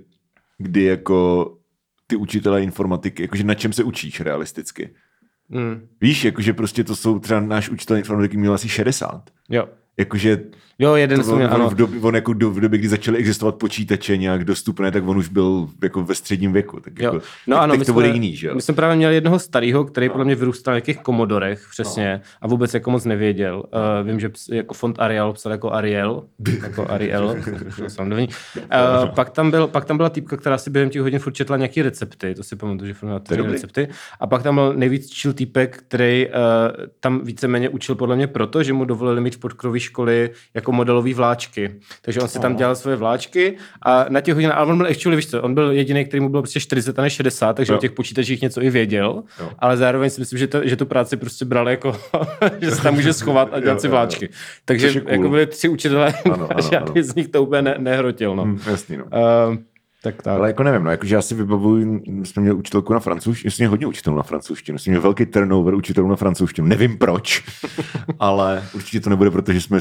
kdy 0.59 0.85
jako 0.85 1.51
ty 2.07 2.17
učitelé 2.17 2.63
informatiky, 2.63 3.23
jakože 3.23 3.45
na 3.45 3.55
čem 3.55 3.73
se 3.73 3.85
učíš 3.85 4.21
realisticky. 4.21 4.91
Hmm. 5.51 5.81
Víš, 6.01 6.25
jakože 6.25 6.53
prostě 6.53 6.85
to 6.85 6.97
jsou 6.97 7.19
třeba 7.19 7.41
náš 7.41 7.69
učitel 7.69 7.97
informatiky 7.97 8.37
měl 8.37 8.55
asi 8.55 8.69
60. 8.69 9.23
Jo. 9.49 9.69
Jakože 9.99 10.39
Jo, 10.81 10.95
jeden 10.95 11.23
jsem 11.25 11.35
měl, 11.37 11.49
on, 11.49 11.55
ano. 11.55 11.71
v 11.71 11.75
době, 11.75 12.01
on 12.01 12.15
jako 12.15 12.33
do, 12.33 12.51
v 12.51 12.61
době, 12.61 12.79
kdy 12.79 12.89
začaly 12.89 13.19
existovat 13.19 13.55
počítače 13.55 14.17
nějak 14.17 14.45
dostupné, 14.45 14.91
tak 14.91 15.09
on 15.09 15.19
už 15.19 15.29
byl 15.29 15.69
jako 15.83 16.03
ve 16.03 16.15
středním 16.15 16.53
věku. 16.53 16.81
Tak 16.81 16.99
Jo. 16.99 17.05
jako, 17.15 17.25
No 17.47 17.57
tak, 17.57 17.63
ano, 17.65 17.73
my 17.75 17.79
to 17.79 17.85
jsme, 17.85 17.95
bude 17.95 18.09
jiný, 18.09 18.37
že 18.37 18.47
jo? 18.49 18.55
My 18.55 18.63
jsme 18.63 18.75
právě 18.75 18.97
měli 18.97 19.15
jednoho 19.15 19.39
starého, 19.39 19.85
který 19.85 20.09
podle 20.09 20.25
mě 20.25 20.35
vyrůstal 20.35 20.73
na 20.73 20.77
nějakých 20.77 20.99
komodorech, 20.99 21.67
přesně, 21.71 22.13
No. 22.25 22.31
a 22.41 22.47
vůbec 22.47 22.75
jako 22.75 22.91
moc 22.91 23.05
nevěděl. 23.05 23.63
Uh, 24.03 24.07
vím, 24.09 24.21
že 24.21 24.31
jako 24.53 24.75
font 24.75 25.01
Arial 25.01 25.33
psal 25.33 25.53
jako 25.53 25.73
Ariel, 25.73 26.25
jako 26.63 26.91
Ariel. 26.91 27.37
Uh, 28.57 29.09
pak, 29.15 29.31
tam 29.31 29.51
byl, 29.51 29.67
pak 29.69 29.85
tam 29.85 29.97
byla 29.97 30.11
týpka, 30.11 30.37
která 30.37 30.59
si 30.59 30.71
během 30.71 30.91
těch 30.91 31.03
hodin 31.03 31.19
furt 31.19 31.33
četla 31.33 31.57
nějaký 31.57 31.83
recepty, 31.83 32.35
to 32.35 32.43
si 32.43 32.57
pamatuju, 32.57 32.87
že 32.89 32.95
furt 32.95 33.09
dobrý. 33.37 33.53
recepty. 33.53 33.89
A 34.21 34.27
pak 34.27 34.43
tam 34.43 34.55
byl 34.55 34.73
nejvíc 34.77 35.21
chill 35.21 35.33
týpek, 35.35 35.77
který 35.77 36.27
uh, 36.27 36.33
tam 37.01 37.21
víceméně 37.25 37.69
učil 37.69 37.95
podle 37.95 38.17
mě 38.17 38.27
proto, 38.27 38.63
že 38.63 38.73
mu 38.73 38.85
dovolili 38.85 39.21
mít 39.21 39.35
v 39.37 39.39
podkroví 39.39 39.81
školy 39.81 40.31
jako 40.55 40.68
modelový 40.73 41.15
vláčky. 41.15 41.75
Takže 42.03 42.21
on 42.21 42.29
si 42.29 42.39
tam 42.39 42.57
dělal 42.57 42.77
svoje 42.77 42.97
vláčky 42.97 43.57
a 43.83 44.07
na 44.09 44.21
těch 44.21 44.35
hodinách, 44.35 44.57
ale 44.57 44.71
on 44.73 44.77
byl 44.79 44.87
actually, 44.87 45.17
víš 45.17 45.31
co, 45.31 45.43
on 45.43 45.55
byl 45.55 45.71
jediný, 45.73 46.05
který 46.05 46.21
mu 46.21 46.29
bylo 46.29 46.43
prostě 46.43 46.61
40 46.61 46.99
a 46.99 47.03
ne 47.03 47.11
60, 47.11 47.53
takže 47.53 47.73
Jo. 47.73 47.77
o 47.79 47.81
těch 47.81 47.93
počítačích 47.93 48.43
něco 48.43 48.63
i 48.63 48.71
věděl, 48.71 49.23
Jo. 49.41 49.51
ale 49.59 49.77
zároveň 49.77 50.11
si 50.11 50.21
myslím, 50.21 50.39
že, 50.39 50.47
to, 50.47 50.69
že 50.69 50.77
tu 50.77 50.87
práci 50.87 51.17
prostě 51.17 51.45
bral 51.45 51.69
jako, 51.69 51.97
že 52.61 52.71
se 52.71 52.83
tam 52.83 52.95
může 52.95 53.13
schovat 53.13 53.49
a 53.53 53.57
Jo, 53.57 53.63
dělat 53.63 53.81
si 53.81 53.87
jo, 53.87 53.93
jo. 54.23 54.29
Takže 54.65 55.01
cool. 55.01 55.13
jako 55.13 55.29
byli 55.29 55.47
tři 55.47 55.69
učitelé, 55.69 56.15
Ano, 56.33 56.49
a 56.57 56.61
žádný 56.71 57.01
ano. 57.01 57.03
z 57.03 57.15
nich 57.15 57.29
to 57.29 57.43
úplně 57.43 57.63
ne, 57.63 57.75
nehrotil. 57.79 58.37
No. 58.37 58.45
Hm, 58.45 58.59
jasný, 58.71 58.97
no. 58.97 59.05
Uh, 59.05 59.57
tak 60.03 60.23
tak. 60.23 60.39
Ale 60.39 60.49
jako 60.49 60.63
nevím, 60.63 60.85
no, 60.85 60.91
jakože 60.91 61.15
já 61.15 61.23
si 61.23 61.35
vybavuju, 61.35 62.03
jsme 62.25 62.43
měli 62.43 62.57
učitelku 62.57 62.93
na 62.93 63.01
francouzštinu, 63.01 63.51
jsme 63.51 63.63
měli 63.63 63.71
hodně 63.71 63.87
učitelů 63.87 64.17
na 64.17 64.23
francouzštinu, 64.23 64.79
jsme 64.79 64.91
měli 64.91 65.03
velký 65.03 65.27
turnover 65.27 65.75
učitelů 65.75 66.09
na 66.09 66.17
francouzštinu, 66.17 66.69
nevím 66.69 66.99
proč, 66.99 67.45
ale 68.21 68.65
určitě 68.75 69.01
to 69.01 69.11
nebude, 69.11 69.31
protože 69.31 69.61
jsme 69.61 69.79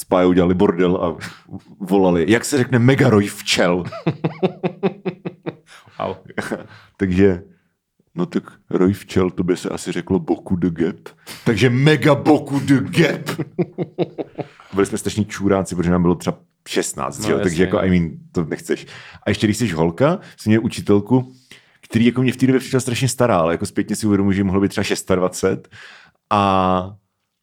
s 0.00 0.02
s 0.02 0.04
Pájou 0.04 0.32
dělali 0.32 0.54
bordel 0.54 0.96
a 0.96 1.16
volali, 1.80 2.24
jak 2.28 2.44
se 2.44 2.58
řekne 2.58 2.78
megaroj 2.78 3.26
včel. 3.26 3.84
Au. 5.98 6.14
Takže, 6.96 7.42
no 8.14 8.26
tak 8.26 8.42
roj 8.70 8.92
včel, 8.92 9.30
to 9.30 9.42
by 9.44 9.56
se 9.56 9.68
asi 9.68 9.92
řeklo 9.92 10.18
boku 10.18 10.56
de 10.56 10.70
gap. 10.70 10.96
Takže 11.44 11.70
mega 11.70 12.14
boku 12.14 12.60
de 12.60 12.80
gap. 12.80 13.40
Byli 14.74 14.86
jsme 14.86 14.98
strašní 14.98 15.24
čuráci, 15.24 15.76
protože 15.76 15.90
nám 15.90 16.02
bylo 16.02 16.14
třeba 16.14 16.38
16, 16.68 17.18
No, 17.18 17.30
jo? 17.30 17.38
takže 17.42 17.62
jako, 17.62 17.76
no. 17.76 17.82
I 17.84 17.90
mean, 17.90 18.10
to 18.32 18.44
nechceš. 18.44 18.86
A 19.26 19.30
ještě 19.30 19.46
když 19.46 19.56
jsi 19.56 19.68
holka, 19.68 20.18
jsi 20.36 20.48
měl 20.48 20.64
učitelku, 20.64 21.32
který 21.80 22.06
jako 22.06 22.22
mě 22.22 22.32
v 22.32 22.36
té 22.36 22.46
době 22.46 22.60
přišla 22.60 22.80
strašně 22.80 23.08
stará, 23.08 23.36
ale 23.38 23.54
jako 23.54 23.66
zpětně 23.66 23.96
si 23.96 24.06
uvědomuji, 24.06 24.32
že 24.36 24.44
mohlo 24.44 24.60
být 24.60 24.68
třeba 24.68 24.84
26 25.14 25.68
a 26.30 26.94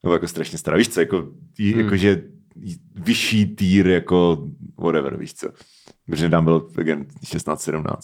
nebo 0.04 0.14
jako 0.14 0.28
strašně 0.28 0.58
stará, 0.58 0.78
víš 0.78 0.90
co, 0.90 1.00
jako, 1.00 1.28
jí, 1.60 1.74
Hmm. 1.74 1.82
jako 1.84 1.96
že 1.98 2.24
vyšší 2.96 3.56
týr, 3.56 3.88
jako 3.88 4.48
whatever, 4.78 5.18
víš 5.18 5.34
co. 5.34 5.50
Protože 6.06 6.30
bylo 6.30 6.68
again, 6.78 7.06
16-17 7.24 7.98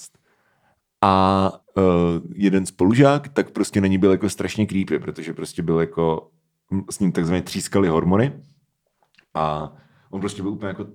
a 1.03 1.51
uh, 1.77 1.83
jeden 2.35 2.65
spolužák 2.65 3.29
tak 3.29 3.51
prostě 3.51 3.81
na 3.81 3.87
ní 3.87 3.97
byl 3.97 4.11
jako 4.11 4.29
strašně 4.29 4.65
creepy, 4.65 4.99
protože 4.99 5.33
prostě 5.33 5.63
byl 5.63 5.79
jako, 5.79 6.29
s 6.89 6.99
ním 6.99 7.11
takzvaně 7.11 7.41
třískaly 7.41 7.87
hormony 7.87 8.41
a 9.33 9.73
on 10.09 10.19
prostě 10.19 10.41
byl 10.41 10.51
úplně 10.51 10.67
jako, 10.67 10.87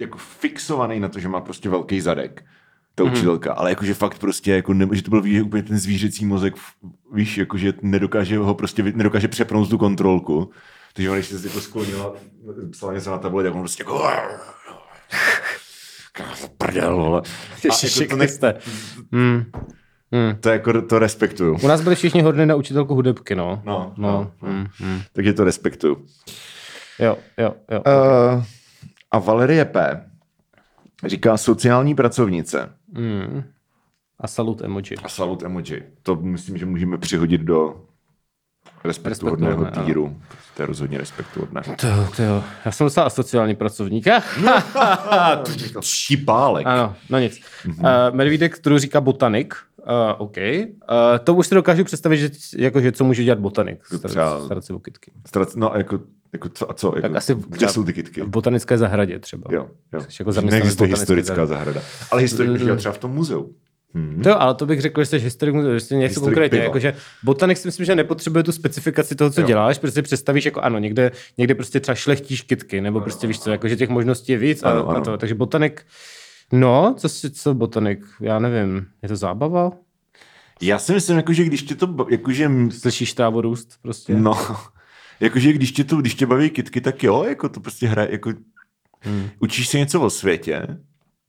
jako 0.00 0.18
fixovaný 0.18 1.00
na 1.00 1.08
to, 1.08 1.20
že 1.20 1.28
má 1.28 1.40
prostě 1.40 1.68
velký 1.68 2.00
zadek 2.00 2.44
ta 2.94 3.04
učitelka, 3.04 3.52
ale 3.52 3.70
jakože 3.70 3.94
fakt 3.94 4.18
prostě, 4.18 4.52
jako 4.52 4.74
ne, 4.74 4.86
že 4.92 5.02
to 5.02 5.10
byl 5.10 5.22
víš, 5.22 5.34
že 5.34 5.42
úplně 5.42 5.62
ten 5.62 5.78
zvířecí 5.78 6.24
mozek, 6.24 6.54
víš, 7.12 7.38
jakože 7.38 7.72
nedokáže 7.82 8.38
ho 8.38 8.54
prostě, 8.54 8.82
nedokáže 8.82 9.28
přepnout 9.28 9.70
tu 9.70 9.78
kontrolku. 9.78 10.50
Takže 10.92 11.10
on, 11.10 11.16
když 11.16 11.26
se 11.26 11.48
jako 11.48 11.60
sklonila, 11.60 12.14
psala 12.70 12.92
něco 12.92 13.10
na 13.10 13.18
tabule, 13.18 13.44
tak 13.44 13.54
on 13.54 13.60
prostě 13.60 13.82
jako 13.82 14.02
prdel, 16.58 16.96
vole. 16.96 17.22
Ježiši 17.64 18.02
jako 18.02 18.16
to, 18.16 18.46
ne. 18.46 18.54
Hmm. 19.12 19.44
Hmm. 20.12 20.36
to, 20.40 20.48
jako, 20.48 20.82
to 20.82 20.98
respektuju. 20.98 21.58
U 21.62 21.66
nás 21.66 21.80
byli 21.80 21.96
všichni 21.96 22.22
hodní 22.22 22.46
na 22.46 22.54
učitelku 22.54 22.94
hudebky, 22.94 23.34
no. 23.34 23.62
No, 23.64 23.94
no. 23.96 24.10
no, 24.10 24.32
no. 24.42 24.48
Hmm. 24.48 24.66
Hmm. 24.76 25.00
Takže 25.12 25.32
to 25.32 25.44
respektuju. 25.44 26.06
Jo, 26.98 27.18
jo, 27.38 27.54
jo. 27.70 27.82
Uh, 27.86 28.44
a 29.10 29.18
Valerie 29.18 29.64
P. 29.64 30.06
říká 31.04 31.36
sociální 31.36 31.94
pracovnice. 31.94 32.70
Hmm. 32.94 33.42
A 34.20 34.28
salut 34.28 34.62
emoji. 34.62 34.96
A 35.02 35.08
salut 35.08 35.42
emoji. 35.42 35.82
To 36.02 36.16
myslím, 36.16 36.58
že 36.58 36.66
můžeme 36.66 36.98
přihodit 36.98 37.40
do 37.40 37.84
respektuhodného 38.84 39.56
Respektuhodné, 39.56 39.86
týru. 39.86 40.16
To 40.56 40.62
je 40.62 40.66
rozhodně 40.66 40.98
respektuhodné. 40.98 41.62
To, 41.62 42.08
to 42.16 42.22
jo. 42.22 42.44
Já 42.64 42.72
jsem 42.72 42.86
docela 42.86 43.06
asociální 43.06 43.54
pracovník. 43.54 44.06
Šipálek. 45.80 46.66
ano, 46.66 46.94
no 47.10 47.18
nic. 47.18 47.40
Mhm. 47.64 47.76
Mm-hmm. 47.76 48.08
Uh, 48.08 48.16
medvídek, 48.16 48.56
kterou 48.58 48.78
říká 48.78 49.00
botanik. 49.00 49.54
Uh, 49.78 49.86
OK. 50.18 50.36
Uh, 50.36 50.64
to 51.24 51.34
už 51.34 51.46
si 51.46 51.54
dokážu 51.54 51.84
představit, 51.84 52.16
že, 52.16 52.30
jako, 52.56 52.80
že 52.80 52.92
co 52.92 53.04
může 53.04 53.24
dělat 53.24 53.38
botanik. 53.38 53.80
To 53.90 54.08
Starat, 54.08 54.44
starat 54.44 54.64
se 54.64 54.72
o 54.72 54.78
kytky. 54.78 55.10
Strac, 55.26 55.54
no 55.54 55.72
jako, 55.76 56.00
jako 56.32 56.48
co, 56.48 56.70
a 56.70 56.74
co? 56.74 56.86
Jako, 56.86 57.00
Tak 57.00 57.16
asi 57.16 57.36
kde 57.48 57.68
jsou 57.68 57.84
ty 57.84 57.92
kytky? 57.92 58.22
V 58.22 58.28
botanické 58.28 58.78
zahradě 58.78 59.18
třeba. 59.18 59.50
Jo, 59.50 59.66
jo. 59.92 60.00
Jako 60.18 60.40
Neexistuje 60.40 60.90
historická 60.90 61.46
zahrada. 61.46 61.80
Ale 62.10 62.22
historik 62.22 62.52
bych 62.52 62.62
dělal 62.62 62.76
třeba 62.76 62.92
v 62.92 62.98
tom 62.98 63.10
muzeu. 63.10 63.54
Hmm. 63.94 64.20
To 64.22 64.28
jo, 64.28 64.36
ale 64.38 64.54
to 64.54 64.66
bych 64.66 64.80
řekl, 64.80 65.00
že 65.02 65.06
jsi 65.06 65.18
historik, 65.18 65.54
že 65.72 65.80
jsi 65.80 65.96
něco 65.96 66.10
Historik 66.10 66.24
konkrétně. 66.24 66.56
piva. 66.58 66.64
Jakože 66.64 66.94
botanik 67.24 67.58
si 67.58 67.68
myslím, 67.68 67.86
že 67.86 67.94
nepotřebuje 67.94 68.42
tu 68.44 68.52
specifikaci 68.52 69.14
toho, 69.14 69.30
co 69.30 69.40
Jo. 69.40 69.46
děláš, 69.46 69.78
protože 69.78 69.92
si 69.92 70.02
představíš, 70.02 70.44
jako 70.44 70.60
ano, 70.60 70.78
někde, 70.78 71.10
někde 71.38 71.54
prostě 71.54 71.80
třeba 71.80 71.94
šlechtíš 71.94 72.42
kytky, 72.42 72.80
nebo 72.80 73.00
prostě 73.00 73.26
víš 73.26 73.40
co, 73.40 73.50
jakože 73.50 73.76
těch 73.76 73.88
možností 73.88 74.32
je 74.32 74.38
víc 74.38 74.62
a, 74.62 74.70
Ano, 74.70 74.88
ano. 74.88 74.98
a 74.98 75.04
to. 75.04 75.16
Takže 75.18 75.34
botanik, 75.34 75.82
no, 76.52 76.94
co, 76.98 77.08
si, 77.08 77.30
co 77.30 77.54
botanik, 77.54 78.04
já 78.20 78.38
nevím, 78.38 78.86
je 79.02 79.08
to 79.08 79.16
zábava? 79.16 79.70
Já 80.62 80.78
si 80.78 80.92
myslím, 80.92 81.16
jako, 81.16 81.32
že 81.32 81.44
když 81.44 81.62
tě 81.62 81.74
to, 81.74 82.06
jakože, 82.10 82.50
Slyšíš 82.70 83.12
trávu 83.12 83.40
růst 83.40 83.68
prostě? 83.82 84.14
no, 84.14 84.38
jakože 85.20 85.52
když 85.52 85.72
tě, 85.72 85.84
to, 85.84 85.96
když 85.96 86.14
tě 86.14 86.26
baví 86.26 86.50
kitky, 86.50 86.80
tak 86.80 87.02
jo, 87.04 87.24
jako 87.28 87.48
to 87.48 87.60
prostě 87.60 87.86
hraje, 87.86 88.08
jako 88.12 88.32
Hmm. 89.04 89.28
učíš 89.40 89.68
se 89.68 89.78
něco 89.78 90.00
o 90.00 90.10
světě 90.10 90.66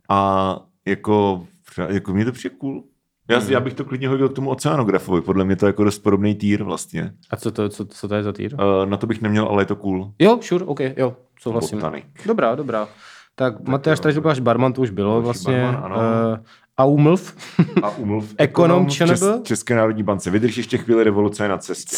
a 0.10 0.60
jako 0.86 1.47
jako 1.90 2.14
mě 2.14 2.26
to 2.26 2.32
přijde 2.32 2.56
cool. 2.56 2.84
Já, 3.30 3.42
já 3.50 3.60
bych 3.60 3.74
to 3.74 3.86
klidně 3.86 4.08
hodil 4.08 4.30
k 4.30 4.34
tomu 4.34 4.50
oceanografovi, 4.50 5.22
podle 5.22 5.46
mě 5.46 5.56
to 5.56 5.66
je 5.66 5.68
jako 5.70 5.84
dost 5.84 6.00
podobný 6.00 6.36
týr 6.36 6.64
vlastně. 6.64 7.14
A 7.30 7.36
co 7.36 7.52
to, 7.52 7.70
co, 7.70 7.86
co 7.86 8.08
to 8.08 8.16
je 8.16 8.24
za 8.24 8.32
týr? 8.32 8.54
Uh, 8.54 8.90
na 8.90 8.98
to 8.98 9.08
bych 9.08 9.22
neměl, 9.22 9.46
ale 9.46 9.62
je 9.62 9.66
to 9.66 9.76
cool. 9.76 10.14
Jo, 10.20 10.40
sure, 10.42 10.66
OK, 10.66 10.80
jo, 10.98 11.16
souhlasím. 11.40 11.78
Botanik. 11.78 12.06
Dobrá, 12.26 12.56
dobrá. 12.56 12.88
Tak, 13.36 13.68
Matyáš 13.68 14.00
Tražilbáš 14.00 14.40
Barman, 14.40 14.74
to 14.74 14.82
už 14.82 14.90
bylo 14.90 15.12
Další 15.12 15.24
vlastně. 15.24 15.62
barman, 15.62 15.84
ano. 15.84 15.96
Uh, 15.96 16.38
a 16.78 16.86
umlv. 16.86 17.36
A 17.84 17.90
umluv. 17.90 18.36
Ekonom 18.38 18.90
ČNB? 18.90 19.44
České 19.44 19.76
národní 19.76 20.04
bance. 20.04 20.30
Vydrž 20.30 20.58
ještě 20.58 20.78
chvíli, 20.78 21.04
revoluce 21.04 21.44
je 21.46 21.50
na 21.50 21.58
cestě. 21.58 21.98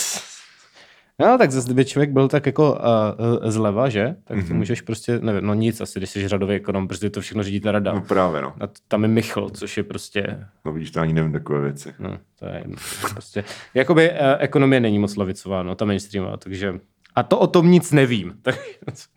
No, 1.22 1.38
tak 1.38 1.52
zase, 1.52 1.68
kdyby 1.68 1.86
člověk 1.86 2.10
byl 2.12 2.28
tak 2.28 2.46
jako 2.46 2.74
uh, 2.74 3.50
zleva, 3.50 3.90
že? 3.90 4.16
Tak 4.24 4.38
Mhm. 4.38 4.48
ty 4.48 4.54
můžeš 4.54 4.82
prostě, 4.82 5.20
nevím, 5.20 5.46
no 5.48 5.54
nic 5.54 5.82
asi, 5.82 6.00
když 6.00 6.10
jsi 6.10 6.28
řadový 6.28 6.56
ekonom, 6.56 6.88
protože 6.88 7.10
to 7.10 7.22
všechno 7.22 7.44
řídí 7.44 7.60
ta 7.60 7.72
rada. 7.72 7.94
No 7.94 8.02
právě, 8.02 8.42
no. 8.42 8.54
A 8.62 8.68
tam 8.88 9.04
je 9.04 9.08
Michl, 9.10 9.50
což 9.50 9.78
je 9.78 9.84
prostě, 9.84 10.40
No 10.66 10.72
vidíš, 10.72 10.92
to 10.92 11.00
ani 11.00 11.14
nevím 11.14 11.32
takové 11.32 11.62
věci. 11.62 11.94
no, 12.00 12.18
to 12.40 12.46
je 12.46 12.64
prostě, 13.12 13.44
jakoby 13.74 14.10
uh, 14.12 14.18
ekonomie 14.40 14.80
není 14.80 15.00
moc 15.00 15.16
levicová, 15.16 15.64
no, 15.64 15.76
ta 15.76 15.86
mainstreamová, 15.86 16.38
takže, 16.38 16.74
a 17.16 17.24
to 17.24 17.40
o 17.40 17.48
tom 17.48 17.72
nic 17.72 17.92
nevím, 17.92 18.34
tak, 18.42 18.56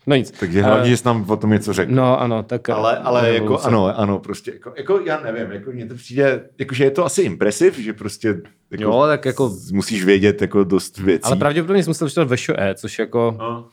no 0.06 0.16
nic. 0.16 0.30
Takže 0.30 0.62
hlavně, 0.62 0.90
že 0.90 0.96
jsi 0.96 1.06
nám 1.06 1.24
o 1.30 1.36
tom 1.36 1.50
něco 1.50 1.72
řekl. 1.72 1.92
No, 1.92 2.20
ano, 2.20 2.42
tak... 2.42 2.68
Ale, 2.68 2.98
ale 2.98 3.34
jako 3.34 3.58
ano, 3.60 3.98
ano, 3.98 4.18
prostě, 4.18 4.50
jako, 4.52 4.72
jako 4.76 5.00
já 5.06 5.20
nevím, 5.20 5.52
jako 5.52 5.70
mně 5.70 5.86
to 5.86 5.94
přijde, 5.94 6.48
jakože 6.58 6.84
je 6.84 6.90
to 6.90 7.04
asi 7.04 7.22
impresiv, 7.22 7.78
že 7.78 7.92
prostě 7.92 8.28
jako, 8.70 8.82
Jo, 8.82 9.04
tak 9.06 9.24
jako- 9.24 9.50
musíš 9.72 10.04
vědět 10.04 10.42
jako 10.42 10.64
dost 10.64 10.98
věcí. 10.98 11.24
Ale 11.24 11.36
pravděpodobně 11.36 11.82
jsi 11.82 11.90
musel 11.90 12.08
čítat 12.08 12.28
VŠE, 12.36 12.74
což 12.74 12.98
jako... 12.98 13.34
no, 13.38 13.68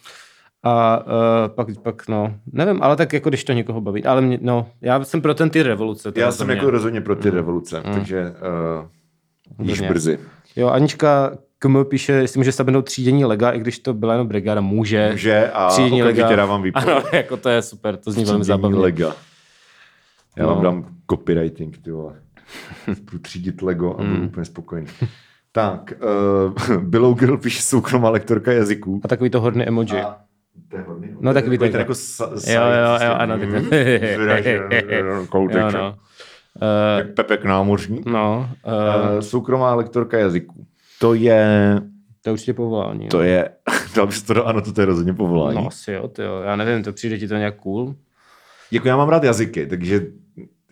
A 0.64 1.00
uh, 1.06 1.56
pak, 1.56 1.68
pak, 1.84 2.08
no, 2.08 2.36
nevím, 2.54 2.84
ale 2.84 2.96
tak 2.96 3.14
jako 3.14 3.30
když 3.30 3.44
to 3.44 3.54
někoho 3.54 3.82
baví. 3.82 4.04
Ale 4.04 4.22
mě, 4.22 4.40
no, 4.42 4.68
já 4.82 5.04
jsem 5.04 5.22
pro 5.22 5.34
ten 5.34 5.50
ty 5.50 5.64
revoluce. 5.64 6.12
já 6.16 6.26
je 6.26 6.32
jsem 6.32 6.48
mě. 6.48 6.56
jako 6.56 6.70
rozhodně 6.70 7.02
pro 7.02 7.16
ty 7.16 7.30
revoluce, 7.30 7.82
takže 7.94 8.22
uh, 8.22 9.66
již 9.66 9.72
Výborně. 9.80 9.90
brzy. 9.90 10.20
Jo, 10.56 10.68
Anička 10.70 11.38
KM 11.60 11.84
píše, 11.84 12.12
jestli 12.14 12.38
může 12.40 12.52
stavit 12.52 12.86
třídění 12.86 13.26
lega, 13.26 13.52
i 13.52 13.60
když 13.60 13.80
to 13.80 13.94
byla 13.94 14.14
jenom 14.14 14.28
brigáda, 14.28 14.62
může. 14.62 15.10
Může 15.12 15.52
a 15.52 15.68
Třídění 15.68 16.04
okamžitě 16.04 16.36
dávám 16.36 16.64
výpověď. 16.64 16.90
Ano, 16.98 17.06
jako 17.14 17.38
to 17.38 17.50
je 17.50 17.62
super, 17.62 17.98
to 17.98 18.12
zní 18.12 18.26
velmi 18.26 18.44
zábavně. 18.44 18.80
Lega. 18.80 19.16
Já 20.36 20.44
No. 20.46 20.50
vám 20.56 20.64
dám 20.64 20.86
copywriting, 21.10 21.78
ty 21.78 21.92
vole. 21.92 22.14
Budu 23.04 23.20
třídit 23.20 23.62
Lego 23.62 23.96
a 24.00 24.02
Hmm. 24.02 24.14
budu 24.16 24.26
úplně 24.28 24.46
spokojený. 24.46 24.88
Tak, 25.52 25.94
uh, 26.68 26.78
Billow 26.84 27.20
Girl 27.20 27.38
píše 27.38 27.62
soukromá 27.62 28.10
lektorka 28.10 28.52
jazyků. 28.52 29.02
A 29.04 29.08
takový 29.08 29.30
to 29.30 29.42
hodný 29.42 29.64
emoji. 29.68 29.92
A 30.02 30.18
to 30.70 30.78
je 30.78 30.84
hodný. 30.84 31.10
No, 31.20 31.34
takový 31.34 31.58
ten- 31.58 31.76
jako 31.76 31.96
sa, 31.96 32.26
jo, 32.48 32.62
jo, 32.62 33.08
jo, 33.08 33.14
ano, 33.18 33.38
tak 33.40 33.50
jo, 35.52 35.72
no. 35.74 35.96
Uh, 36.62 37.14
Pepek 37.14 37.44
námořník. 37.46 38.06
no, 38.06 38.50
uh, 38.68 38.74
Uh, 39.16 39.20
soukromá 39.20 39.76
lektorka 39.76 40.18
jazyků. 40.18 40.66
To 41.00 41.14
je, 41.14 41.76
to 42.22 42.30
je 42.30 42.34
určitě 42.34 42.54
povolání. 42.54 43.08
to 43.08 43.22
je, 43.22 43.50
dal 43.96 44.08
bys 44.08 44.24
to 44.24 44.34
do, 44.34 44.46
ano, 44.46 44.62
to 44.62 44.82
je 44.82 44.86
rozhodně 44.86 45.14
povolání. 45.14 45.56
No 45.56 45.68
asi 45.68 45.92
jo, 45.92 46.12
jo, 46.20 46.42
já 46.42 46.56
nevím, 46.56 46.84
to 46.84 46.94
přijde 46.94 47.18
ti 47.20 47.28
to 47.28 47.36
nějak 47.36 47.56
cool. 47.56 47.96
Jako 48.72 48.88
já 48.88 48.98
mám 48.98 49.10
rád 49.10 49.24
jazyky, 49.24 49.68
takže 49.68 50.02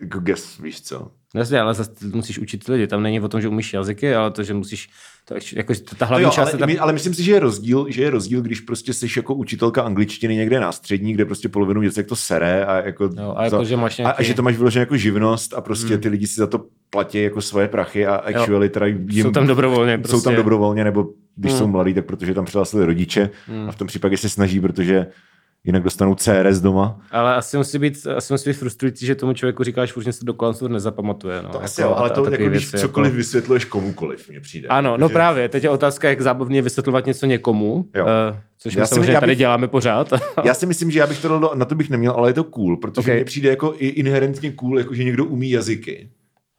jako 0.02 0.20
guess, 0.20 0.58
víš 0.60 0.82
co. 0.82 1.12
Jasně, 1.34 1.60
ale 1.62 1.74
zase 1.74 1.92
musíš 2.14 2.40
učit 2.40 2.68
lidi. 2.68 2.88
Tam 2.88 3.04
není 3.04 3.22
o 3.22 3.28
tom, 3.28 3.42
že 3.42 3.48
umíš 3.48 3.74
jazyky, 3.74 4.16
ale 4.16 4.32
to, 4.32 4.44
že 4.44 4.54
musíš, 4.54 4.90
to, 5.26 5.36
jako, 5.56 5.74
ta 5.74 5.96
To 5.96 6.06
hlavní 6.06 6.24
jo, 6.24 6.30
část 6.32 6.48
ale, 6.48 6.56
je 6.56 6.58
ta... 6.60 6.66
my, 6.66 6.80
ale 6.80 6.94
myslím 6.94 7.14
si, 7.14 7.24
že 7.24 7.32
je 7.32 7.40
rozdíl, 7.40 7.86
že 7.90 8.02
je 8.02 8.10
rozdíl, 8.10 8.42
když 8.42 8.60
prostě 8.60 8.94
jsi 8.94 9.08
jako 9.18 9.34
učitelka 9.36 9.82
angličtiny 9.82 10.36
někde 10.36 10.60
na 10.60 10.72
střední, 10.72 11.14
kde 11.14 11.26
prostě 11.26 11.50
polovinu 11.50 11.82
věcí 11.82 12.00
jak 12.00 12.08
to 12.08 12.16
sere 12.16 12.66
a 12.66 12.76
jako, 12.76 13.10
Jo, 13.18 13.34
a 13.38 13.44
jako, 13.46 13.64
že 13.66 13.78
máš 13.78 14.00
a, 14.00 14.02
nějaký... 14.02 14.20
a, 14.20 14.24
že 14.24 14.34
to 14.34 14.42
máš 14.42 14.58
vyložené 14.58 14.80
jako 14.82 14.98
živnost 14.98 15.54
a 15.54 15.62
prostě 15.62 15.98
ty 15.98 16.10
lidi 16.10 16.28
si 16.28 16.36
za 16.36 16.48
to 16.48 16.66
platí 16.90 17.24
jako 17.24 17.42
svoje 17.42 17.68
prachy 17.68 18.06
a 18.06 18.16
actually 18.16 18.70
teda 18.70 18.86
jim, 18.86 19.12
Jsou 19.12 19.32
tam 19.32 19.48
dobrovolně 19.48 19.96
jsou 19.98 20.02
prostě. 20.02 20.24
tam 20.24 20.36
dobrovolně, 20.36 20.84
nebo 20.84 21.08
když 21.36 21.52
Hmm. 21.52 21.60
jsou 21.60 21.68
mladí, 21.68 21.94
tak 21.94 22.06
protože 22.06 22.34
tam 22.34 22.46
přihlásili 22.46 22.86
rodiče 22.86 23.30
a 23.68 23.72
v 23.72 23.76
tom 23.76 23.88
případě 23.88 24.18
se 24.18 24.30
snaží, 24.30 24.60
protože 24.60 25.08
jinak 25.66 25.84
dostanou 25.84 26.16
CRS 26.16 26.60
doma. 26.60 27.00
Ale 27.12 27.36
asi 27.36 27.58
musí 27.58 27.80
být, 27.80 28.08
asi 28.16 28.34
musí 28.34 28.50
být 28.50 28.54
frustrující, 28.58 29.06
že 29.06 29.16
tomu 29.16 29.34
člověku 29.34 29.64
říkáš, 29.64 29.92
furt 29.92 30.06
něco 30.06 30.26
do 30.26 30.34
kolem 30.34 30.56
nezapamatuje. 30.68 31.36
No, 31.36 31.42
To 31.42 31.48
jako, 31.48 31.66
asi 31.66 31.82
jo, 31.82 31.94
ale 31.98 32.10
to 32.10 32.24
jako, 32.32 32.44
když 32.50 32.72
věci, 32.72 32.78
cokoliv 32.88 33.12
Jako... 33.12 33.18
vysvětluješ 33.18 33.66
komukoliv, 33.66 34.30
mně 34.30 34.40
přijde. 34.40 34.68
Ano, 34.68 34.98
no 34.98 35.08
Že- 35.08 35.14
právě. 35.14 35.50
Teď 35.50 35.64
je 35.64 35.70
otázka, 35.70 36.10
jak 36.10 36.22
zábavně 36.22 36.62
vysvětlovat 36.62 37.06
něco 37.06 37.26
někomu, 37.26 37.86
Jo. 37.96 38.04
uh, 38.06 38.10
což 38.58 38.76
Já 38.76 38.82
my 38.82 38.88
samozřejmě 38.88 39.14
já 39.14 39.20
tady 39.20 39.32
bych- 39.32 39.38
děláme 39.38 39.68
pořád. 39.68 40.14
Já 40.44 40.54
si 40.54 40.66
myslím, 40.66 40.92
že 40.92 41.00
já 41.00 41.08
bych 41.08 41.22
to 41.22 41.52
na 41.56 41.66
to 41.66 41.76
bych 41.76 41.90
neměl, 41.90 42.12
ale 42.12 42.30
je 42.30 42.34
to 42.34 42.44
cool, 42.44 42.78
protože 42.78 43.00
Ok. 43.00 43.06
okay. 43.06 43.16
mně 43.16 43.26
přijde 43.26 43.50
jako 43.50 43.74
i 43.78 43.88
inherentně 43.88 44.52
cool, 44.52 44.80
jako 44.80 44.94
že 44.96 45.04
někdo 45.04 45.26
umí 45.26 45.50
jazyky. 45.50 46.10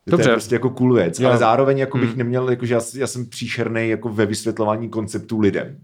Že 0.06 0.10
To 0.10 0.16
Dobře. 0.16 0.30
je 0.30 0.34
prostě 0.34 0.54
jako 0.54 0.70
cool 0.70 0.94
věc, 0.94 1.20
Jo. 1.20 1.28
ale 1.28 1.38
zároveň 1.38 1.78
jako 1.78 1.98
bych 1.98 2.16
neměl, 2.16 2.50
jako, 2.50 2.66
že 2.66 2.74
já, 2.74 2.80
já 2.94 3.06
jsem 3.06 3.26
příšerný 3.26 3.88
jako 3.88 4.08
ve 4.08 4.26
vysvětlování 4.26 4.88
konceptů 4.88 5.40
lidem. 5.40 5.76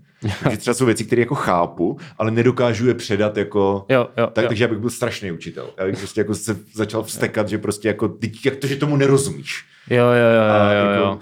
Takže 0.42 0.56
třeba 0.58 0.74
jsou 0.74 0.86
věci, 0.86 1.04
které 1.04 1.20
jako 1.22 1.34
chápu, 1.34 1.98
ale 2.18 2.30
nedokážu 2.30 2.88
je 2.88 2.94
předat 2.94 3.36
jako... 3.36 3.86
jo, 3.88 4.08
jo, 4.18 4.26
Tak, 4.32 4.42
jo. 4.44 4.48
takže 4.48 4.64
já 4.64 4.68
bych 4.68 4.78
byl 4.78 4.90
strašný 4.90 5.32
učitel. 5.32 5.70
Já 5.78 5.86
bych 5.86 5.98
prostě 5.98 6.20
jako 6.20 6.34
se 6.34 6.56
začal 6.74 7.02
vstekat, 7.02 7.48
že 7.48 7.58
prostě 7.58 7.88
jako, 7.88 8.08
"Teď 8.08 8.46
jak 8.46 8.56
to, 8.56 8.66
že 8.66 8.76
tomu 8.76 8.96
nerozumíš. 8.96 9.64
Jo, 9.90 10.04
jo, 10.04 10.34
jo, 10.36 10.42
A 10.50 10.72
jo, 10.72 10.86
jo, 10.86 11.00
jo. 11.00 11.18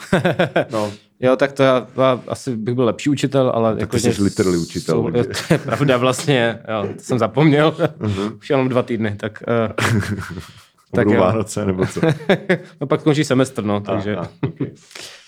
No, 0.73 0.93
Jo, 1.21 1.37
tak 1.37 1.53
to 1.53 1.63
já, 1.63 1.87
já 1.97 2.21
asi 2.29 2.57
bych 2.57 2.75
byl 2.75 2.85
lepší 2.85 3.11
učitel, 3.11 3.51
ale... 3.55 3.71
Tak 3.73 3.81
jako, 3.81 3.97
ty 3.97 4.01
jsi 4.01 4.23
literally 4.23 4.57
učitel, 4.59 4.95
Jsou, 5.03 5.09
jo, 5.19 5.25
to 5.25 5.55
je 5.55 5.59
pravda 5.59 5.97
vlastně, 5.97 6.59
jo, 6.69 6.89
to 6.97 7.03
jsem 7.03 7.19
zapomněl. 7.19 7.75
Mhm. 7.99 8.33
Už 8.39 8.51
jenom 8.51 8.69
dva 8.69 8.83
týdny, 8.83 9.17
tak... 9.17 9.43
Uh, 9.49 10.01
tak 10.95 11.09
jo. 11.09 11.21
Vánoce 11.21 11.65
nebo 11.67 11.87
co. 11.87 12.01
no 12.81 12.87
pak 12.87 13.01
skončí 13.01 13.25
semestr, 13.25 13.65
no, 13.65 13.81
takže... 13.81 14.17
A, 14.17 14.21
a, 14.21 14.29
okay. 14.43 14.71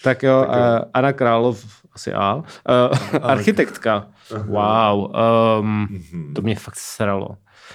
Tak 0.04 0.22
jo, 0.22 0.46
uh, 0.48 0.54
Anna 0.94 1.12
Králov, 1.12 1.64
asi 1.94 2.12
A. 2.12 2.34
Uh, 2.34 2.42
architektka. 3.22 4.06
Wow, 4.46 5.10
um, 5.60 5.88
Mhm. 5.90 6.34
to 6.34 6.42
mě 6.42 6.56
fakt 6.56 6.76
sralo. 6.76 7.28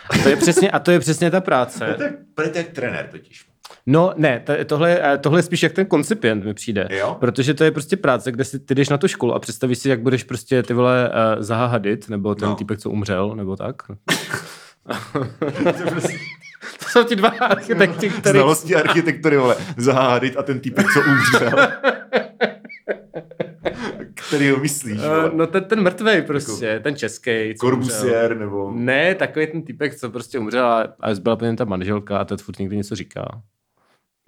A 0.09 0.17
to 0.23 0.29
je 0.29 0.35
přesně, 0.35 0.71
a 0.71 0.79
to 0.79 0.91
je 0.91 0.99
přesně 0.99 1.31
ta 1.31 1.41
práce. 1.41 1.93
To 1.97 2.03
je, 2.03 2.13
to 2.35 2.41
je 2.41 2.51
jak 2.55 2.67
trenér 2.67 3.07
totiž. 3.11 3.45
No 3.85 4.13
ne, 4.17 4.39
to, 4.39 4.53
tohle, 4.65 4.89
je- 4.89 5.01
eh, 5.03 5.17
tohle 5.17 5.39
je 5.39 5.43
spíš 5.43 5.63
jak 5.63 5.71
ten 5.73 5.85
koncipient 5.85 6.45
mi 6.45 6.53
přijde. 6.53 6.87
Jo? 6.91 7.17
Protože 7.19 7.53
to 7.53 7.63
je 7.63 7.71
prostě 7.71 7.97
práce, 7.97 8.31
kde 8.31 8.43
si 8.43 8.59
ty 8.59 8.75
jdeš 8.75 8.89
na 8.89 8.97
tu 8.97 9.07
školu 9.07 9.33
a 9.33 9.39
představíš 9.39 9.77
si, 9.77 9.89
jak 9.89 10.01
budeš 10.01 10.23
prostě 10.23 10.63
ty 10.63 10.73
vole 10.73 11.09
uh, 11.09 11.41
Zaha 11.43 11.65
Hadid, 11.65 12.09
nebo 12.09 12.35
ten 12.35 12.49
No. 12.49 12.55
týpek, 12.55 12.79
co 12.79 12.89
umřel, 12.89 13.35
nebo 13.35 13.55
tak. 13.55 13.75
to 15.83 16.01
jsou 16.87 17.03
ti 17.03 17.15
dva 17.15 17.29
architekti, 17.29 18.09
který... 18.09 18.39
Znalosti 18.39 18.75
architektury, 18.75 19.37
vole. 19.37 19.55
Zahádit 19.77 20.37
a 20.37 20.43
ten 20.43 20.59
týpek, 20.59 20.85
co 20.93 20.99
umřel. 20.99 21.67
Který 24.27 24.49
ho 24.49 24.57
myslíš, 24.57 25.01
vole? 25.01 25.29
Uh, 25.29 25.37
no 25.37 25.47
ten, 25.47 25.63
ten 25.63 25.81
mrtvej 25.81 26.21
prostě, 26.21 26.65
jako, 26.65 26.83
ten 26.83 26.95
český. 26.95 27.53
Corbusier, 27.59 28.37
nebo... 28.37 28.71
Ne, 28.75 29.15
takový 29.15 29.47
ten 29.47 29.63
týpek, 29.63 29.95
co 29.95 30.09
prostě 30.09 30.39
umřel 30.39 30.65
a, 30.65 30.81
a 30.99 31.13
byla 31.21 31.35
plně 31.35 31.55
ta 31.55 31.65
manželka 31.65 32.17
a 32.17 32.25
ten 32.25 32.37
furt 32.37 32.59
někdy 32.59 32.77
něco 32.77 32.95
říká. 32.95 33.41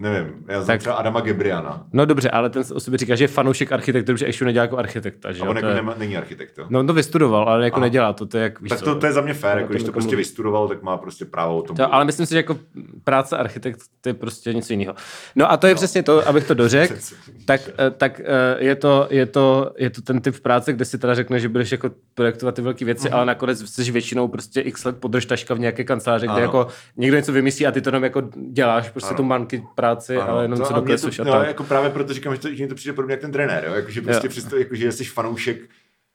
Nevím, 0.02 0.44
já 0.48 0.54
znám 0.62 0.66
Tak- 0.66 0.80
třeba 0.80 0.94
Adama 0.94 1.20
Gebriana. 1.20 1.86
No 1.92 2.06
dobře, 2.06 2.30
ale 2.30 2.50
ten 2.50 2.62
o 2.74 2.80
sobě 2.80 2.98
říká, 2.98 3.14
že 3.14 3.24
je 3.24 3.28
fanoušek 3.28 3.72
architektury, 3.72 4.18
že 4.18 4.26
ještě 4.26 4.44
nedělá 4.44 4.64
jako 4.64 4.78
architekta. 4.78 5.32
Že 5.32 5.42
A 5.42 5.48
on 5.48 5.56
jako 5.56 5.68
je... 5.68 5.74
nema, 5.74 5.94
není 5.98 6.16
architekt, 6.16 6.58
jo? 6.58 6.66
No 6.68 6.80
on 6.80 6.86
to 6.86 6.92
vystudoval, 6.92 7.48
ale 7.48 7.64
jako 7.64 7.76
Aha. 7.76 7.86
nedělá 7.86 8.12
to, 8.12 8.26
to 8.26 8.36
je 8.36 8.42
jak, 8.42 8.60
víš 8.60 8.68
tak 8.70 8.80
to, 8.82 8.94
to 8.94 9.06
je 9.06 9.12
za 9.12 9.20
mě 9.20 9.34
fér, 9.34 9.52
to 9.52 9.58
jako 9.58 9.72
když 9.72 9.82
to 9.82 9.92
prostě 9.92 10.16
vystudoval, 10.16 10.68
tak 10.68 10.82
má 10.82 10.96
prostě 10.96 11.24
právo 11.24 11.56
o 11.58 11.62
tom. 11.62 11.76
To, 11.76 11.94
ale 11.94 12.04
myslím 12.04 12.26
si, 12.26 12.30
že 12.30 12.36
jako 12.36 12.58
práce 13.04 13.36
architekt 13.36 13.80
to 14.00 14.08
je 14.08 14.14
prostě 14.14 14.54
něco 14.54 14.72
jiného. 14.72 14.94
No 15.36 15.50
a 15.52 15.56
to 15.56 15.66
je 15.66 15.72
no. 15.72 15.76
přesně 15.76 16.02
to, 16.02 16.28
abych 16.28 16.46
to 16.46 16.54
dořekl, 16.54 16.94
tak, 17.44 17.60
eh, 17.78 17.90
tak 17.90 18.20
eh, 18.20 18.24
je, 18.64 18.74
to, 18.76 19.06
je, 19.10 19.26
to, 19.26 19.72
je 19.78 19.90
to 19.90 20.02
ten 20.02 20.20
typ 20.20 20.40
práce, 20.40 20.72
kde 20.72 20.84
si 20.84 20.98
teda 20.98 21.14
řekne, 21.14 21.40
že 21.40 21.48
budeš 21.48 21.72
jako 21.72 21.90
projektovat 22.14 22.54
ty 22.54 22.62
velké 22.62 22.84
věci, 22.84 23.08
Mhm. 23.08 23.16
ale 23.16 23.26
nakonec 23.26 23.70
jsi 23.70 23.92
většinou 23.92 24.28
prostě 24.28 24.60
x 24.60 24.84
let 24.84 24.96
podržtaška 25.00 25.54
v 25.54 25.58
nějaké 25.58 25.84
kanceláři, 25.84 26.26
kde 26.26 26.32
Ano. 26.32 26.42
jako 26.42 26.66
někdo 26.96 27.16
něco 27.16 27.32
vymyslí 27.32 27.66
a 27.66 27.70
ty 27.72 27.80
to 27.80 27.88
jenom 27.88 28.04
jako 28.04 28.22
děláš 28.52 28.90
prostě 28.90 29.08
Ano. 29.08 29.16
tu 29.16 29.22
manky 29.22 29.62
práci, 29.94 30.16
Ano, 30.16 30.28
ale 30.32 30.44
jenom 30.44 30.58
to- 30.60 30.72
dokresluješ 30.72 31.16
to, 31.16 31.22
a 31.22 31.24
no, 31.24 31.32
tak. 31.32 31.46
jako 31.46 31.64
právě 31.64 31.90
proto 31.90 32.12
říkám, 32.14 32.34
že 32.34 32.40
to, 32.40 32.54
že 32.54 32.62
mi 32.64 32.68
to 32.68 32.74
přijde 32.74 32.92
podobně 32.92 33.12
jak 33.12 33.20
ten 33.20 33.32
trenér, 33.32 33.64
jo? 33.66 33.72
Jako, 33.74 33.90
že 33.90 34.00
prostě 34.02 34.26
Jo. 34.26 34.30
přesto, 34.30 34.56
jako, 34.56 34.74
že 34.74 34.92
jsi 34.92 35.04
fanoušek 35.04 35.58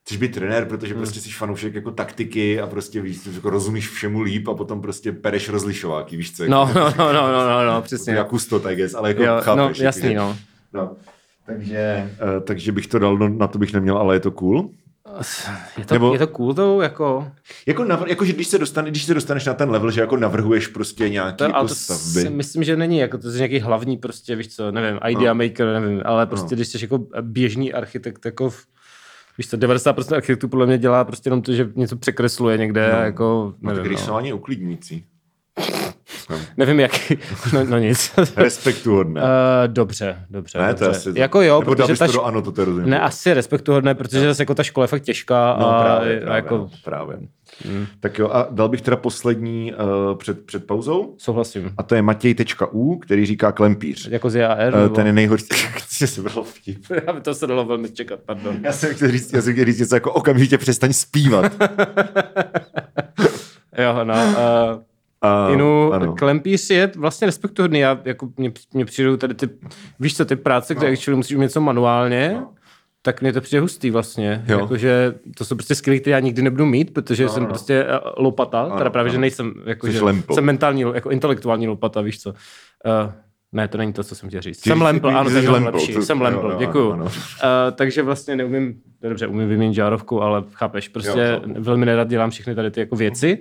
Chceš 0.05 0.17
být 0.17 0.33
trenér, 0.33 0.65
protože 0.65 0.93
prostě 0.93 1.19
jsi 1.19 1.29
fanoušek 1.31 1.75
jako 1.75 1.91
taktiky 1.91 2.61
a 2.61 2.67
prostě 2.67 3.01
víš, 3.01 3.19
jako 3.35 3.49
rozumíš 3.49 3.89
všemu 3.89 4.21
líp 4.21 4.47
a 4.47 4.53
potom 4.53 4.81
prostě 4.81 5.11
pereš 5.11 5.49
rozlišováky, 5.49 6.17
víš 6.17 6.35
co? 6.35 6.43
No, 6.47 6.71
no, 6.75 6.93
no, 6.97 7.13
no, 7.13 7.31
no, 7.31 7.49
no, 7.49 7.65
no 7.73 7.81
přesně. 7.81 8.13
Jak 8.13 8.27
kustot, 8.27 8.65
I 8.65 8.75
guess, 8.75 8.93
ale 8.93 9.09
jako 9.09 9.23
Jo, 9.23 9.35
chápeš. 9.41 9.57
no, 9.57 9.63
jako, 9.67 9.83
jasný, 9.83 10.09
že- 10.09 10.15
no. 10.15 10.37
no. 10.73 10.95
Takže, 11.45 12.09
uh, 12.37 12.43
takže 12.43 12.71
bych 12.71 12.87
to 12.87 12.99
dal, 12.99 13.17
no, 13.17 13.29
na 13.29 13.47
to 13.47 13.59
bych 13.59 13.73
neměl, 13.73 13.97
ale 13.97 14.15
je 14.15 14.19
to 14.19 14.31
cool. 14.31 14.69
Je 15.77 15.85
to, 15.85 15.93
Nebo- 15.95 16.13
je 16.13 16.19
to 16.19 16.27
cool 16.27 16.53
to, 16.53 16.81
jako... 16.81 17.31
Jako, 17.67 17.83
navr- 17.83 18.07
jako 18.07 18.25
že 18.25 18.33
když 18.33 18.47
se, 18.47 18.57
dostane, 18.57 18.89
když 18.89 19.03
se 19.05 19.13
dostaneš 19.13 19.45
na 19.45 19.53
ten 19.53 19.69
level, 19.69 19.91
že 19.91 20.01
jako 20.01 20.17
navrhuješ 20.17 20.67
prostě 20.67 21.09
nějaký 21.09 21.37
To, 21.37 21.43
jako 21.43 21.67
to 21.67 21.75
stavby. 21.75 22.21
si 22.21 22.29
myslím, 22.29 22.63
že 22.63 22.75
není, 22.75 22.97
jako 22.97 23.17
to 23.17 23.29
je 23.29 23.35
nějaký 23.37 23.59
hlavní 23.59 23.97
prostě, 23.97 24.35
víš 24.35 24.55
co, 24.55 24.71
nevím, 24.71 24.99
idea 25.09 25.33
No. 25.33 25.43
maker, 25.43 25.67
nevím, 25.81 26.01
ale 26.05 26.25
prostě, 26.25 26.55
když 26.55 26.67
jsi 26.67 26.77
jako 26.81 26.99
běžný 27.21 27.73
architekt, 27.73 28.25
jako 28.25 28.49
v, 28.49 28.65
víš 29.37 29.49
co, 29.49 29.57
90% 29.57 30.15
architektů 30.15 30.47
podle 30.47 30.65
mě 30.65 30.77
dělá 30.77 31.03
prostě 31.05 31.27
jenom 31.27 31.41
to, 31.41 31.53
že 31.53 31.69
něco 31.75 31.95
překresluje 31.95 32.57
někde, 32.57 32.89
No. 32.93 32.99
jako, 32.99 33.53
No, 33.61 33.69
tak 33.71 33.77
nevím, 33.77 33.91
no. 33.91 33.97
rysování 33.99 34.33
uklidňující. 36.23 36.53
Nevím, 36.57 36.79
jak. 36.79 36.91
No, 37.53 37.63
no 37.65 37.77
nic. 37.77 38.11
Respektuhodné. 38.37 39.21
Uh, 39.21 39.27
dobře, 39.67 40.15
dobře. 40.29 40.59
ne, 40.59 40.67
dobře. 40.67 40.85
to 40.85 40.91
asi... 40.91 41.09
Jako 41.15 41.41
jo, 41.41 41.59
Nebo 41.59 41.75
protože 41.75 41.97
ta 41.97 42.05
to 42.05 42.11
š... 42.11 42.13
do 42.15 42.23
ano, 42.23 42.41
to 42.41 42.61
je 42.61 42.65
rozumím. 42.65 42.89
Ne, 42.89 42.99
asi 42.99 43.33
respektuhodné, 43.33 43.95
protože 43.95 44.19
zase 44.21 44.41
jako 44.41 44.55
ta 44.55 44.63
škola 44.63 44.83
je 44.83 44.87
fakt 44.87 45.01
těžká 45.01 45.57
No, 45.59 45.69
a, 45.69 45.83
právě, 45.83 46.17
a 46.17 46.23
právě, 46.23 46.35
jako 46.35 46.57
no, 46.57 46.69
právě. 46.83 47.17
Hmm. 47.65 47.85
Tak 47.99 48.19
jo, 48.19 48.29
a 48.31 48.47
dal 48.51 48.69
bych 48.69 48.81
teda 48.81 48.97
poslední 48.97 49.73
uh, 49.73 50.17
před, 50.17 50.45
před 50.45 50.67
pauzou. 50.67 51.15
souhlasím. 51.17 51.71
A 51.77 51.83
to 51.83 51.95
je 51.95 52.01
Matěj.u, 52.01 52.97
který 52.99 53.25
říká 53.25 53.51
klempíř. 53.51 54.07
Jako 54.11 54.29
z 54.29 54.35
JAR? 54.35 54.73
Uh, 54.73 54.79
nebo- 54.81 54.95
ten 54.95 55.07
je 55.07 55.13
nejhorší. 55.13 55.45
Chci 55.53 56.07
se 56.07 56.21
bral 56.21 56.43
vtip. 56.43 56.85
To 57.21 57.33
se 57.33 57.47
dalo 57.47 57.65
velmi 57.65 57.89
čekat, 57.89 58.19
pardon. 58.25 58.55
Já 58.63 58.71
jsem 58.71 58.93
chtěl 58.95 59.11
říct, 59.11 59.33
já 59.33 59.41
jsem 59.41 59.53
chtěl 59.53 59.65
říct 59.65 59.79
něco 59.79 59.95
jako 59.95 60.11
okamžitě 60.13 60.57
přestaň 60.57 60.93
zpívat. 60.93 61.51
Jo, 63.77 64.03
no. 64.03 64.13
Uh, 64.13 64.81
A, 65.23 65.49
Inu, 65.53 65.93
ano. 65.93 66.13
klempíř 66.15 66.69
je 66.69 66.91
vlastně 66.97 67.25
respektuhodný. 67.25 67.79
Já, 67.79 67.99
jako, 68.05 68.29
mě, 68.37 68.51
mě 68.73 68.85
přijdou 68.85 69.17
tady 69.17 69.33
ty, 69.33 69.49
víš 69.99 70.17
co, 70.17 70.25
ty 70.25 70.35
práce, 70.35 70.75
kde 70.75 70.87
No. 70.87 70.93
actually 70.93 71.17
musíš 71.17 71.35
umět 71.35 71.45
něco 71.47 71.61
manuálně, 71.61 72.41
tak 73.01 73.21
mně 73.21 73.33
to 73.33 73.41
přijde 73.41 73.59
hustý 73.61 73.91
vlastně. 73.91 74.43
Jo. 74.47 74.59
Jakože 74.59 75.13
to 75.37 75.45
jsou 75.45 75.55
prostě 75.55 75.75
skvělé, 75.75 75.99
které 75.99 76.11
já 76.11 76.19
nikdy 76.19 76.41
nebudu 76.41 76.65
mít, 76.65 76.93
protože 76.93 77.29
jsem 77.29 77.43
no. 77.43 77.49
prostě 77.49 77.85
eh, 77.89 77.99
lopata, 78.17 78.61
Ano, 78.61 78.77
teda 78.77 78.89
právě, 78.89 79.09
že 79.09 79.15
ano. 79.17 79.21
nejsem, 79.21 79.53
jakože, 79.65 79.97
Jsi 79.97 80.03
lempl. 80.03 80.33
jsem 80.33 80.43
mentální, 80.45 80.81
jako 80.81 81.09
intelektuální 81.09 81.67
lopata, 81.67 82.01
víš 82.01 82.21
co. 82.21 82.29
Uh, 82.29 82.35
ne, 83.51 83.67
to 83.67 83.77
není 83.77 83.93
to, 83.93 84.03
co 84.03 84.15
jsem 84.15 84.29
chtěl 84.29 84.41
říct. 84.41 84.61
Ty 84.61 84.69
jsem 84.69 84.81
lempl, 84.81 85.07
ano, 85.07 85.29
jsi 85.29 85.35
to 85.35 85.37
je 85.37 85.41
mnohem 85.41 85.63
lempl, 85.63 85.77
lepší. 85.77 85.93
to- 85.93 86.01
Jsem 86.01 86.17
jo, 86.17 86.23
lempl, 86.23 86.49
jo, 86.51 86.55
děkuju. 86.59 86.91
ano. 86.91 87.05
Uh, 87.05 87.11
takže 87.75 88.01
vlastně 88.01 88.35
neumím, 88.35 88.75
dobře, 89.01 89.27
umím 89.27 89.49
vyměnit 89.49 89.73
žárovku, 89.73 90.21
ale 90.21 90.43
chápeš, 90.53 90.87
prostě 90.87 91.19
Jo, 91.19 91.41
velmi 91.59 91.85
nerad 91.85 92.07
dělám 92.07 92.29
všechny 92.29 92.55
tady 92.55 92.71
ty 92.71 92.79
jako 92.79 92.95
věci. 92.95 93.37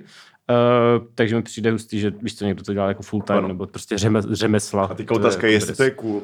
Uh, 0.51 1.07
takže 1.15 1.35
mi 1.37 1.43
přijde 1.43 1.71
hustý, 1.71 2.01
že 2.01 2.13
víš 2.23 2.37
co, 2.39 2.45
někdo 2.45 2.63
to 2.63 2.73
dělá 2.73 2.89
jako 2.89 3.03
full 3.03 3.23
time, 3.23 3.39
Ano. 3.39 3.49
nebo 3.49 3.67
prostě 3.67 3.99
řeme, 3.99 4.23
řemesla. 4.31 4.85
A 4.85 4.95
teďka 4.95 5.15
otázka 5.15 5.47
je, 5.47 5.53
jestli 5.53 5.75
to 5.75 5.83
je 5.83 5.91
cool. 5.91 6.23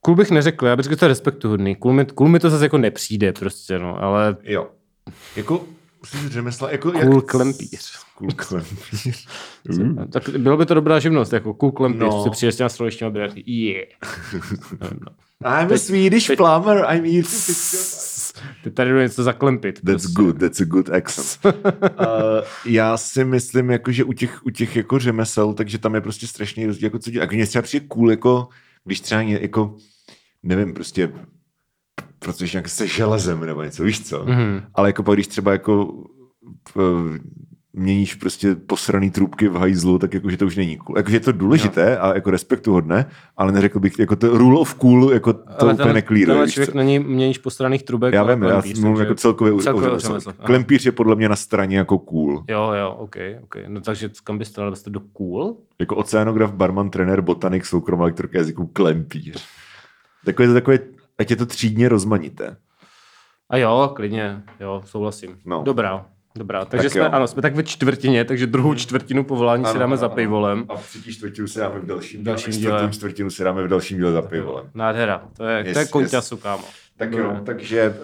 Cool 0.00 0.16
bych 0.16 0.30
neřekl, 0.30 0.66
já 0.66 0.76
bych 0.76 0.82
řekl, 0.84 0.92
že 0.92 0.96
to 0.98 1.04
je 1.04 1.08
respektuhodný. 1.08 1.76
Cool 1.76 1.94
mi, 1.94 2.04
cool 2.06 2.28
mi 2.28 2.38
to 2.40 2.50
zase 2.50 2.64
jako 2.64 2.78
nepřijde 2.78 3.32
prostě, 3.32 3.78
no, 3.78 4.02
ale 4.02 4.36
Jo. 4.42 4.68
Jako, 5.36 5.64
říct 6.12 6.32
řemesla, 6.32 6.70
jako... 6.70 6.92
cool 6.92 7.14
jak... 7.14 7.24
klempíř. 7.26 7.92
Cool 8.14 8.30
klempíř. 8.36 9.28
Tak 10.12 10.28
bylo 10.28 10.56
by 10.56 10.66
to 10.66 10.74
dobrá 10.74 10.98
živnost, 10.98 11.32
jako 11.32 11.54
cool 11.54 11.72
klempíř, 11.72 12.00
No. 12.00 12.06
no. 12.06 12.24
si 12.24 12.30
přijdeš 12.30 12.54
s 12.54 12.58
těma 12.58 12.68
slovištěma 12.68 13.10
a 13.10 13.28
yeah. 13.46 13.88
I'm 15.60 15.72
a 15.72 15.78
Swedish 15.78 16.30
plumber, 16.36 16.84
I'm 16.90 17.04
here 17.04 17.22
to 17.22 17.28
fix 17.28 17.72
your... 17.72 18.05
Ty 18.64 18.70
tady 18.70 18.90
jdu 18.90 18.98
něco 18.98 19.22
zaklempit. 19.22 19.74
That's 19.74 20.02
prostě. 20.02 20.22
good, 20.22 20.38
that's 20.38 20.60
a 20.60 20.64
good 20.64 20.90
accent. 20.90 21.38
uh, 21.54 21.54
já 22.64 22.96
si 22.96 23.24
myslím, 23.24 23.70
jako, 23.70 23.92
že 23.92 24.04
u 24.04 24.12
těch, 24.12 24.46
u 24.46 24.50
těch 24.50 24.76
jako 24.76 24.98
řemesel, 24.98 25.54
takže 25.54 25.78
tam 25.78 25.94
je 25.94 26.00
prostě 26.00 26.26
strašný 26.26 26.66
rozdíl, 26.66 26.86
jako 26.86 26.98
co 26.98 27.10
dělat. 27.10 27.22
Jako 27.22 27.34
mně 27.34 27.46
třeba 27.46 27.62
přijde 27.62 27.86
cool, 27.86 28.10
jako, 28.10 28.48
když 28.84 29.00
třeba 29.00 29.22
ně, 29.22 29.38
jako, 29.42 29.76
nevím, 30.42 30.74
prostě 30.74 31.12
protože 32.18 32.56
nějak 32.56 32.68
se 32.68 32.86
železem 32.86 33.40
nebo 33.40 33.62
něco, 33.62 33.84
víš 33.84 34.08
co? 34.08 34.24
Mhm. 34.24 34.62
Ale 34.74 34.88
jako 34.88 35.02
pak, 35.02 35.14
když 35.16 35.26
třeba 35.26 35.52
jako 35.52 36.04
měníš 37.76 38.14
prostě 38.14 38.54
posraný 38.54 39.10
trubky 39.10 39.48
v 39.48 39.56
hajzlu, 39.56 39.98
tak 39.98 40.14
jako, 40.14 40.30
že 40.30 40.36
to 40.36 40.46
už 40.46 40.56
není 40.56 40.76
cool. 40.76 40.96
Jakože 40.98 41.16
je 41.16 41.20
to 41.20 41.32
důležité 41.32 41.98
a 41.98 42.14
jako 42.14 42.30
respektuhodné, 42.30 43.06
ale 43.36 43.52
neřekl 43.52 43.80
bych, 43.80 43.98
jako 43.98 44.16
to 44.16 44.38
rule 44.38 44.60
of 44.60 44.74
cool, 44.74 45.12
jako 45.12 45.32
to 45.32 45.42
Ale 45.58 45.72
úplně 45.72 45.92
neklíruje. 45.92 46.44
víš 46.44 46.54
člověk 46.54 46.70
co? 46.70 46.76
není 46.76 46.98
měníš 46.98 47.38
postraných 47.38 47.82
trubek, 47.82 48.14
Já 48.14 48.20
ale 48.22 48.36
vím, 48.36 48.44
já 48.44 48.62
mluvím 48.80 49.00
jako 49.00 49.14
celkově 49.14 49.62
celkově 49.62 49.90
o. 49.90 49.98
Klempíř 50.44 50.86
je 50.86 50.92
podle 50.92 51.16
mě 51.16 51.28
na 51.28 51.36
straně 51.36 51.78
jako 51.78 51.98
cool. 51.98 52.44
Jo, 52.48 52.72
jo, 52.72 52.96
ok, 52.98 53.16
ok. 53.42 53.56
No 53.68 53.80
takže 53.80 54.10
kam 54.24 54.38
byste 54.38 54.70
byste 54.70 54.90
do 54.90 55.00
cool? 55.00 55.56
Jako 55.78 55.96
oceanograf, 55.96 56.52
barman, 56.52 56.90
trenér, 56.90 57.20
botanik, 57.20 57.66
soukromá 57.66 58.04
lektorka 58.04 58.38
jazyku, 58.38 58.66
klempíř. 58.66 59.44
Takové 60.24 60.48
to 60.48 60.54
takové, 60.54 60.78
ať 61.18 61.30
je 61.30 61.36
to 61.36 61.46
třídně 61.46 61.88
rozmanité. 61.88 62.56
A 63.50 63.56
jo, 63.56 63.92
klidně, 63.96 64.42
jo, 64.60 64.82
souhlasím. 64.84 65.36
No. 65.44 65.62
Dobrá, 65.62 66.06
dobrá. 66.38 66.64
Takže 66.64 66.84
Tak 66.88 66.92
jsme, 66.92 67.00
jo. 67.00 67.08
ano, 67.12 67.26
jsme 67.26 67.42
tak 67.42 67.54
ve 67.54 67.62
čtvrtině, 67.62 68.24
takže 68.24 68.46
druhou 68.46 68.74
čtvrtinu 68.74 69.24
povolání 69.24 69.64
si 69.64 69.78
dáme 69.78 69.96
za 69.96 70.08
pivolem. 70.08 70.64
A 70.68 70.74
třetí 70.76 71.12
čtvrtinu 71.14 71.46
si 71.48 71.58
dáme 71.58 71.80
v 71.80 71.86
dalším, 71.86 72.24
Dalším 72.24 72.52
díle. 72.52 72.88
čtvrtinu 72.92 73.30
si 73.30 73.44
dáme 73.44 73.62
v 73.64 73.68
dalším 73.68 73.98
díle 73.98 74.12
za 74.12 74.22
pivolem. 74.22 74.66
Nádhera, 74.74 75.22
to 75.36 75.44
je, 75.44 75.58
Yes, 75.58 75.72
to 75.72 75.78
je 75.78 75.82
yes. 75.82 75.90
konťasu, 75.90 76.36
kámo. 76.36 76.64
Tak 76.96 77.12
No. 77.12 77.18
jo, 77.18 77.36
takže 77.44 77.94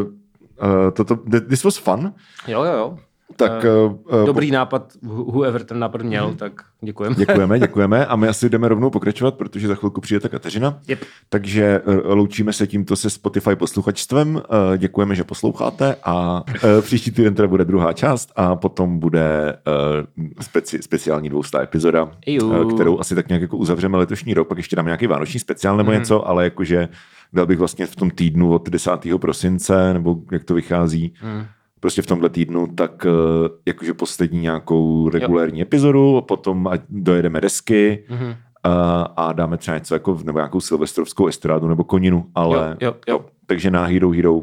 uh, 0.00 0.04
uh, 0.04 0.90
toto, 0.92 1.16
this 1.48 1.64
was 1.64 1.76
fun. 1.76 2.12
Jo, 2.48 2.64
jo, 2.64 2.72
jo. 2.72 2.98
Tak 3.36 3.64
uh, 4.12 4.26
Dobrý 4.26 4.50
nápad, 4.50 4.92
who- 5.02 5.32
whoever 5.32 5.64
ten 5.64 5.78
nápad 5.78 6.02
měl, 6.02 6.34
tak 6.34 6.52
děkujeme. 6.80 7.16
Děkujeme, 7.18 7.58
děkujeme 7.58 8.06
a 8.06 8.16
my 8.16 8.28
asi 8.28 8.48
jdeme 8.48 8.68
rovnou 8.68 8.90
pokračovat, 8.90 9.34
protože 9.34 9.68
za 9.68 9.74
chvilku 9.74 10.00
přijde 10.00 10.20
ta 10.20 10.28
Kateřina. 10.28 10.78
Yep. 10.88 10.98
Takže 11.28 11.64
eh, 11.86 12.14
loučíme 12.14 12.52
se 12.52 12.66
tímto 12.66 12.96
se 12.96 13.10
Spotify 13.10 13.56
posluchačstvem. 13.56 14.42
Eh, 14.74 14.78
Děkujeme, 14.78 15.14
že 15.14 15.24
posloucháte 15.24 15.96
a 16.04 16.42
eh, 16.54 16.82
příští 16.82 17.10
týden 17.10 17.34
teda 17.34 17.48
bude 17.48 17.64
druhá 17.64 17.92
část 17.92 18.32
a 18.36 18.56
potom 18.56 18.98
bude 18.98 19.52
eh, 19.52 20.42
speci, 20.42 20.82
speciální 20.82 21.28
dvoustá 21.28 21.62
epizoda, 21.62 22.10
Iu. 22.26 22.52
eh, 22.70 22.74
kterou 22.74 23.00
asi 23.00 23.14
tak 23.14 23.28
nějak 23.28 23.42
jako 23.42 23.56
uzavřeme 23.56 23.98
letošní 23.98 24.34
rok, 24.34 24.48
pak 24.48 24.58
ještě 24.58 24.76
dáme 24.76 24.86
nějaký 24.88 25.06
vánoční 25.06 25.40
speciál 25.40 25.76
nebo 25.76 25.92
něco, 25.92 26.28
ale 26.28 26.44
jakože 26.44 26.88
dal 27.32 27.46
bych 27.46 27.58
vlastně 27.58 27.86
v 27.86 27.96
tom 27.96 28.10
týdnu 28.10 28.52
od 28.54 28.68
10. 28.68 28.90
prosince, 29.20 29.92
nebo 29.94 30.16
jak 30.32 30.44
to 30.44 30.54
vychází, 30.54 31.14
prostě 31.84 32.02
v 32.02 32.06
tomhle 32.06 32.28
týdnu, 32.30 32.66
tak 32.66 33.06
eh, 33.06 33.10
jakože 33.66 33.94
poslední 33.94 34.40
nějakou 34.40 35.08
regulérní 35.08 35.62
epizodu, 35.62 36.20
potom 36.28 36.66
ať 36.66 36.80
dojedeme 36.88 37.40
desky 37.40 38.04
Mhm. 38.10 38.34
a, 38.62 39.02
a 39.02 39.32
dáme 39.32 39.56
třeba 39.56 39.76
něco 39.78 39.94
jako, 39.94 40.18
nebo 40.24 40.38
nějakou 40.38 40.60
silvestrovskou 40.60 41.26
estrádu 41.26 41.68
nebo 41.68 41.84
koninu, 41.84 42.30
ale 42.34 42.76
Jo, 42.80 42.88
jo, 42.88 42.96
jo. 43.08 43.24
takže 43.46 43.70
na 43.70 43.84
Hero 43.84 44.10
Hero 44.10 44.40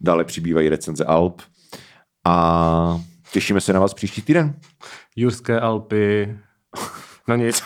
dále 0.00 0.24
přibývají 0.24 0.68
recenze 0.68 1.04
Alp 1.04 1.42
a 2.26 3.00
těšíme 3.32 3.60
se 3.60 3.72
na 3.72 3.80
vás 3.80 3.94
příští 3.94 4.22
týden. 4.22 4.54
Jurské 5.16 5.60
Alpy, 5.60 6.38
no 7.28 7.36
nic. 7.36 7.62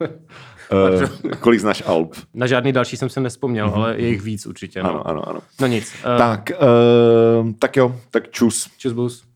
Uh, 0.72 1.30
kolik 1.40 1.60
znáš 1.60 1.82
Alp? 1.86 2.14
Na 2.34 2.46
žádný 2.46 2.72
další 2.72 2.96
jsem 2.96 3.08
se 3.08 3.20
nespomněl, 3.20 3.70
ale 3.74 3.94
je 3.98 4.08
jich 4.08 4.22
víc 4.22 4.46
určitě. 4.46 4.82
No, 4.82 4.90
Ano, 4.90 5.08
ano, 5.08 5.28
ano. 5.28 5.40
no 5.60 5.66
nic. 5.66 5.92
Uh, 6.12 6.18
Tak, 6.18 6.50
uh, 7.42 7.52
tak 7.58 7.76
jo, 7.76 7.96
tak 8.10 8.30
čus. 8.30 8.70
Čus 8.78 8.92
bus. 8.92 9.29